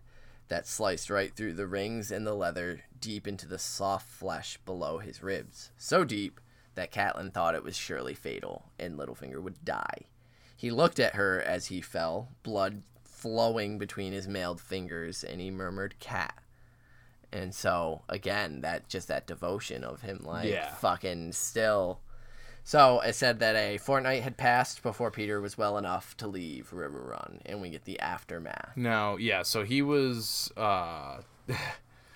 that 0.47 0.69
sliced 0.69 1.11
right 1.11 1.35
through 1.35 1.55
the 1.55 1.67
rings 1.67 2.12
and 2.12 2.25
the 2.25 2.35
leather 2.35 2.83
deep 3.01 3.27
into 3.27 3.49
the 3.49 3.59
soft 3.59 4.09
flesh 4.09 4.59
below 4.64 4.99
his 4.99 5.21
ribs. 5.21 5.73
So 5.77 6.05
deep 6.05 6.41
that 6.77 6.93
Catelyn 6.93 7.33
thought 7.33 7.57
it 7.57 7.64
was 7.64 7.77
surely 7.77 8.14
fatal 8.14 8.71
and 8.79 8.97
Littlefinger 8.97 9.43
would 9.43 9.64
die. 9.64 10.07
He 10.57 10.71
looked 10.71 11.01
at 11.01 11.17
her 11.17 11.43
as 11.43 11.67
he 11.67 11.81
fell, 11.81 12.29
blood 12.45 12.83
flowing 13.05 13.77
between 13.77 14.12
his 14.12 14.29
mailed 14.29 14.61
fingers, 14.61 15.25
and 15.25 15.41
he 15.41 15.51
murmured, 15.51 15.99
Cat. 15.99 16.39
And 17.33 17.55
so 17.55 18.03
again, 18.09 18.61
that 18.62 18.89
just 18.89 19.09
that 19.09 19.27
devotion 19.27 19.85
of 19.85 20.03
him 20.03 20.20
like 20.24 20.49
Yeah. 20.49 20.72
fucking 20.74 21.33
still. 21.33 22.01
So 22.64 23.01
it 23.01 23.14
said 23.14 23.39
that 23.39 23.55
a 23.55 23.79
fortnight 23.79 24.22
had 24.24 24.37
passed 24.37 24.83
before 24.83 25.11
Peter 25.12 25.41
was 25.41 25.57
well 25.57 25.79
enough 25.79 26.16
to 26.16 26.27
leave 26.27 26.70
Riverrun, 26.72 27.41
and 27.47 27.61
we 27.61 27.70
get 27.70 27.85
the 27.85 28.01
aftermath. 28.01 28.72
Now, 28.77 29.16
yeah, 29.16 29.43
so 29.43 29.62
he 29.64 29.83
was 29.83 30.51
uh 30.57 31.18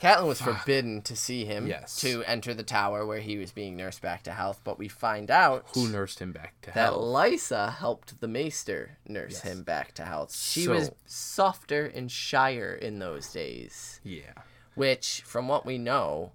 Catelyn 0.00 0.26
was 0.28 0.40
forbidden 0.40 1.02
to 1.02 1.14
see 1.14 1.44
him, 1.44 1.66
Yes. 1.66 1.96
to 2.00 2.24
enter 2.24 2.54
the 2.54 2.62
tower 2.62 3.04
where 3.04 3.20
he 3.20 3.36
was 3.36 3.52
being 3.52 3.76
nursed 3.76 4.00
back 4.00 4.22
to 4.22 4.32
health. 4.32 4.58
But 4.64 4.78
we 4.78 4.88
find 4.88 5.30
out 5.30 5.66
who 5.74 5.88
nursed 5.88 6.20
him 6.20 6.32
back 6.32 6.54
to 6.62 6.70
health. 6.70 6.94
that. 6.94 7.00
Lysa 7.06 7.74
helped 7.74 8.18
the 8.20 8.26
Maester 8.26 8.96
nurse 9.06 9.42
him 9.42 9.62
back 9.62 9.92
to 9.96 10.04
health. 10.06 10.34
She 10.34 10.66
was 10.66 10.90
softer 11.04 11.84
and 11.84 12.11
shyer 12.11 12.72
in 12.74 12.98
those 12.98 13.30
days. 13.30 14.00
yeah. 14.02 14.32
Which, 14.74 15.22
from 15.24 15.48
what 15.48 15.64
we 15.66 15.78
know, 15.78 16.32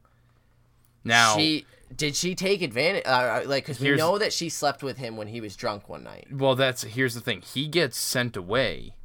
Now, 1.03 1.35
she 1.37 1.65
did 1.95 2.15
she 2.15 2.33
take 2.35 2.61
advantage? 2.61 3.03
Uh, 3.05 3.43
like, 3.45 3.65
because 3.65 3.79
we 3.79 3.95
know 3.95 4.17
that 4.17 4.33
she 4.33 4.49
slept 4.49 4.81
with 4.83 4.97
him 4.97 5.17
when 5.17 5.27
he 5.27 5.39
was 5.39 5.55
drunk 5.55 5.87
one 5.87 6.03
night 6.03 6.27
well, 6.31 6.55
that's 6.55 6.83
here's 6.83 7.13
the 7.13 7.21
thing. 7.21 7.41
He 7.41 7.67
gets 7.67 7.97
sent 7.97 8.35
away 8.35 8.95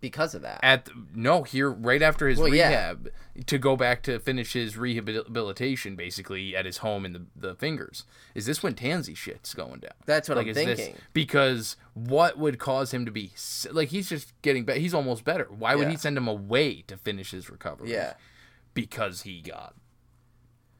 because 0.00 0.34
of 0.34 0.42
that. 0.42 0.60
at 0.62 0.84
the, 0.84 0.92
no 1.14 1.42
here 1.44 1.70
right 1.70 2.02
after 2.02 2.28
his 2.28 2.38
Well, 2.38 2.54
yeah. 2.54 2.68
rehab 2.68 3.10
to 3.46 3.58
go 3.58 3.76
back 3.76 4.02
to 4.04 4.18
finish 4.20 4.52
his 4.52 4.76
rehabilitation 4.76 5.96
basically 5.96 6.54
at 6.56 6.66
his 6.66 6.78
home 6.78 7.04
in 7.04 7.12
the, 7.12 7.22
the 7.36 7.54
fingers. 7.54 8.04
Is 8.34 8.46
this 8.46 8.62
when 8.62 8.74
Tansy 8.74 9.16
shit's 9.16 9.54
going 9.54 9.80
down? 9.80 9.92
That's 10.06 10.28
what 10.28 10.38
I'm 10.38 10.46
is 10.48 10.56
this- 10.56 10.78
thinking. 10.78 10.96
because 11.12 11.76
what 11.94 12.36
would 12.38 12.58
cause 12.58 12.92
him 12.92 13.06
to 13.06 13.10
be 13.12 13.32
like 13.70 13.88
he's 13.88 14.08
just 14.08 14.32
getting 14.42 14.64
better. 14.64 14.80
He's 14.80 14.94
almost 14.94 15.24
better. 15.24 15.46
Why 15.50 15.74
would 15.76 15.86
Yeah. 15.86 15.90
he 15.92 15.96
send 15.96 16.16
him 16.16 16.28
away 16.28 16.82
to 16.88 16.96
finish 16.96 17.30
his 17.30 17.48
recovery? 17.50 17.92
Yeah. 17.92 18.14
Because 18.74 19.22
he 19.22 19.40
got. 19.40 19.74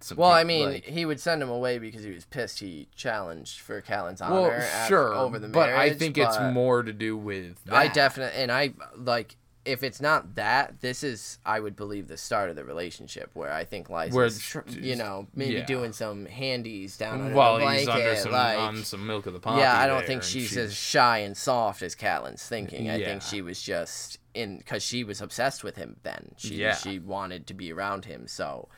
Some 0.00 0.18
Well, 0.18 0.30
I 0.30 0.44
mean, 0.44 0.70
like- 0.74 0.84
he 0.84 1.04
would 1.04 1.18
send 1.18 1.42
him 1.42 1.48
away 1.48 1.78
because 1.78 2.04
he 2.04 2.12
was 2.12 2.24
pissed. 2.24 2.60
He 2.60 2.86
challenged 2.94 3.58
for 3.58 3.80
Callan's 3.80 4.20
honor 4.20 4.54
af- 4.54 4.86
sure, 4.88 5.12
over 5.14 5.38
the 5.40 5.48
but 5.48 5.70
marriage. 5.70 5.92
I 5.92 5.96
think 5.96 6.16
it's 6.16 6.38
more 6.52 6.82
to 6.84 6.92
do 6.92 7.16
with. 7.16 7.58
I 7.70 7.88
definitely 7.88 8.40
and 8.40 8.52
I 8.52 8.74
like 8.96 9.36
if 9.64 9.82
it's 9.82 10.00
not 10.00 10.36
that, 10.36 10.80
this 10.80 11.02
is 11.02 11.38
I 11.44 11.58
would 11.58 11.74
believe 11.74 12.06
the 12.06 12.16
start 12.16 12.48
of 12.48 12.54
the 12.56 12.64
relationship 12.64 13.30
where 13.34 13.52
I 13.52 13.64
think 13.64 13.90
Lysa's 13.90 14.14
Where- 14.54 14.62
tr- 14.62 14.70
you 14.78 14.94
know 14.94 15.26
maybe 15.34 15.54
yeah. 15.54 15.66
doing 15.66 15.92
some 15.92 16.26
handies 16.26 16.96
down 16.96 17.20
under 17.20 17.34
While 17.34 17.54
the 17.58 17.64
blanket, 17.64 17.80
he's 17.80 17.88
under 17.88 18.16
some 18.16 18.32
like, 18.32 18.56
on 18.58 18.84
some 18.84 19.04
milk 19.04 19.26
of 19.26 19.32
the 19.32 19.40
poppy. 19.40 19.60
yeah, 19.62 19.76
I 19.78 19.88
don't 19.88 20.06
think 20.06 20.22
and 20.22 20.24
she's, 20.24 20.56
as 20.56 20.74
shy 20.74 21.18
and 21.18 21.36
soft 21.36 21.82
as 21.82 21.96
Catelyn's 21.96 22.46
thinking. 22.48 22.88
I 22.88 22.96
Yeah. 22.98 23.06
think 23.08 23.22
she 23.22 23.42
was 23.42 23.60
just 23.60 24.18
in 24.38 24.58
because 24.58 24.82
she 24.82 25.04
was 25.04 25.20
obsessed 25.20 25.64
with 25.64 25.76
him. 25.76 25.96
Then 26.02 26.34
she 26.36 26.56
Yeah. 26.56 26.74
she 26.76 26.98
wanted 26.98 27.46
to 27.48 27.54
be 27.54 27.72
around 27.72 28.04
him. 28.06 28.26
So 28.28 28.68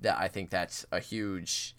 that 0.00 0.16
I 0.18 0.28
think 0.28 0.50
that's 0.50 0.86
a 0.92 1.00
huge. 1.00 1.74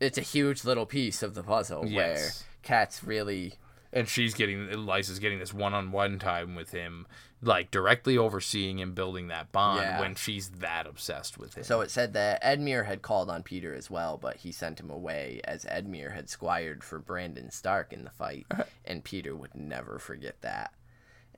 It's 0.00 0.18
a 0.18 0.22
huge 0.22 0.64
little 0.64 0.86
piece 0.86 1.22
of 1.22 1.34
the 1.34 1.42
puzzle 1.42 1.82
where 1.82 1.90
Yes. 2.16 2.44
Cat's 2.62 3.02
really 3.04 3.54
and 3.92 4.08
she's 4.08 4.34
getting 4.34 4.68
Lysa's 4.86 5.20
getting 5.20 5.38
this 5.38 5.54
one-on-one 5.54 6.18
time 6.18 6.56
with 6.56 6.72
him, 6.72 7.06
like 7.40 7.70
directly 7.70 8.18
overseeing 8.18 8.80
him 8.80 8.92
building 8.92 9.28
that 9.28 9.52
bond 9.52 9.82
Yeah. 9.82 10.00
when 10.00 10.16
she's 10.16 10.48
that 10.48 10.88
obsessed 10.88 11.38
with 11.38 11.54
him. 11.54 11.62
So 11.62 11.80
it 11.80 11.92
said 11.92 12.12
that 12.14 12.42
Edmure 12.42 12.86
had 12.86 13.02
called 13.02 13.30
on 13.30 13.44
Peter 13.44 13.72
as 13.72 13.88
well, 13.88 14.18
but 14.18 14.38
he 14.38 14.50
sent 14.50 14.80
him 14.80 14.90
away 14.90 15.40
as 15.44 15.64
Edmure 15.66 16.12
had 16.12 16.28
squired 16.28 16.82
for 16.82 16.98
Brandon 16.98 17.52
Stark 17.52 17.92
in 17.92 18.02
the 18.02 18.10
fight, 18.10 18.46
and 18.84 19.04
Peter 19.04 19.36
would 19.36 19.54
never 19.54 20.00
forget 20.00 20.40
that. 20.40 20.74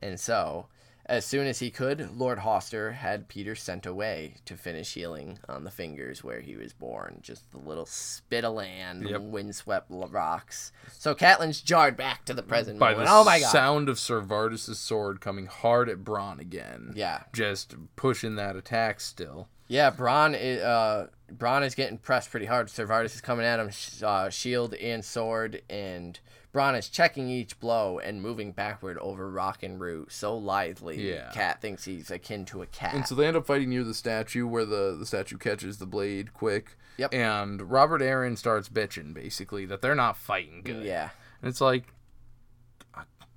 And 0.00 0.18
so, 0.18 0.68
as 1.08 1.24
soon 1.24 1.46
as 1.46 1.60
he 1.60 1.70
could, 1.70 2.16
Lord 2.18 2.38
Hoster 2.40 2.92
had 2.94 3.28
Peter 3.28 3.54
sent 3.54 3.86
away 3.86 4.34
to 4.44 4.56
finish 4.56 4.94
healing 4.94 5.38
on 5.48 5.64
the 5.64 5.70
fingers 5.70 6.24
where 6.24 6.40
he 6.40 6.56
was 6.56 6.72
born, 6.72 7.20
just 7.22 7.50
the 7.52 7.58
little 7.58 7.86
spit 7.86 8.44
of 8.44 8.54
land, 8.54 9.08
Yep. 9.08 9.20
windswept 9.22 9.86
rocks. 9.88 10.72
So 10.92 11.14
Catelyn's 11.14 11.60
jarred 11.60 11.96
back 11.96 12.24
to 12.24 12.34
the 12.34 12.42
present 12.42 12.78
by 12.78 12.90
moment. 12.90 13.08
the 13.08 13.14
Oh 13.14 13.24
my 13.24 13.38
god! 13.40 13.50
sound 13.50 13.88
of 13.88 13.98
Sir 13.98 14.20
Vardis' 14.20 14.74
sword 14.76 15.20
coming 15.20 15.46
hard 15.46 15.88
at 15.88 15.98
Bronn 15.98 16.40
again. 16.40 16.92
Yeah. 16.96 17.22
Just 17.32 17.74
pushing 17.96 18.34
that 18.36 18.56
attack 18.56 19.00
still. 19.00 19.48
Yeah, 19.68 19.90
Bronn 19.90 20.36
is, 20.38 20.60
uh, 20.62 21.08
Bronn 21.34 21.64
is 21.64 21.74
getting 21.74 21.98
pressed 21.98 22.30
pretty 22.30 22.46
hard. 22.46 22.70
Ser 22.70 22.86
Vardis 22.86 23.14
is 23.14 23.20
coming 23.20 23.46
at 23.46 23.58
him, 23.60 23.70
uh, 24.02 24.30
shield 24.30 24.74
and 24.74 25.04
sword, 25.04 25.62
and 25.68 26.18
Bronn 26.54 26.78
is 26.78 26.88
checking 26.88 27.28
each 27.28 27.58
blow 27.60 27.98
and 27.98 28.22
moving 28.22 28.52
backward 28.52 28.96
over 28.98 29.28
rock 29.28 29.62
and 29.62 29.80
root 29.80 30.12
so 30.12 30.36
lithely. 30.36 31.10
Yeah. 31.12 31.30
Cat 31.32 31.60
thinks 31.60 31.84
he's 31.84 32.10
akin 32.10 32.44
to 32.46 32.62
a 32.62 32.66
cat. 32.66 32.94
And 32.94 33.06
so 33.06 33.14
they 33.14 33.26
end 33.26 33.36
up 33.36 33.46
fighting 33.46 33.70
near 33.70 33.84
the 33.84 33.92
statue 33.94 34.46
where 34.46 34.64
the, 34.64 34.96
the 34.98 35.04
statue 35.06 35.36
catches 35.36 35.78
the 35.78 35.86
blade 35.86 36.32
quick. 36.32 36.76
Yep. 36.96 37.12
And 37.12 37.70
Robert 37.70 38.00
Arryn 38.00 38.38
starts 38.38 38.68
bitching 38.68 39.12
basically 39.12 39.66
that 39.66 39.82
they're 39.82 39.94
not 39.94 40.16
fighting 40.16 40.62
good. 40.64 40.84
yeah. 40.84 41.10
And 41.42 41.50
it's 41.50 41.60
like 41.60 41.92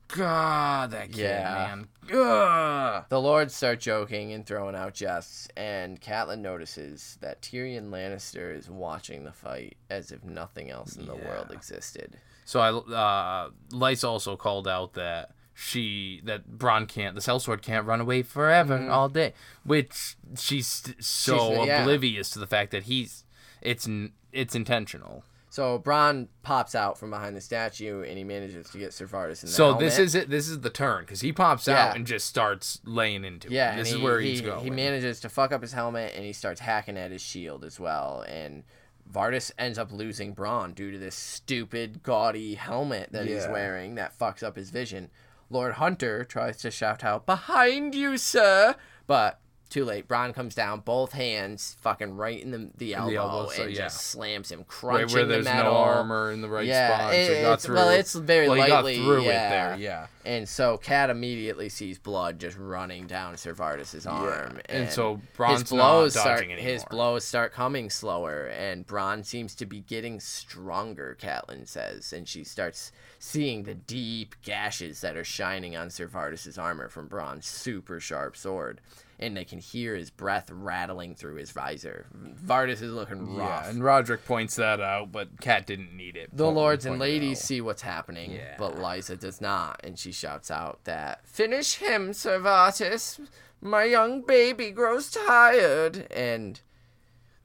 God, 0.10 0.91
that 0.91 1.12
kid, 1.12 1.20
Yeah. 1.22 1.53
man. 1.53 1.88
Ugh. 2.12 3.05
The 3.10 3.22
lords 3.22 3.53
start 3.53 3.80
joking 3.80 4.34
and 4.34 4.45
throwing 4.45 4.76
out 4.76 4.93
jests, 4.95 5.47
and 5.55 6.01
Catelyn 6.01 6.39
notices 6.39 7.18
that 7.22 7.41
Tyrion 7.41 7.89
Lannister 7.89 8.55
is 8.55 8.70
watching 8.70 9.24
the 9.24 9.32
fight 9.32 9.78
as 9.89 10.12
if 10.12 10.24
nothing 10.24 10.70
else 10.72 10.95
in 10.95 11.05
the 11.05 11.16
world 11.16 11.51
existed. 11.51 12.18
So 12.45 12.60
I 12.60 12.70
uh 12.72 13.49
Lysa 13.72 14.05
also 14.07 14.36
called 14.36 14.68
out 14.68 14.93
that 14.93 15.32
she 15.53 16.22
that 16.24 16.49
Bronn 16.57 16.88
can't 16.88 17.14
the 17.14 17.22
sellsword 17.22 17.62
can't 17.62 17.86
run 17.86 18.01
away 18.01 18.24
forever 18.24 18.89
all 18.89 19.10
day, 19.10 19.34
which 19.64 20.16
she's 20.36 20.68
so 20.99 21.38
Mm-hmm. 21.38 21.53
She's- 21.55 21.68
yeah. 21.68 21.82
oblivious 21.84 22.30
to 22.32 22.39
the 22.39 22.47
fact 22.47 22.72
that 22.72 22.84
he's 22.84 23.24
it's 23.62 23.88
it's 24.32 24.55
intentional. 24.55 25.24
So 25.51 25.79
Bronn 25.79 26.27
pops 26.43 26.75
out 26.75 26.97
from 26.97 27.09
behind 27.09 27.35
the 27.35 27.41
statue, 27.41 28.03
and 28.03 28.17
he 28.17 28.23
manages 28.23 28.69
to 28.69 28.77
get 28.77 28.93
Ser 28.93 29.07
Vardis 29.07 29.41
in 29.43 29.47
the 29.47 29.53
So 29.53 29.65
helmet. 29.69 29.79
this 29.81 29.97
is 29.97 30.13
it. 30.15 30.29
This 30.29 30.47
is 30.47 30.59
the 30.59 30.69
turn 30.69 31.01
because 31.05 31.21
he 31.21 31.33
pops 31.33 31.67
Yeah. 31.67 31.87
out 31.89 31.95
and 31.95 32.05
just 32.05 32.27
starts 32.27 32.79
laying 32.85 33.25
into. 33.25 33.49
Yeah, 33.49 33.75
this 33.75 33.87
and 33.87 33.95
is 33.95 33.99
he, 33.99 34.03
where 34.03 34.19
he, 34.19 34.29
he's 34.31 34.41
going. 34.41 34.63
He 34.63 34.69
manages 34.69 35.19
to 35.21 35.29
fuck 35.29 35.51
up 35.51 35.61
his 35.61 35.73
helmet 35.73 36.13
and 36.15 36.23
he 36.23 36.33
starts 36.33 36.61
hacking 36.61 36.97
at 36.97 37.09
his 37.11 37.21
shield 37.23 37.65
as 37.65 37.79
well. 37.79 38.23
And 38.27 38.63
Vardis 39.11 39.51
ends 39.57 39.79
up 39.79 39.91
losing 39.91 40.35
Bronn 40.35 40.75
due 40.75 40.91
to 40.91 40.99
this 40.99 41.15
stupid, 41.15 42.03
gaudy 42.03 42.53
helmet 42.53 43.11
that 43.11 43.25
he's 43.25 43.47
wearing 43.47 43.95
that 43.95 44.17
fucks 44.17 44.43
up 44.43 44.55
his 44.55 44.69
vision. 44.69 45.09
Lord 45.49 45.73
Hunter 45.73 46.23
tries 46.23 46.57
to 46.57 46.69
shout 46.69 47.03
out, 47.03 47.25
Behind 47.25 47.95
you, 47.95 48.17
sir! 48.19 48.75
But 49.07 49.39
too 49.70 49.86
late. 49.86 50.07
Bronn 50.07 50.34
comes 50.34 50.55
down, 50.55 50.80
both 50.82 51.11
hands 51.11 51.78
fucking 51.82 52.15
right 52.15 52.41
in 52.41 52.51
the, 52.51 52.70
the 52.78 52.95
elbow, 52.95 53.15
elbow, 53.15 53.49
so 53.49 53.63
and 53.63 53.72
yeah. 53.72 53.78
just 53.84 54.01
slams 54.07 54.51
him, 54.51 54.63
crunching 54.67 55.07
right 55.07 55.13
where 55.13 55.26
the 55.26 55.34
there's 55.36 55.45
metal. 55.45 55.74
no 55.74 55.78
armor 55.78 56.32
in 56.32 56.41
the 56.41 56.49
right 56.49 56.65
Yeah, 56.65 56.97
spot. 56.97 57.13
it- 57.13 57.28
so 57.28 57.34
he 57.34 57.39
it's- 57.39 57.65
through. 57.65 57.76
well, 57.76 57.89
it's 57.89 58.13
very 58.13 58.47
well, 58.47 58.55
he 58.55 58.72
lightly, 58.72 58.97
got 58.97 59.03
through 59.05 59.24
yeah. 59.24 59.30
it 59.30 59.49
there. 59.49 59.78
Yeah. 59.80 60.07
And 60.26 60.47
so 60.47 60.78
Cat 60.78 61.09
immediately 61.09 61.70
sees 61.70 61.97
blood 61.97 62.39
just 62.39 62.57
running 62.57 63.07
down 63.07 63.36
Sir 63.38 63.53
Vardis's 63.53 64.05
arm. 64.05 64.59
And 64.67 64.89
so 64.89 65.15
his 65.15 65.24
Bronn's 65.38 65.72
not 65.72 65.78
blows 65.78 66.13
dodging 66.13 66.22
start 66.24 66.43
anymore. 66.45 66.59
his 66.72 66.86
blows 66.86 67.24
start 67.24 67.53
coming 67.53 67.89
slower, 67.89 68.45
and 68.47 68.86
Bronn 68.86 69.26
seems 69.26 69.55
to 69.55 69.65
be 69.65 69.80
getting 69.82 70.20
stronger. 70.20 71.17
Catelyn 71.20 71.67
says, 71.67 72.11
and 72.13 72.28
she 72.28 72.43
starts 72.43 72.91
seeing 73.17 73.63
the 73.63 73.76
deep 73.76 74.36
gashes 74.43 75.01
that 75.01 75.15
are 75.17 75.24
shining 75.24 75.76
on 75.76 75.89
Sir 75.89 76.07
Vardis's 76.07 76.57
armor 76.57 76.89
from 76.89 77.07
Bronn's 77.09 77.45
super 77.47 77.99
sharp 77.99 78.36
sword, 78.38 78.82
and 79.20 79.36
they 79.36 79.43
can 79.45 79.59
hear 79.59 79.95
his 79.95 80.09
breath 80.09 80.49
rattling 80.49 81.13
through 81.13 81.36
his 81.36 81.51
visor. 81.51 82.07
Vardis 82.43 82.82
is 82.82 82.91
looking 82.93 83.36
rough. 83.36 83.65
Yeah, 83.65 83.70
and 83.70 83.82
Rodrik 83.82 84.24
points 84.26 84.55
that 84.55 84.80
out, 84.80 85.11
but 85.11 85.39
Cat 85.41 85.67
didn't 85.67 85.95
need 85.95 86.15
it. 86.15 86.30
The 86.36 86.49
lords 86.49 86.86
and 86.86 86.97
ladies 86.99 87.39
see 87.39 87.59
what's 87.61 87.82
happening, 87.82 88.32
Yeah. 88.32 88.55
but 88.57 88.76
Lysa 88.78 89.20
does 89.20 89.41
not, 89.41 89.82
and 89.84 89.99
she 89.99 90.11
shouts 90.11 90.49
out 90.49 90.84
that 90.86 91.28
"Finish 91.28 91.76
him, 91.76 92.13
Ser 92.13 92.39
Vardis! 92.39 93.20
My 93.61 93.84
young 93.84 94.22
baby 94.22 94.72
grows 94.72 95.11
tired." 95.11 96.07
And 96.11 96.61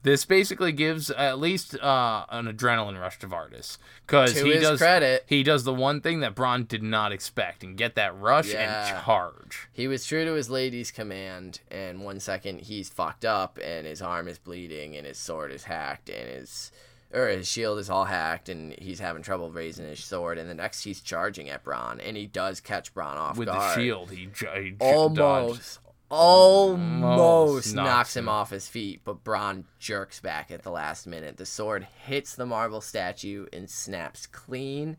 This 0.05 0.23
basically 0.23 0.71
gives 0.71 1.09
at 1.09 1.39
least 1.39 1.75
uh, 1.79 2.25
an 2.29 2.45
adrenaline 2.45 2.97
rush 2.99 3.19
to 3.19 3.27
Vardis 3.27 3.79
because 4.05 4.39
he 4.39 4.53
does 4.59 4.77
credit- 4.79 5.23
he 5.27 5.41
does 5.43 5.63
the 5.63 5.73
one 5.73 5.99
thing 5.99 6.19
that 6.19 6.35
Bronn 6.35 6.67
did 6.67 6.83
not 6.83 7.11
expect 7.11 7.63
and 7.63 7.75
get 7.75 7.95
that 7.95 8.15
rush 8.17 8.49
Yeah. 8.53 8.87
and 8.95 9.03
charge. 9.03 9.67
he 9.73 9.87
was 9.87 10.05
true 10.05 10.23
to 10.23 10.33
his 10.33 10.49
lady's 10.49 10.91
command. 10.91 11.59
And 11.71 12.05
one 12.05 12.19
second 12.19 12.61
he's 12.61 12.87
fucked 12.87 13.25
up, 13.25 13.57
and 13.61 13.87
his 13.87 14.01
arm 14.01 14.27
is 14.27 14.37
bleeding, 14.37 14.95
and 14.95 15.05
his 15.07 15.17
sword 15.17 15.51
is 15.51 15.63
hacked, 15.63 16.07
and 16.09 16.29
his 16.29 16.71
or 17.13 17.27
his 17.29 17.47
shield 17.47 17.79
is 17.79 17.89
all 17.89 18.05
hacked, 18.05 18.49
and 18.49 18.73
he's 18.77 18.99
having 18.99 19.23
trouble 19.23 19.49
raising 19.51 19.87
his 19.87 20.03
sword. 20.03 20.37
And 20.37 20.49
the 20.49 20.53
next 20.53 20.83
he's 20.83 21.01
charging 21.01 21.49
at 21.49 21.63
Bronn, 21.63 21.99
and 22.05 22.15
he 22.17 22.27
does 22.27 22.59
catch 22.59 22.93
Bronn 22.93 23.15
off 23.15 23.37
With 23.37 23.47
guard. 23.47 23.77
the 23.77 23.81
shield, 23.81 24.11
he, 24.11 24.17
he 24.17 24.25
ju- 24.27 25.09
dodged. 25.15 25.79
Almost 26.09 27.73
knocks, 27.73 27.87
knocks 27.87 28.15
him 28.17 28.25
him. 28.25 28.29
off 28.29 28.49
his 28.51 28.67
feet 28.67 29.01
but 29.03 29.23
Bronn 29.23 29.63
jerks 29.79 30.19
back 30.19 30.51
at 30.51 30.63
the 30.63 30.71
last 30.71 31.07
minute 31.07 31.37
the 31.37 31.45
sword 31.45 31.87
hits 32.05 32.35
the 32.35 32.45
marble 32.45 32.81
statue 32.81 33.45
and 33.53 33.69
snaps 33.69 34.25
clean 34.27 34.97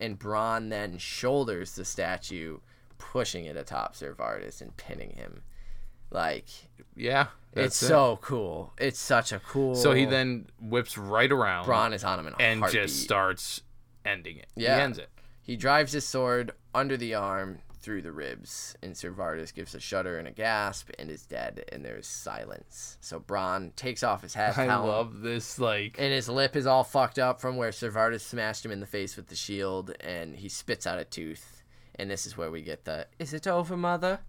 and 0.00 0.18
Bronn 0.18 0.70
then 0.70 0.98
shoulders 0.98 1.74
the 1.74 1.84
statue 1.84 2.58
pushing 2.98 3.44
it 3.44 3.56
atop 3.56 3.94
Sir 3.94 4.14
Vardis 4.14 4.60
and 4.60 4.76
pinning 4.76 5.10
him 5.16 5.42
like 6.10 6.46
Yeah, 6.96 7.28
it's 7.52 7.80
it. 7.82 7.86
so 7.86 8.18
cool 8.20 8.72
it's 8.78 8.98
such 9.00 9.32
a 9.32 9.38
cool 9.40 9.74
So 9.76 9.92
he 9.92 10.04
then 10.04 10.46
whips 10.60 10.98
right 10.98 11.30
around 11.30 11.66
Bronn 11.66 11.92
is 11.94 12.02
on 12.04 12.18
him 12.18 12.34
and 12.40 12.60
heartbeat. 12.60 12.82
just 12.82 13.00
starts 13.02 13.62
ending 14.04 14.38
it. 14.38 14.46
Yeah. 14.56 14.76
He 14.76 14.82
ends 14.82 14.98
it. 14.98 15.10
He 15.42 15.56
drives 15.56 15.92
his 15.92 16.06
sword 16.06 16.52
under 16.74 16.96
the 16.96 17.14
arm 17.14 17.58
through 17.80 18.02
the 18.02 18.12
ribs, 18.12 18.76
and 18.82 18.96
Sir 18.96 19.10
Vardis 19.10 19.54
gives 19.54 19.74
a 19.74 19.80
shudder 19.80 20.18
and 20.18 20.28
a 20.28 20.30
gasp 20.30 20.90
and 20.98 21.10
is 21.10 21.24
dead, 21.24 21.64
and 21.72 21.84
there's 21.84 22.06
silence. 22.06 22.98
So 23.00 23.18
Bronn 23.20 23.74
takes 23.76 24.02
off 24.02 24.22
his 24.22 24.34
hat 24.34 24.58
I 24.58 24.64
helm, 24.66 24.86
love 24.86 25.20
this. 25.22 25.58
Like, 25.58 25.96
and 25.98 26.12
his 26.12 26.28
lip 26.28 26.56
is 26.56 26.66
all 26.66 26.84
fucked 26.84 27.18
up 27.18 27.40
from 27.40 27.56
where 27.56 27.72
Sir 27.72 27.90
Vardis 27.90 28.20
smashed 28.20 28.64
him 28.64 28.70
in 28.70 28.80
the 28.80 28.86
face 28.86 29.16
with 29.16 29.28
the 29.28 29.36
shield, 29.36 29.92
and 30.00 30.36
he 30.36 30.48
spits 30.48 30.86
out 30.86 30.98
a 30.98 31.04
tooth. 31.04 31.62
And 31.96 32.10
this 32.10 32.26
is 32.26 32.36
where 32.36 32.50
we 32.50 32.62
get 32.62 32.84
the 32.84 33.06
"Is 33.18 33.34
it 33.34 33.46
over, 33.46 33.76
mother?" 33.76 34.20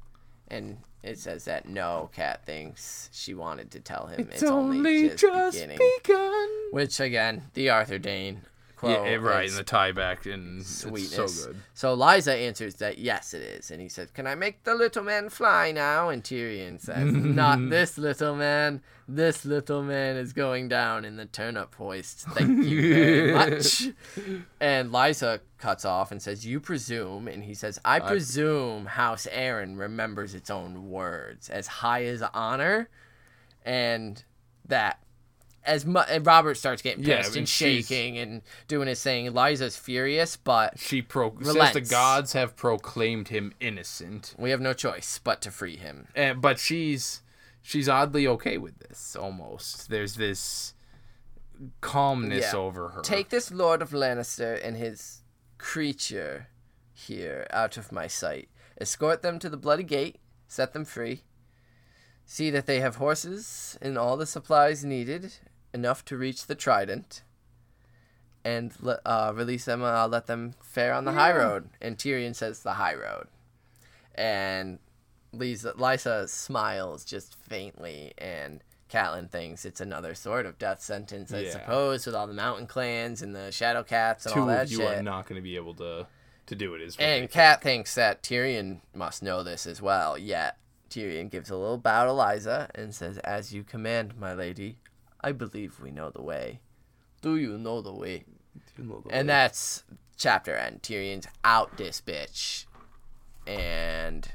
and 0.47 0.77
it 1.03 1.17
says 1.17 1.45
that 1.45 1.65
no, 1.67 2.09
Cat 2.13 2.45
thinks 2.45 3.09
she 3.13 3.33
wanted 3.33 3.71
to 3.71 3.79
tell 3.79 4.05
him 4.07 4.29
It's, 4.31 4.43
only 4.43 5.09
just, 5.09 5.53
beginning. 5.57 5.79
begun. 6.03 6.49
Which 6.71 6.99
again, 6.99 7.43
the 7.53 7.69
Arthur 7.69 7.97
Dayne 7.97 8.41
Yeah, 8.83 9.03
eh, 9.03 9.15
right, 9.17 9.47
and 9.47 9.57
the 9.57 9.63
tie 9.63 9.91
back 9.91 10.25
and 10.25 10.65
sweetness. 10.65 11.41
so 11.41 11.47
good. 11.47 11.57
So 11.73 11.95
Lysa 11.95 12.35
answers 12.35 12.75
that 12.75 12.97
yes, 12.97 13.33
it 13.33 13.41
is, 13.41 13.69
and 13.69 13.81
he 13.81 13.87
says, 13.89 14.09
"Can 14.11 14.25
I 14.25 14.35
make 14.35 14.63
the 14.63 14.73
little 14.73 15.03
man 15.03 15.29
fly 15.29 15.71
now?" 15.71 16.09
And 16.09 16.23
Tyrion 16.23 16.79
says, 16.79 17.11
"Not 17.13 17.59
this 17.69 17.97
little 17.97 18.35
man. 18.35 18.81
This 19.07 19.45
little 19.45 19.83
man 19.83 20.15
is 20.15 20.33
going 20.33 20.69
down 20.69 21.05
in 21.05 21.17
the 21.17 21.25
turnip 21.25 21.75
hoist. 21.75 22.21
Thank 22.29 22.65
you 22.65 22.93
very 22.93 23.33
much." 23.35 23.89
and 24.59 24.89
Lysa 24.89 25.41
cuts 25.57 25.85
off 25.85 26.11
and 26.11 26.21
says, 26.21 26.45
"You 26.45 26.59
presume," 26.59 27.27
and 27.27 27.43
he 27.43 27.53
says, 27.53 27.79
"I 27.85 27.99
presume 27.99 28.85
House 28.87 29.27
Arryn 29.31 29.77
remembers 29.77 30.33
its 30.33 30.49
own 30.49 30.89
words, 30.89 31.49
as 31.49 31.67
high 31.67 32.05
as 32.05 32.23
honor, 32.33 32.89
and 33.63 34.23
that." 34.67 34.99
As 35.63 35.85
mu- 35.85 36.01
Robert 36.21 36.55
starts 36.55 36.81
getting 36.81 37.03
Yeah, 37.03 37.15
I 37.15 37.17
pissed 37.19 37.31
mean, 37.33 37.39
and 37.41 37.49
shaking 37.49 38.17
and 38.17 38.41
doing 38.67 38.87
his 38.87 39.01
thing. 39.03 39.31
Lysa's 39.31 39.77
furious, 39.77 40.35
but 40.35 40.79
She 40.79 41.01
pro- 41.03 41.37
says 41.41 41.73
the 41.73 41.81
gods 41.81 42.33
have 42.33 42.55
proclaimed 42.55 43.27
him 43.27 43.53
innocent, 43.59 44.33
We 44.39 44.49
have 44.49 44.59
no 44.61 44.73
choice 44.73 45.19
but 45.23 45.39
to 45.41 45.51
free 45.51 45.77
him. 45.77 46.07
and, 46.15 46.41
but 46.41 46.57
she's 46.59 47.21
she's 47.61 47.87
oddly 47.87 48.25
okay 48.25 48.57
with 48.57 48.79
this. 48.79 49.15
Almost, 49.15 49.89
there's 49.89 50.15
this 50.15 50.73
calmness 51.81 52.49
Yeah. 52.53 52.59
over 52.59 52.89
her. 52.89 53.01
Take 53.01 53.29
this 53.29 53.51
Lord 53.51 53.81
of 53.81 53.91
Lannister 53.91 54.59
and 54.65 54.77
his 54.77 55.21
creature 55.59 56.47
here 56.93 57.45
out 57.51 57.77
of 57.77 57.91
my 57.91 58.07
sight. 58.07 58.49
Escort 58.79 59.21
them 59.21 59.37
to 59.39 59.49
the 59.49 59.57
Bloody 59.57 59.83
Gate, 59.83 60.19
set 60.47 60.73
them 60.73 60.85
free. 60.85 61.23
See 62.25 62.49
that 62.49 62.65
they 62.65 62.79
have 62.79 62.95
horses 62.95 63.77
and 63.81 63.97
all 63.97 64.17
the 64.17 64.25
supplies 64.25 64.83
needed, 64.85 65.33
enough 65.73 66.03
to 66.05 66.17
reach 66.17 66.47
the 66.47 66.55
Trident. 66.55 67.23
And 68.43 68.73
le- 68.81 68.99
uh, 69.05 69.33
release 69.35 69.65
them, 69.65 69.81
and 69.83 69.91
I'll 69.95 70.07
let 70.07 70.25
them 70.25 70.55
fare 70.63 70.93
on 70.93 71.05
the 71.05 71.11
high 71.11 71.31
road. 71.31 71.69
And 71.79 71.95
Tyrion 71.95 72.35
says, 72.35 72.63
the 72.63 72.73
high 72.73 72.95
road. 72.95 73.27
And 74.15 74.79
Lisa, 75.31 75.73
Lysa 75.73 76.27
smiles 76.27 77.05
just 77.05 77.35
faintly, 77.35 78.13
and 78.17 78.63
Catelyn 78.89 79.29
thinks 79.29 79.63
it's 79.63 79.79
another 79.79 80.15
sort 80.15 80.45
of 80.47 80.57
death 80.57 80.81
sentence, 80.81 81.31
I 81.31 81.41
Yeah. 81.41 81.51
suppose, 81.51 82.05
with 82.07 82.15
all 82.15 82.25
the 82.27 82.33
mountain 82.33 82.65
clans 82.67 83.21
and 83.21 83.35
the 83.35 83.51
shadow 83.51 83.83
cats 83.83 84.25
and 84.25 84.33
Two 84.33 84.41
all 84.41 84.47
that 84.47 84.65
of 84.65 84.71
you 84.71 84.77
shit. 84.79 84.97
are 84.97 85.03
not 85.03 85.27
going 85.27 85.37
to 85.37 85.43
be 85.43 85.55
able 85.55 85.75
to 85.75 86.07
to 86.47 86.55
do 86.55 86.73
it. 86.73 86.81
Is 86.81 86.97
what 86.97 87.03
And 87.05 87.23
they 87.23 87.27
Cat 87.27 87.61
thinks 87.61 87.95
that 87.95 88.21
Tyrion 88.23 88.81
must 88.93 89.23
know 89.23 89.43
this 89.43 89.65
as 89.65 89.81
well. 89.81 90.17
Yet 90.17 90.57
Tyrion 90.89 91.29
gives 91.29 91.49
a 91.49 91.55
little 91.55 91.77
bow 91.77 92.05
to 92.05 92.11
Lysa 92.11 92.69
and 92.75 92.93
says, 92.93 93.19
"As 93.19 93.53
you 93.53 93.63
command, 93.63 94.17
my 94.19 94.33
lady. 94.33 94.77
I 95.23 95.31
believe 95.31 95.79
we 95.79 95.91
know 95.91 96.09
the 96.09 96.21
way. 96.21 96.59
Do 97.21 97.37
you 97.37 97.57
know 97.57 97.81
the 97.81 97.93
way?" 97.93 98.25
think. 98.75 99.05
And 99.09 99.29
that's 99.29 99.83
chapter 100.17 100.55
end. 100.55 100.81
Tyrion's 100.83 101.27
out 101.43 101.77
this 101.77 102.01
bitch, 102.01 102.65
and 103.47 104.31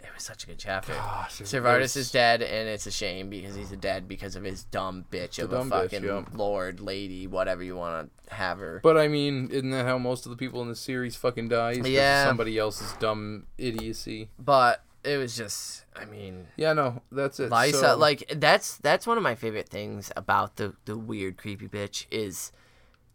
it 0.00 0.08
was 0.14 0.22
such 0.22 0.44
a 0.44 0.46
good 0.46 0.58
chapter. 0.58 0.92
Gosh, 0.92 1.40
was- 1.40 1.96
is 1.96 2.10
dead, 2.10 2.42
and 2.42 2.68
it's 2.68 2.86
a 2.86 2.90
shame 2.90 3.28
because 3.28 3.54
he's 3.54 3.70
dead 3.70 4.08
because 4.08 4.36
of 4.36 4.44
his 4.44 4.64
dumb 4.64 5.04
bitch 5.10 5.42
of 5.42 5.52
a 5.52 5.56
bitch, 5.64 5.68
fucking 5.70 6.04
yeah. 6.04 6.24
lord, 6.32 6.80
lady, 6.80 7.26
whatever 7.26 7.62
you 7.62 7.76
want 7.76 8.10
to 8.28 8.34
have 8.34 8.58
her. 8.58 8.80
But 8.82 8.96
I 8.96 9.08
mean, 9.08 9.48
isn't 9.50 9.70
that 9.70 9.84
how 9.86 9.98
most 9.98 10.26
of 10.26 10.30
the 10.30 10.36
people 10.36 10.62
in 10.62 10.68
the 10.68 10.76
series 10.76 11.16
fucking 11.16 11.48
die? 11.48 11.70
It's 11.70 11.78
'cause 11.78 11.86
of 11.86 11.92
Yeah. 11.92 12.24
Somebody 12.26 12.58
else's 12.58 12.92
dumb 12.94 13.46
idiocy. 13.58 14.30
But 14.38 14.82
it 15.06 15.16
was 15.18 15.36
just, 15.36 15.84
I 15.94 16.04
mean, 16.04 16.46
Yeah, 16.56 16.72
no, 16.72 17.02
that's 17.12 17.38
it. 17.40 17.50
Lysa, 17.50 17.72
So- 17.80 17.96
like 17.96 18.24
that's 18.36 18.76
that's 18.78 19.06
one 19.06 19.16
of 19.16 19.22
my 19.22 19.34
favorite 19.34 19.68
things 19.68 20.10
about 20.16 20.56
the 20.56 20.74
the 20.84 20.96
weird 20.98 21.36
creepy 21.36 21.68
bitch 21.68 22.06
is 22.10 22.52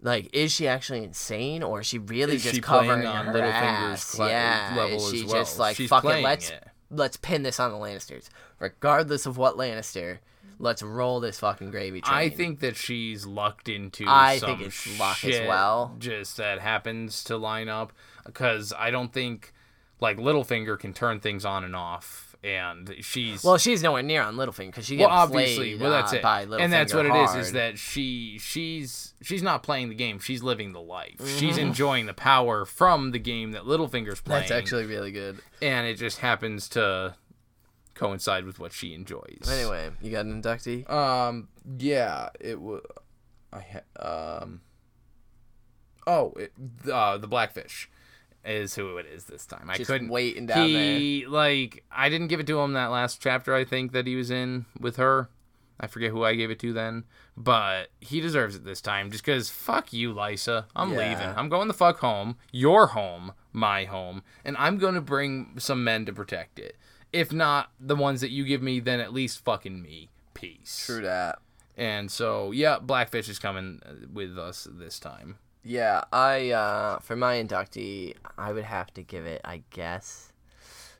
like 0.01 0.29
is 0.33 0.51
she 0.51 0.67
actually 0.67 1.03
insane 1.03 1.61
or 1.61 1.81
is 1.81 1.87
she 1.87 1.99
really 1.99 2.35
Is 2.35 2.43
just 2.43 2.55
she 2.55 2.61
covering 2.61 3.05
on 3.05 3.27
her 3.27 3.41
ass? 3.41 4.15
cla- 4.15 4.29
yeah, 4.29 4.73
level 4.75 4.97
is 4.97 5.11
she 5.11 5.19
as 5.19 5.25
well? 5.25 5.35
just 5.41 5.59
like 5.59 5.75
She's 5.75 5.89
fucking 5.89 6.23
let's 6.23 6.49
it. 6.49 6.63
let's 6.89 7.17
pin 7.17 7.43
this 7.43 7.59
on 7.59 7.71
the 7.71 7.77
Lannisters, 7.77 8.29
regardless 8.59 9.25
of 9.25 9.37
what 9.37 9.57
Lannister. 9.57 10.19
Let's 10.59 10.83
roll 10.83 11.19
this 11.19 11.39
fucking 11.39 11.71
gravy 11.71 12.01
train. 12.01 12.15
I 12.15 12.29
think 12.29 12.59
that 12.59 12.75
she's 12.75 13.25
lucked 13.25 13.67
into. 13.67 14.05
I 14.07 14.37
some 14.37 14.57
think 14.57 14.67
it's 14.67 14.99
luck 14.99 15.23
as 15.25 15.47
well. 15.47 15.95
Just 15.97 16.37
that 16.37 16.59
happens 16.59 17.23
to 17.23 17.37
line 17.37 17.67
up 17.67 17.93
because 18.27 18.71
I 18.77 18.91
don't 18.91 19.11
think 19.11 19.53
like 20.01 20.17
Littlefinger 20.17 20.77
can 20.77 20.93
turn 20.93 21.19
things 21.21 21.45
on 21.45 21.63
and 21.63 21.75
off, 21.75 22.35
and 22.43 22.93
she's 23.01 23.43
Well, 23.43 23.57
she's 23.57 23.81
nowhere 23.83 24.01
near 24.03 24.23
on 24.23 24.35
Littlefinger 24.35 24.67
because 24.67 24.85
she 24.87 24.97
well, 24.97 25.07
gets 25.09 25.15
obviously, 25.17 25.55
played, 25.77 25.81
well, 25.81 25.91
that's 25.91 26.11
uh, 26.11 26.17
it, 26.17 26.21
by 26.23 26.41
and 26.41 26.73
that's 26.73 26.91
Littlefinger 26.91 27.09
what 27.09 27.19
it 27.19 27.23
is. 27.23 27.29
Is 27.29 27.53
hard. 27.53 27.53
that 27.55 27.77
she 27.79 28.37
she's 28.41 29.13
she's 29.21 29.43
not 29.43 29.61
playing 29.63 29.89
the 29.89 29.95
game; 29.95 30.19
she's 30.19 30.41
living 30.43 30.73
the 30.73 30.81
life. 30.81 31.15
She's 31.37 31.55
Mm-hmm. 31.57 31.67
enjoying 31.67 32.05
the 32.07 32.13
power 32.13 32.65
from 32.65 33.11
the 33.11 33.19
game 33.19 33.51
that 33.51 33.63
Littlefinger's 33.63 34.21
playing. 34.21 34.41
that's 34.41 34.51
actually 34.51 34.85
really 34.87 35.11
good. 35.11 35.39
and 35.61 35.85
it 35.87 35.95
just 35.95 36.17
happens 36.17 36.67
to 36.69 37.15
coincide 37.93 38.45
with 38.45 38.57
what 38.57 38.73
she 38.73 38.95
enjoys. 38.95 39.47
Anyway, 39.47 39.91
you 40.01 40.09
got 40.11 40.25
an 40.25 40.41
inductee? 40.41 40.89
Um, 40.89 41.47
yeah, 41.77 42.29
it 42.39 42.59
was. 42.59 42.81
I 43.53 43.59
ha- 43.99 44.39
um. 44.43 44.61
Oh, 46.07 46.33
it, 46.37 46.51
uh, 46.91 47.17
the 47.19 47.27
Blackfish 47.27 47.87
is 48.45 48.75
who 48.75 48.97
it 48.97 49.05
is 49.05 49.25
this 49.25 49.45
time. 49.45 49.69
I 49.69 49.77
Just 49.77 49.89
couldn't 49.89 50.09
waiting 50.09 50.45
down 50.47 50.67
he 50.67 51.25
like 51.27 51.83
I 51.91 52.09
didn't 52.09 52.27
give 52.27 52.39
it 52.39 52.47
to 52.47 52.59
him 52.59 52.73
that 52.73 52.87
last 52.87 53.21
chapter. 53.21 53.53
I 53.53 53.63
think 53.65 53.91
that 53.91 54.07
he 54.07 54.15
was 54.15 54.31
in 54.31 54.65
with 54.79 54.95
her. 54.97 55.29
I 55.79 55.87
forget 55.87 56.11
who 56.11 56.23
I 56.23 56.35
gave 56.35 56.51
it 56.51 56.59
to 56.59 56.73
then, 56.73 57.05
but 57.35 57.87
he 57.99 58.21
deserves 58.21 58.55
it 58.55 58.63
this 58.63 58.81
time 58.81 59.09
just 59.09 59.25
because 59.25 59.49
fuck 59.49 59.91
you, 59.91 60.13
Lysa. 60.13 60.65
I'm 60.75 60.91
Yeah. 60.93 60.97
leaving. 61.09 61.29
I'm 61.35 61.49
going 61.49 61.67
the 61.67 61.73
fuck 61.73 61.99
home. 61.99 62.37
Your 62.51 62.87
home, 62.87 63.33
my 63.51 63.85
home, 63.85 64.21
and 64.45 64.55
I'm 64.57 64.77
gonna 64.77 65.01
bring 65.01 65.55
some 65.57 65.83
men 65.83 66.05
to 66.05 66.13
protect 66.13 66.59
it. 66.59 66.77
If 67.11 67.33
not 67.33 67.71
the 67.79 67.95
ones 67.95 68.21
that 68.21 68.29
you 68.31 68.45
give 68.45 68.61
me, 68.61 68.79
then 68.79 68.99
at 68.99 69.11
least 69.11 69.43
fucking 69.43 69.81
me. 69.81 70.09
Peace. 70.33 70.83
True 70.85 71.01
that. 71.01 71.39
And 71.75 72.11
so 72.11 72.51
yeah, 72.51 72.77
Blackfish 72.79 73.27
is 73.27 73.39
coming 73.39 73.81
uh, 73.85 74.07
with 74.13 74.37
us 74.37 74.67
this 74.71 74.99
time. 74.99 75.37
Yeah, 75.63 76.03
I 76.11 76.51
uh 76.51 76.99
for 76.99 77.15
my 77.15 77.35
inductee, 77.35 78.15
I 78.37 78.51
would 78.51 78.63
have 78.63 78.93
to 78.95 79.03
give 79.03 79.25
it, 79.25 79.41
I 79.43 79.63
guess. 79.69 80.31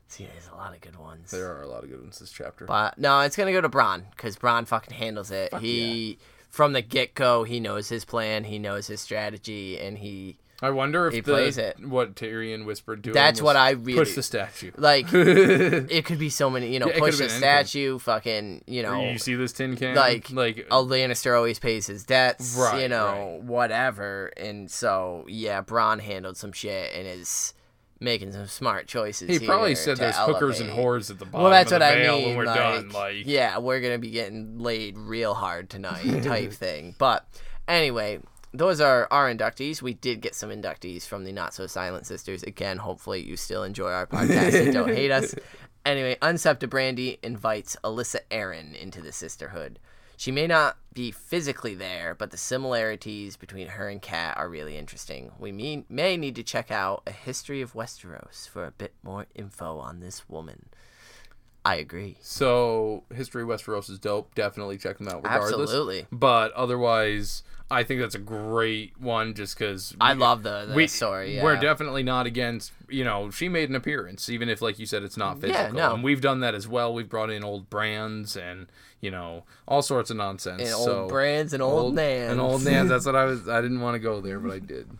See, 0.08 0.26
there's 0.30 0.48
a 0.52 0.56
lot 0.56 0.74
of 0.74 0.80
good 0.80 0.96
ones. 0.96 1.30
there 1.30 1.50
are 1.56 1.62
a 1.62 1.66
lot 1.68 1.84
of 1.84 1.90
good 1.90 2.00
ones 2.00 2.18
this 2.18 2.30
chapter. 2.30 2.66
But 2.66 2.98
no, 2.98 3.20
it's 3.20 3.36
gonna 3.36 3.52
go 3.52 3.60
to 3.60 3.68
Bronn 3.68 4.10
because 4.10 4.36
Bronn 4.36 4.66
fucking 4.66 4.94
handles 4.94 5.30
it. 5.30 5.54
he 5.54 6.18
from 6.50 6.74
the 6.74 6.82
get 6.82 7.14
go, 7.14 7.44
he 7.44 7.60
knows 7.60 7.88
his 7.88 8.04
plan, 8.04 8.44
he 8.44 8.58
knows 8.58 8.86
his 8.86 9.00
strategy, 9.00 9.80
and 9.80 9.98
he 9.98 10.36
I 10.62 10.70
wonder 10.70 11.08
if 11.08 11.14
He 11.14 11.20
the, 11.20 11.32
plays 11.32 11.58
it. 11.58 11.76
what 11.84 12.14
Tyrion 12.14 12.64
whispered 12.64 13.02
to 13.04 13.10
him. 13.10 13.14
That's 13.14 13.42
what 13.42 13.56
I 13.56 13.70
really- 13.72 13.94
push 13.98 14.14
the 14.14 14.22
statue. 14.22 14.70
like. 14.76 15.06
it 15.12 16.04
could 16.04 16.18
be 16.20 16.30
so 16.30 16.48
many, 16.48 16.72
you 16.72 16.78
know, 16.78 16.86
Yeah, 16.88 16.98
push 17.00 17.18
the 17.18 17.28
statue, 17.28 17.98
fucking, 17.98 18.62
you 18.66 18.82
know, 18.84 19.10
you 19.10 19.18
see 19.18 19.34
this 19.34 19.52
tin 19.52 19.76
can? 19.76 19.96
like 19.96 20.30
like 20.30 20.58
a 20.70 20.76
Lannister 20.76 21.36
always 21.36 21.58
pays 21.58 21.86
his 21.88 22.04
debts, 22.04 22.54
Right. 22.56 22.74
you 22.76 22.80
Right, 22.82 22.90
know, 22.90 23.40
whatever. 23.42 24.26
And 24.36 24.70
so, 24.70 25.24
yeah, 25.28 25.62
Bronn 25.62 26.00
handled 26.00 26.36
some 26.36 26.52
shit 26.52 26.92
and 26.94 27.06
is 27.08 27.54
making 27.98 28.32
some 28.32 28.46
smart 28.46 28.86
choices. 28.88 29.28
he 29.38 29.44
probably 29.46 29.74
said 29.74 29.96
there's 29.96 30.16
hookers 30.16 30.60
and 30.60 30.70
whores 30.70 31.10
at 31.10 31.18
the 31.18 31.24
bottom. 31.24 31.42
Well, 31.42 31.50
that's 31.50 31.70
of 31.72 31.80
what 31.80 31.86
the 31.88 32.04
I 32.08 32.08
mean. 32.16 32.28
when 32.28 32.36
we're 32.36 32.44
like, 32.46 32.56
done. 32.56 32.88
Like, 32.90 33.26
yeah, 33.26 33.58
we're 33.58 33.80
gonna 33.80 33.98
be 33.98 34.10
getting 34.10 34.58
laid 34.58 34.96
real 34.98 35.34
hard 35.34 35.70
tonight, 35.70 36.22
type 36.24 36.52
thing. 36.64 36.94
But 36.98 37.24
anyway, 37.68 38.18
those 38.52 38.80
are 38.80 39.08
our 39.10 39.32
inductees. 39.32 39.82
We 39.82 39.94
did 39.94 40.20
get 40.20 40.34
some 40.34 40.50
inductees 40.50 41.06
from 41.06 41.24
the 41.24 41.32
Not 41.32 41.54
So 41.54 41.66
Silent 41.66 42.06
Sisters. 42.06 42.42
Again, 42.42 42.78
hopefully 42.78 43.22
you 43.22 43.36
still 43.36 43.64
enjoy 43.64 43.90
our 43.90 44.06
podcast 44.06 44.60
and 44.60 44.72
don't 44.72 44.94
hate 44.94 45.10
us. 45.10 45.34
Anyway, 45.84 46.16
Unsepta 46.22 46.70
Brandy 46.70 47.18
invites 47.24 47.76
Alyssa 47.82 48.20
Arryn 48.30 48.80
into 48.80 49.02
the 49.02 49.10
sisterhood. 49.10 49.80
She 50.16 50.30
may 50.30 50.46
not 50.46 50.76
be 50.92 51.10
physically 51.10 51.74
there, 51.74 52.14
but 52.14 52.30
the 52.30 52.36
similarities 52.36 53.36
between 53.36 53.66
her 53.66 53.88
and 53.88 54.00
Cat 54.00 54.36
are 54.36 54.48
really 54.48 54.76
interesting. 54.76 55.32
We 55.40 55.50
mean, 55.50 55.84
may 55.88 56.16
need 56.16 56.36
to 56.36 56.44
check 56.44 56.70
out 56.70 57.02
A 57.08 57.10
History 57.10 57.60
of 57.62 57.72
Westeros 57.72 58.48
for 58.48 58.64
a 58.64 58.70
bit 58.70 58.94
more 59.02 59.26
info 59.34 59.78
on 59.78 59.98
this 59.98 60.28
woman. 60.28 60.68
I 61.64 61.76
agree. 61.76 62.16
So, 62.20 63.04
History 63.14 63.42
of 63.42 63.48
Westeros 63.48 63.88
is 63.88 63.98
dope. 63.98 64.34
Definitely 64.34 64.78
check 64.78 64.98
them 64.98 65.08
out 65.08 65.22
regardless. 65.22 65.52
Absolutely. 65.52 66.06
but 66.10 66.52
otherwise, 66.52 67.44
I 67.70 67.84
think 67.84 68.00
that's 68.00 68.14
a 68.14 68.20
great 68.20 69.00
one 69.00 69.34
just 69.34 69.56
because 69.56 69.94
I 70.00 70.12
love 70.12 70.42
the, 70.42 70.66
the 70.66 70.74
we, 70.74 70.86
story. 70.88 71.36
Yeah. 71.36 71.44
We're 71.44 71.56
definitely 71.56 72.02
not 72.02 72.26
against, 72.26 72.72
you 72.88 73.04
know, 73.04 73.30
she 73.30 73.48
made 73.48 73.70
an 73.70 73.76
appearance, 73.76 74.28
even 74.28 74.48
if, 74.48 74.60
like 74.60 74.78
you 74.78 74.86
said, 74.86 75.02
it's 75.04 75.16
not 75.16 75.40
physical. 75.40 75.62
Yeah, 75.62 75.70
no. 75.70 75.94
And 75.94 76.04
we've 76.04 76.20
done 76.20 76.40
that 76.40 76.54
as 76.54 76.66
well. 76.68 76.92
We've 76.92 77.08
brought 77.08 77.30
in 77.30 77.42
old 77.42 77.70
brands 77.70 78.36
and, 78.36 78.66
you 79.00 79.10
know, 79.10 79.44
all 79.66 79.80
sorts 79.82 80.10
of 80.10 80.18
nonsense. 80.18 80.60
and 80.60 80.70
so, 80.70 81.02
old 81.02 81.08
brands 81.10 81.54
and 81.54 81.62
old, 81.62 81.94
nans. 81.94 82.32
And 82.32 82.40
old 82.40 82.64
nans. 82.64 82.88
That's 82.90 83.06
what 83.06 83.16
I 83.16 83.24
was. 83.24 83.48
I 83.48 83.62
didn't 83.62 83.80
want 83.80 83.94
to 83.94 84.00
go 84.00 84.20
there, 84.20 84.38
but 84.38 84.52
I 84.52 84.58
did. 84.58 84.90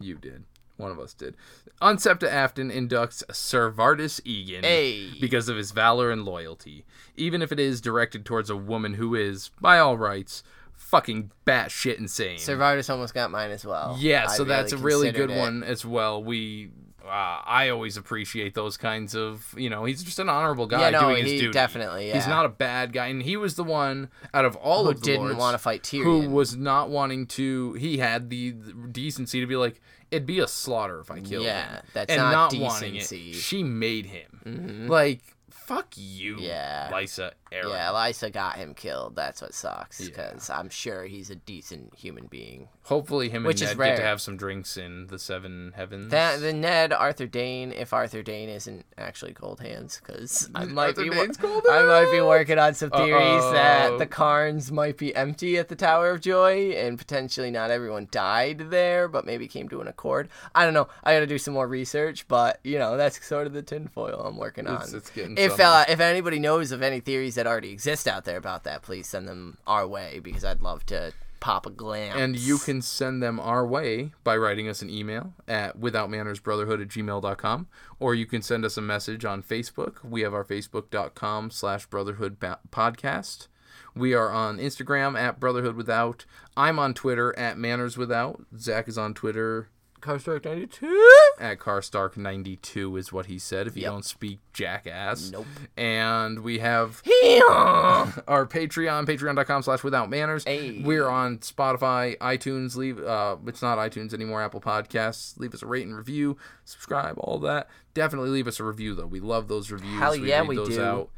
You 0.00 0.16
did. 0.16 0.44
One 0.78 0.90
of 0.90 0.98
us 0.98 1.12
did. 1.12 1.36
Unsepta 1.82 2.28
Afton 2.28 2.70
inducts 2.70 3.22
Sir 3.34 3.70
Vardis 3.70 4.20
Egen 4.24 4.64
Hey. 4.64 5.10
because 5.20 5.48
of 5.48 5.56
his 5.56 5.70
valor 5.72 6.10
and 6.10 6.24
loyalty, 6.24 6.84
even 7.16 7.42
if 7.42 7.52
it 7.52 7.60
is 7.60 7.80
directed 7.80 8.24
towards 8.24 8.48
a 8.48 8.56
woman 8.56 8.94
who 8.94 9.14
is, 9.14 9.50
by 9.60 9.78
all 9.78 9.96
rights, 9.98 10.42
fucking 10.74 11.30
batshit 11.46 11.98
insane. 11.98 12.38
Sir 12.38 12.56
Vardis 12.56 12.88
almost 12.90 13.12
got 13.12 13.30
mine 13.30 13.50
as 13.50 13.64
well. 13.64 13.96
Yeah, 14.00 14.26
I 14.28 14.36
so 14.36 14.44
that's 14.44 14.72
a 14.72 14.78
really 14.78 15.08
really 15.08 15.12
good 15.12 15.30
it. 15.30 15.38
one 15.38 15.62
as 15.62 15.84
well. 15.84 16.22
We, 16.22 16.70
uh, 17.04 17.08
I 17.44 17.68
always 17.70 17.96
appreciate 17.96 18.54
those 18.54 18.76
kinds 18.76 19.14
of, 19.14 19.54
you 19.56 19.70
know, 19.70 19.84
he's 19.84 20.02
just 20.02 20.18
an 20.18 20.28
honorable 20.28 20.66
guy 20.66 20.80
Yeah, 20.80 20.90
no, 20.90 21.00
doing 21.10 21.24
his 21.24 21.40
duty. 21.40 21.52
definitely, 21.52 22.10
He's 22.10 22.26
not 22.26 22.44
a 22.46 22.48
bad 22.50 22.92
guy, 22.92 23.06
and 23.08 23.22
he 23.22 23.36
was 23.36 23.54
the 23.56 23.64
one 23.64 24.08
out 24.34 24.44
of 24.44 24.56
all 24.56 24.84
Who 24.84 24.90
of 24.90 25.00
the 25.00 25.06
didn't 25.06 25.36
want 25.36 25.54
to 25.54 25.58
fight 25.58 25.82
Tyrion? 25.82 26.02
who 26.04 26.30
was 26.30 26.56
not 26.56 26.90
wanting 26.90 27.26
to. 27.28 27.74
He 27.74 27.98
had 27.98 28.30
the 28.30 28.52
decency 28.92 29.40
to 29.40 29.46
be 29.46 29.56
like, 29.56 29.80
it'd 30.10 30.26
be 30.26 30.40
a 30.40 30.48
slaughter 30.48 31.00
if 31.00 31.10
I 31.10 31.20
killed 31.20 31.44
him. 31.44 31.54
Yeah, 31.54 31.76
him. 31.76 31.82
that's 31.92 32.10
and 32.10 32.20
not 32.20 32.54
wanting 32.54 32.94
it. 32.96 33.00
decency. 33.00 33.30
Mm-hmm. 33.32 33.38
She 33.40 33.62
made 33.62 34.06
him 34.06 34.86
like. 34.88 35.20
Fuck 35.50 35.88
you, 35.96 36.38
Yeah. 36.38 36.88
Lysa 36.90 37.32
Arryn. 37.52 37.70
Yeah, 37.70 37.88
Lysa 37.88 38.32
got 38.32 38.56
him 38.56 38.74
killed. 38.74 39.16
That's 39.16 39.40
what 39.42 39.54
sucks 39.54 40.00
because 40.00 40.50
I'm 40.50 40.68
sure 40.68 41.04
he's 41.04 41.30
a 41.30 41.34
decent 41.34 41.94
human 41.94 42.26
being. 42.26 42.68
Hopefully, 42.84 43.28
him 43.28 43.44
Which 43.44 43.60
and 43.62 43.76
Ned 43.78 43.88
get 43.90 43.96
to 43.96 44.02
have 44.02 44.20
some 44.20 44.36
drinks 44.36 44.76
in 44.76 45.06
the 45.08 45.18
Seven 45.18 45.72
Heavens. 45.76 46.10
That 46.10 46.40
the 46.40 46.52
Ned 46.52 46.92
Arthur 46.92 47.26
Dayne, 47.26 47.72
if 47.72 47.92
Arthur 47.92 48.22
Dayne 48.22 48.48
isn't 48.48 48.84
actually 48.96 49.34
Coldhands, 49.34 50.00
because 50.00 50.48
I 50.54 50.64
might 50.64 50.88
Arthur 50.88 51.02
be 51.04 51.10
wo- 51.10 51.16
Dayne's 51.16 51.36
Cold 51.36 51.64
I 51.70 51.82
might 51.84 52.10
be 52.12 52.20
working 52.20 52.58
on 52.58 52.74
some 52.74 52.90
theories 52.90 53.42
that 53.52 53.90
Uh-oh. 53.92 53.98
the 53.98 54.06
cairns 54.06 54.72
might 54.72 54.96
be 54.96 55.14
empty 55.14 55.58
at 55.58 55.68
the 55.68 55.76
Tower 55.76 56.10
of 56.10 56.20
Joy, 56.20 56.70
and 56.72 56.98
potentially 56.98 57.50
not 57.50 57.70
everyone 57.70 58.08
died 58.10 58.70
there, 58.70 59.08
but 59.08 59.26
maybe 59.26 59.46
came 59.48 59.68
to 59.68 59.80
an 59.80 59.88
accord. 59.88 60.28
I 60.54 60.64
don't 60.64 60.74
know. 60.74 60.88
I 61.04 61.14
got 61.14 61.20
to 61.20 61.26
do 61.26 61.38
some 61.38 61.54
more 61.54 61.66
research, 61.68 62.26
but 62.28 62.60
you 62.64 62.78
know 62.78 62.96
that's 62.96 63.24
sort 63.24 63.46
of 63.46 63.52
the 63.52 63.62
tinfoil 63.62 64.22
I'm 64.24 64.36
working 64.36 64.66
on. 64.66 64.76
It's- 64.76 64.92
it's 64.94 65.10
getting 65.10 65.36
if 65.36 65.60
uh, 65.60 65.84
if 65.88 66.00
anybody 66.00 66.38
knows 66.38 66.72
of 66.72 66.82
any 66.82 67.00
theories 67.00 67.34
that 67.38 67.46
already 67.46 67.70
exist 67.70 68.08
out 68.08 68.24
there 68.24 68.36
about 68.36 68.64
that, 68.64 68.82
please 68.82 69.06
send 69.06 69.28
them 69.28 69.58
our 69.64 69.86
way 69.86 70.20
because 70.20 70.44
I'd 70.44 70.60
love 70.60 70.84
to 70.86 71.12
pop 71.38 71.66
a 71.66 71.70
glance. 71.70 72.18
And 72.18 72.36
you 72.36 72.58
can 72.58 72.82
send 72.82 73.22
them 73.22 73.38
our 73.38 73.64
way 73.64 74.12
by 74.24 74.36
writing 74.36 74.68
us 74.68 74.82
an 74.82 74.90
email 74.90 75.34
at 75.46 75.78
withoutmannersbrotherhood 75.78 76.82
at 76.82 76.88
gmail.com. 76.88 77.68
Or 78.00 78.14
you 78.16 78.26
can 78.26 78.42
send 78.42 78.64
us 78.64 78.76
a 78.76 78.82
message 78.82 79.24
on 79.24 79.44
Facebook. 79.44 80.04
We 80.04 80.22
have 80.22 80.34
our 80.34 80.44
facebook.com 80.44 81.52
slash 81.52 81.86
brotherhood 81.86 82.40
podcast. 82.40 83.46
We 83.94 84.14
are 84.14 84.30
on 84.30 84.58
Instagram 84.58 85.16
at 85.16 85.38
brotherhood 85.38 85.76
without. 85.76 86.24
I'm 86.56 86.80
on 86.80 86.92
Twitter 86.92 87.38
at 87.38 87.56
manners 87.56 87.96
without. 87.96 88.44
Zach 88.58 88.88
is 88.88 88.98
on 88.98 89.14
Twitter 89.14 89.68
Carstark 90.00 90.44
ninety 90.44 90.66
two. 90.66 91.10
at 91.40 91.58
carstark92 91.58 92.98
is 92.98 93.12
what 93.12 93.26
he 93.26 93.38
said 93.38 93.66
if 93.66 93.76
you 93.76 93.82
Yep. 93.82 93.92
don't 93.92 94.04
speak 94.04 94.40
jackass. 94.52 95.30
Nope. 95.30 95.46
And 95.76 96.40
we 96.40 96.58
have 96.58 97.02
our 97.48 98.46
Patreon, 98.46 99.06
patreon.com 99.06 99.62
slash 99.62 99.82
without 99.84 100.10
manners. 100.10 100.44
Hey. 100.44 100.80
We're 100.84 101.08
on 101.08 101.38
Spotify, 101.38 102.16
iTunes, 102.18 102.76
leave 102.76 102.98
uh 103.00 103.36
it's 103.46 103.62
not 103.62 103.78
iTunes 103.78 104.12
anymore, 104.14 104.42
Apple 104.42 104.60
Podcasts. 104.60 105.38
Leave 105.38 105.54
us 105.54 105.62
a 105.62 105.66
rate 105.66 105.86
and 105.86 105.96
review, 105.96 106.36
subscribe, 106.64 107.16
all 107.18 107.38
that. 107.40 107.68
Definitely 107.94 108.30
leave 108.30 108.48
us 108.48 108.58
a 108.60 108.64
review 108.64 108.94
though. 108.94 109.06
We 109.06 109.20
love 109.20 109.48
those 109.48 109.70
reviews. 109.70 109.98
Hell 109.98 110.16
yeah, 110.16 110.42
we 110.42 110.56
do. 110.56 110.82
out. 110.82 111.10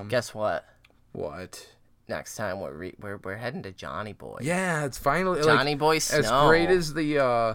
Um 0.00 0.08
Guess 0.08 0.34
what? 0.34 0.64
what? 1.12 1.66
Next 2.08 2.36
time 2.36 2.60
we're 2.60 2.72
re- 2.72 2.94
we're 3.00 3.18
we're 3.18 3.36
heading 3.36 3.62
to 3.64 3.70
Johnny 3.72 4.14
Boy. 4.14 4.38
Yeah, 4.40 4.84
it's 4.84 4.96
finally 4.96 5.42
Johnny 5.42 5.72
like, 5.72 5.78
Boy 5.78 5.96
as 5.96 6.30
great 6.46 6.70
as 6.70 6.94
the 6.94 7.18
uh 7.22 7.54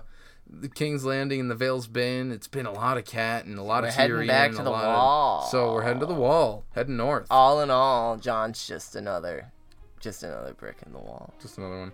the 0.50 0.70
King's 0.70 1.04
Landing 1.04 1.40
and 1.40 1.50
the 1.50 1.56
Vale's 1.56 1.88
been, 1.88 2.32
it's 2.32 2.48
been 2.48 2.66
a 2.66 2.72
lot 2.72 2.98
of 2.98 3.06
cat 3.06 3.46
and 3.46 3.58
a 3.58 3.64
lot 3.64 3.84
We're 3.84 3.90
of 3.90 3.96
heading 3.96 4.16
Tyrion 4.18 4.28
back 4.28 4.48
and 4.50 4.56
to 4.58 4.62
a 4.62 4.66
the 4.66 4.70
lot 4.72 4.86
wall. 4.86 5.44
Of, 5.44 5.50
so 5.50 5.74
we're 5.74 5.84
heading 5.84 6.00
to 6.02 6.06
the 6.06 6.14
wall, 6.14 6.66
heading 6.72 6.98
north. 6.98 7.28
All 7.30 7.62
in 7.62 7.70
all, 7.70 8.18
Jon's 8.18 8.66
just 8.66 8.96
another, 8.96 9.52
just 10.00 10.24
another 10.24 10.54
brick 10.54 10.78
in 10.86 10.94
the 10.94 11.00
wall. 11.00 11.34
Just 11.42 11.58
another 11.58 11.80
one. 11.80 11.92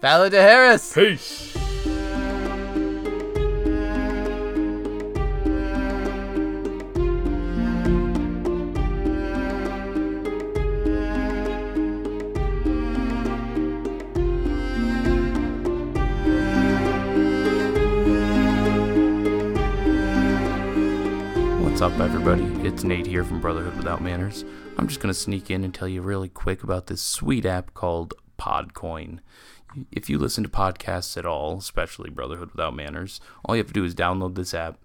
Valor 0.00 0.30
de 0.30 0.40
Harris. 0.40 0.92
Peace. 0.92 1.56
Up, 21.82 21.98
everybody? 21.98 22.44
It's 22.64 22.84
Nate 22.84 23.08
here 23.08 23.24
from 23.24 23.40
Brotherhood 23.40 23.76
Without 23.76 24.00
Manners. 24.00 24.44
I'm 24.78 24.86
just 24.86 25.00
going 25.00 25.12
to 25.12 25.18
sneak 25.18 25.50
in 25.50 25.64
and 25.64 25.74
tell 25.74 25.88
you 25.88 26.00
really 26.00 26.28
quick 26.28 26.62
about 26.62 26.86
this 26.86 27.02
sweet 27.02 27.44
app 27.44 27.74
called 27.74 28.14
Podcoin. 28.38 29.18
If 29.90 30.08
you 30.08 30.16
listen 30.16 30.44
to 30.44 30.48
podcasts 30.48 31.16
at 31.16 31.26
all, 31.26 31.58
especially 31.58 32.08
Brotherhood 32.08 32.52
Without 32.52 32.76
Manners, 32.76 33.20
all 33.44 33.56
you 33.56 33.60
have 33.60 33.66
to 33.66 33.72
do 33.72 33.82
is 33.82 33.96
download 33.96 34.36
this 34.36 34.54
app, 34.54 34.78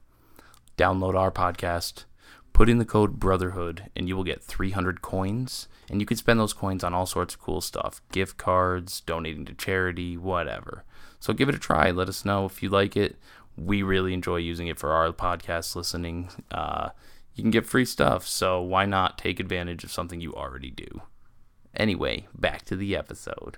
download 0.76 1.14
our 1.14 1.30
podcast, 1.30 2.06
put 2.52 2.68
in 2.68 2.80
the 2.80 2.86
code 2.86 3.20
Brotherhood, 3.20 3.92
and 3.96 4.08
you 4.08 4.16
will 4.16 4.24
get 4.24 4.42
300 4.42 5.04
coins. 5.04 5.68
And 5.92 6.02
you 6.02 6.08
can 6.08 6.18
spend 6.18 6.40
those 6.40 6.54
coins 6.54 6.84
on 6.84 6.96
all 6.96 7.06
sorts 7.06 7.36
of 7.36 7.42
cool 7.42 7.62
stuff 7.62 8.02
gift 8.12 8.38
cards, 8.38 9.02
donating 9.02 9.46
to 9.46 9.54
charity, 9.54 10.18
whatever. 10.18 10.84
So 11.20 11.34
give 11.34 11.48
it 11.48 11.56
a 11.56 11.60
try. 11.60 11.92
Let 11.92 12.10
us 12.10 12.26
know 12.26 12.46
if 12.46 12.64
you 12.64 12.70
like 12.70 12.98
it. 12.98 13.18
We 13.58 13.84
really 13.84 14.14
enjoy 14.14 14.38
using 14.38 14.68
it 14.68 14.80
for 14.80 14.92
our 14.92 15.12
podcast 15.12 15.76
listening. 15.76 16.30
Uh, 16.52 16.90
you 17.34 17.44
can 17.44 17.52
get 17.52 17.66
free 17.66 17.86
stuff, 17.86 18.26
so 18.28 18.62
why 18.62 18.86
not 18.86 19.18
take 19.18 19.40
advantage 19.40 19.84
of 19.84 19.92
something 19.92 20.22
you 20.22 20.34
already 20.34 20.72
do? 20.72 21.02
Anyway, 21.76 22.28
back 22.34 22.64
to 22.66 22.76
the 22.76 22.96
episode. 22.96 23.58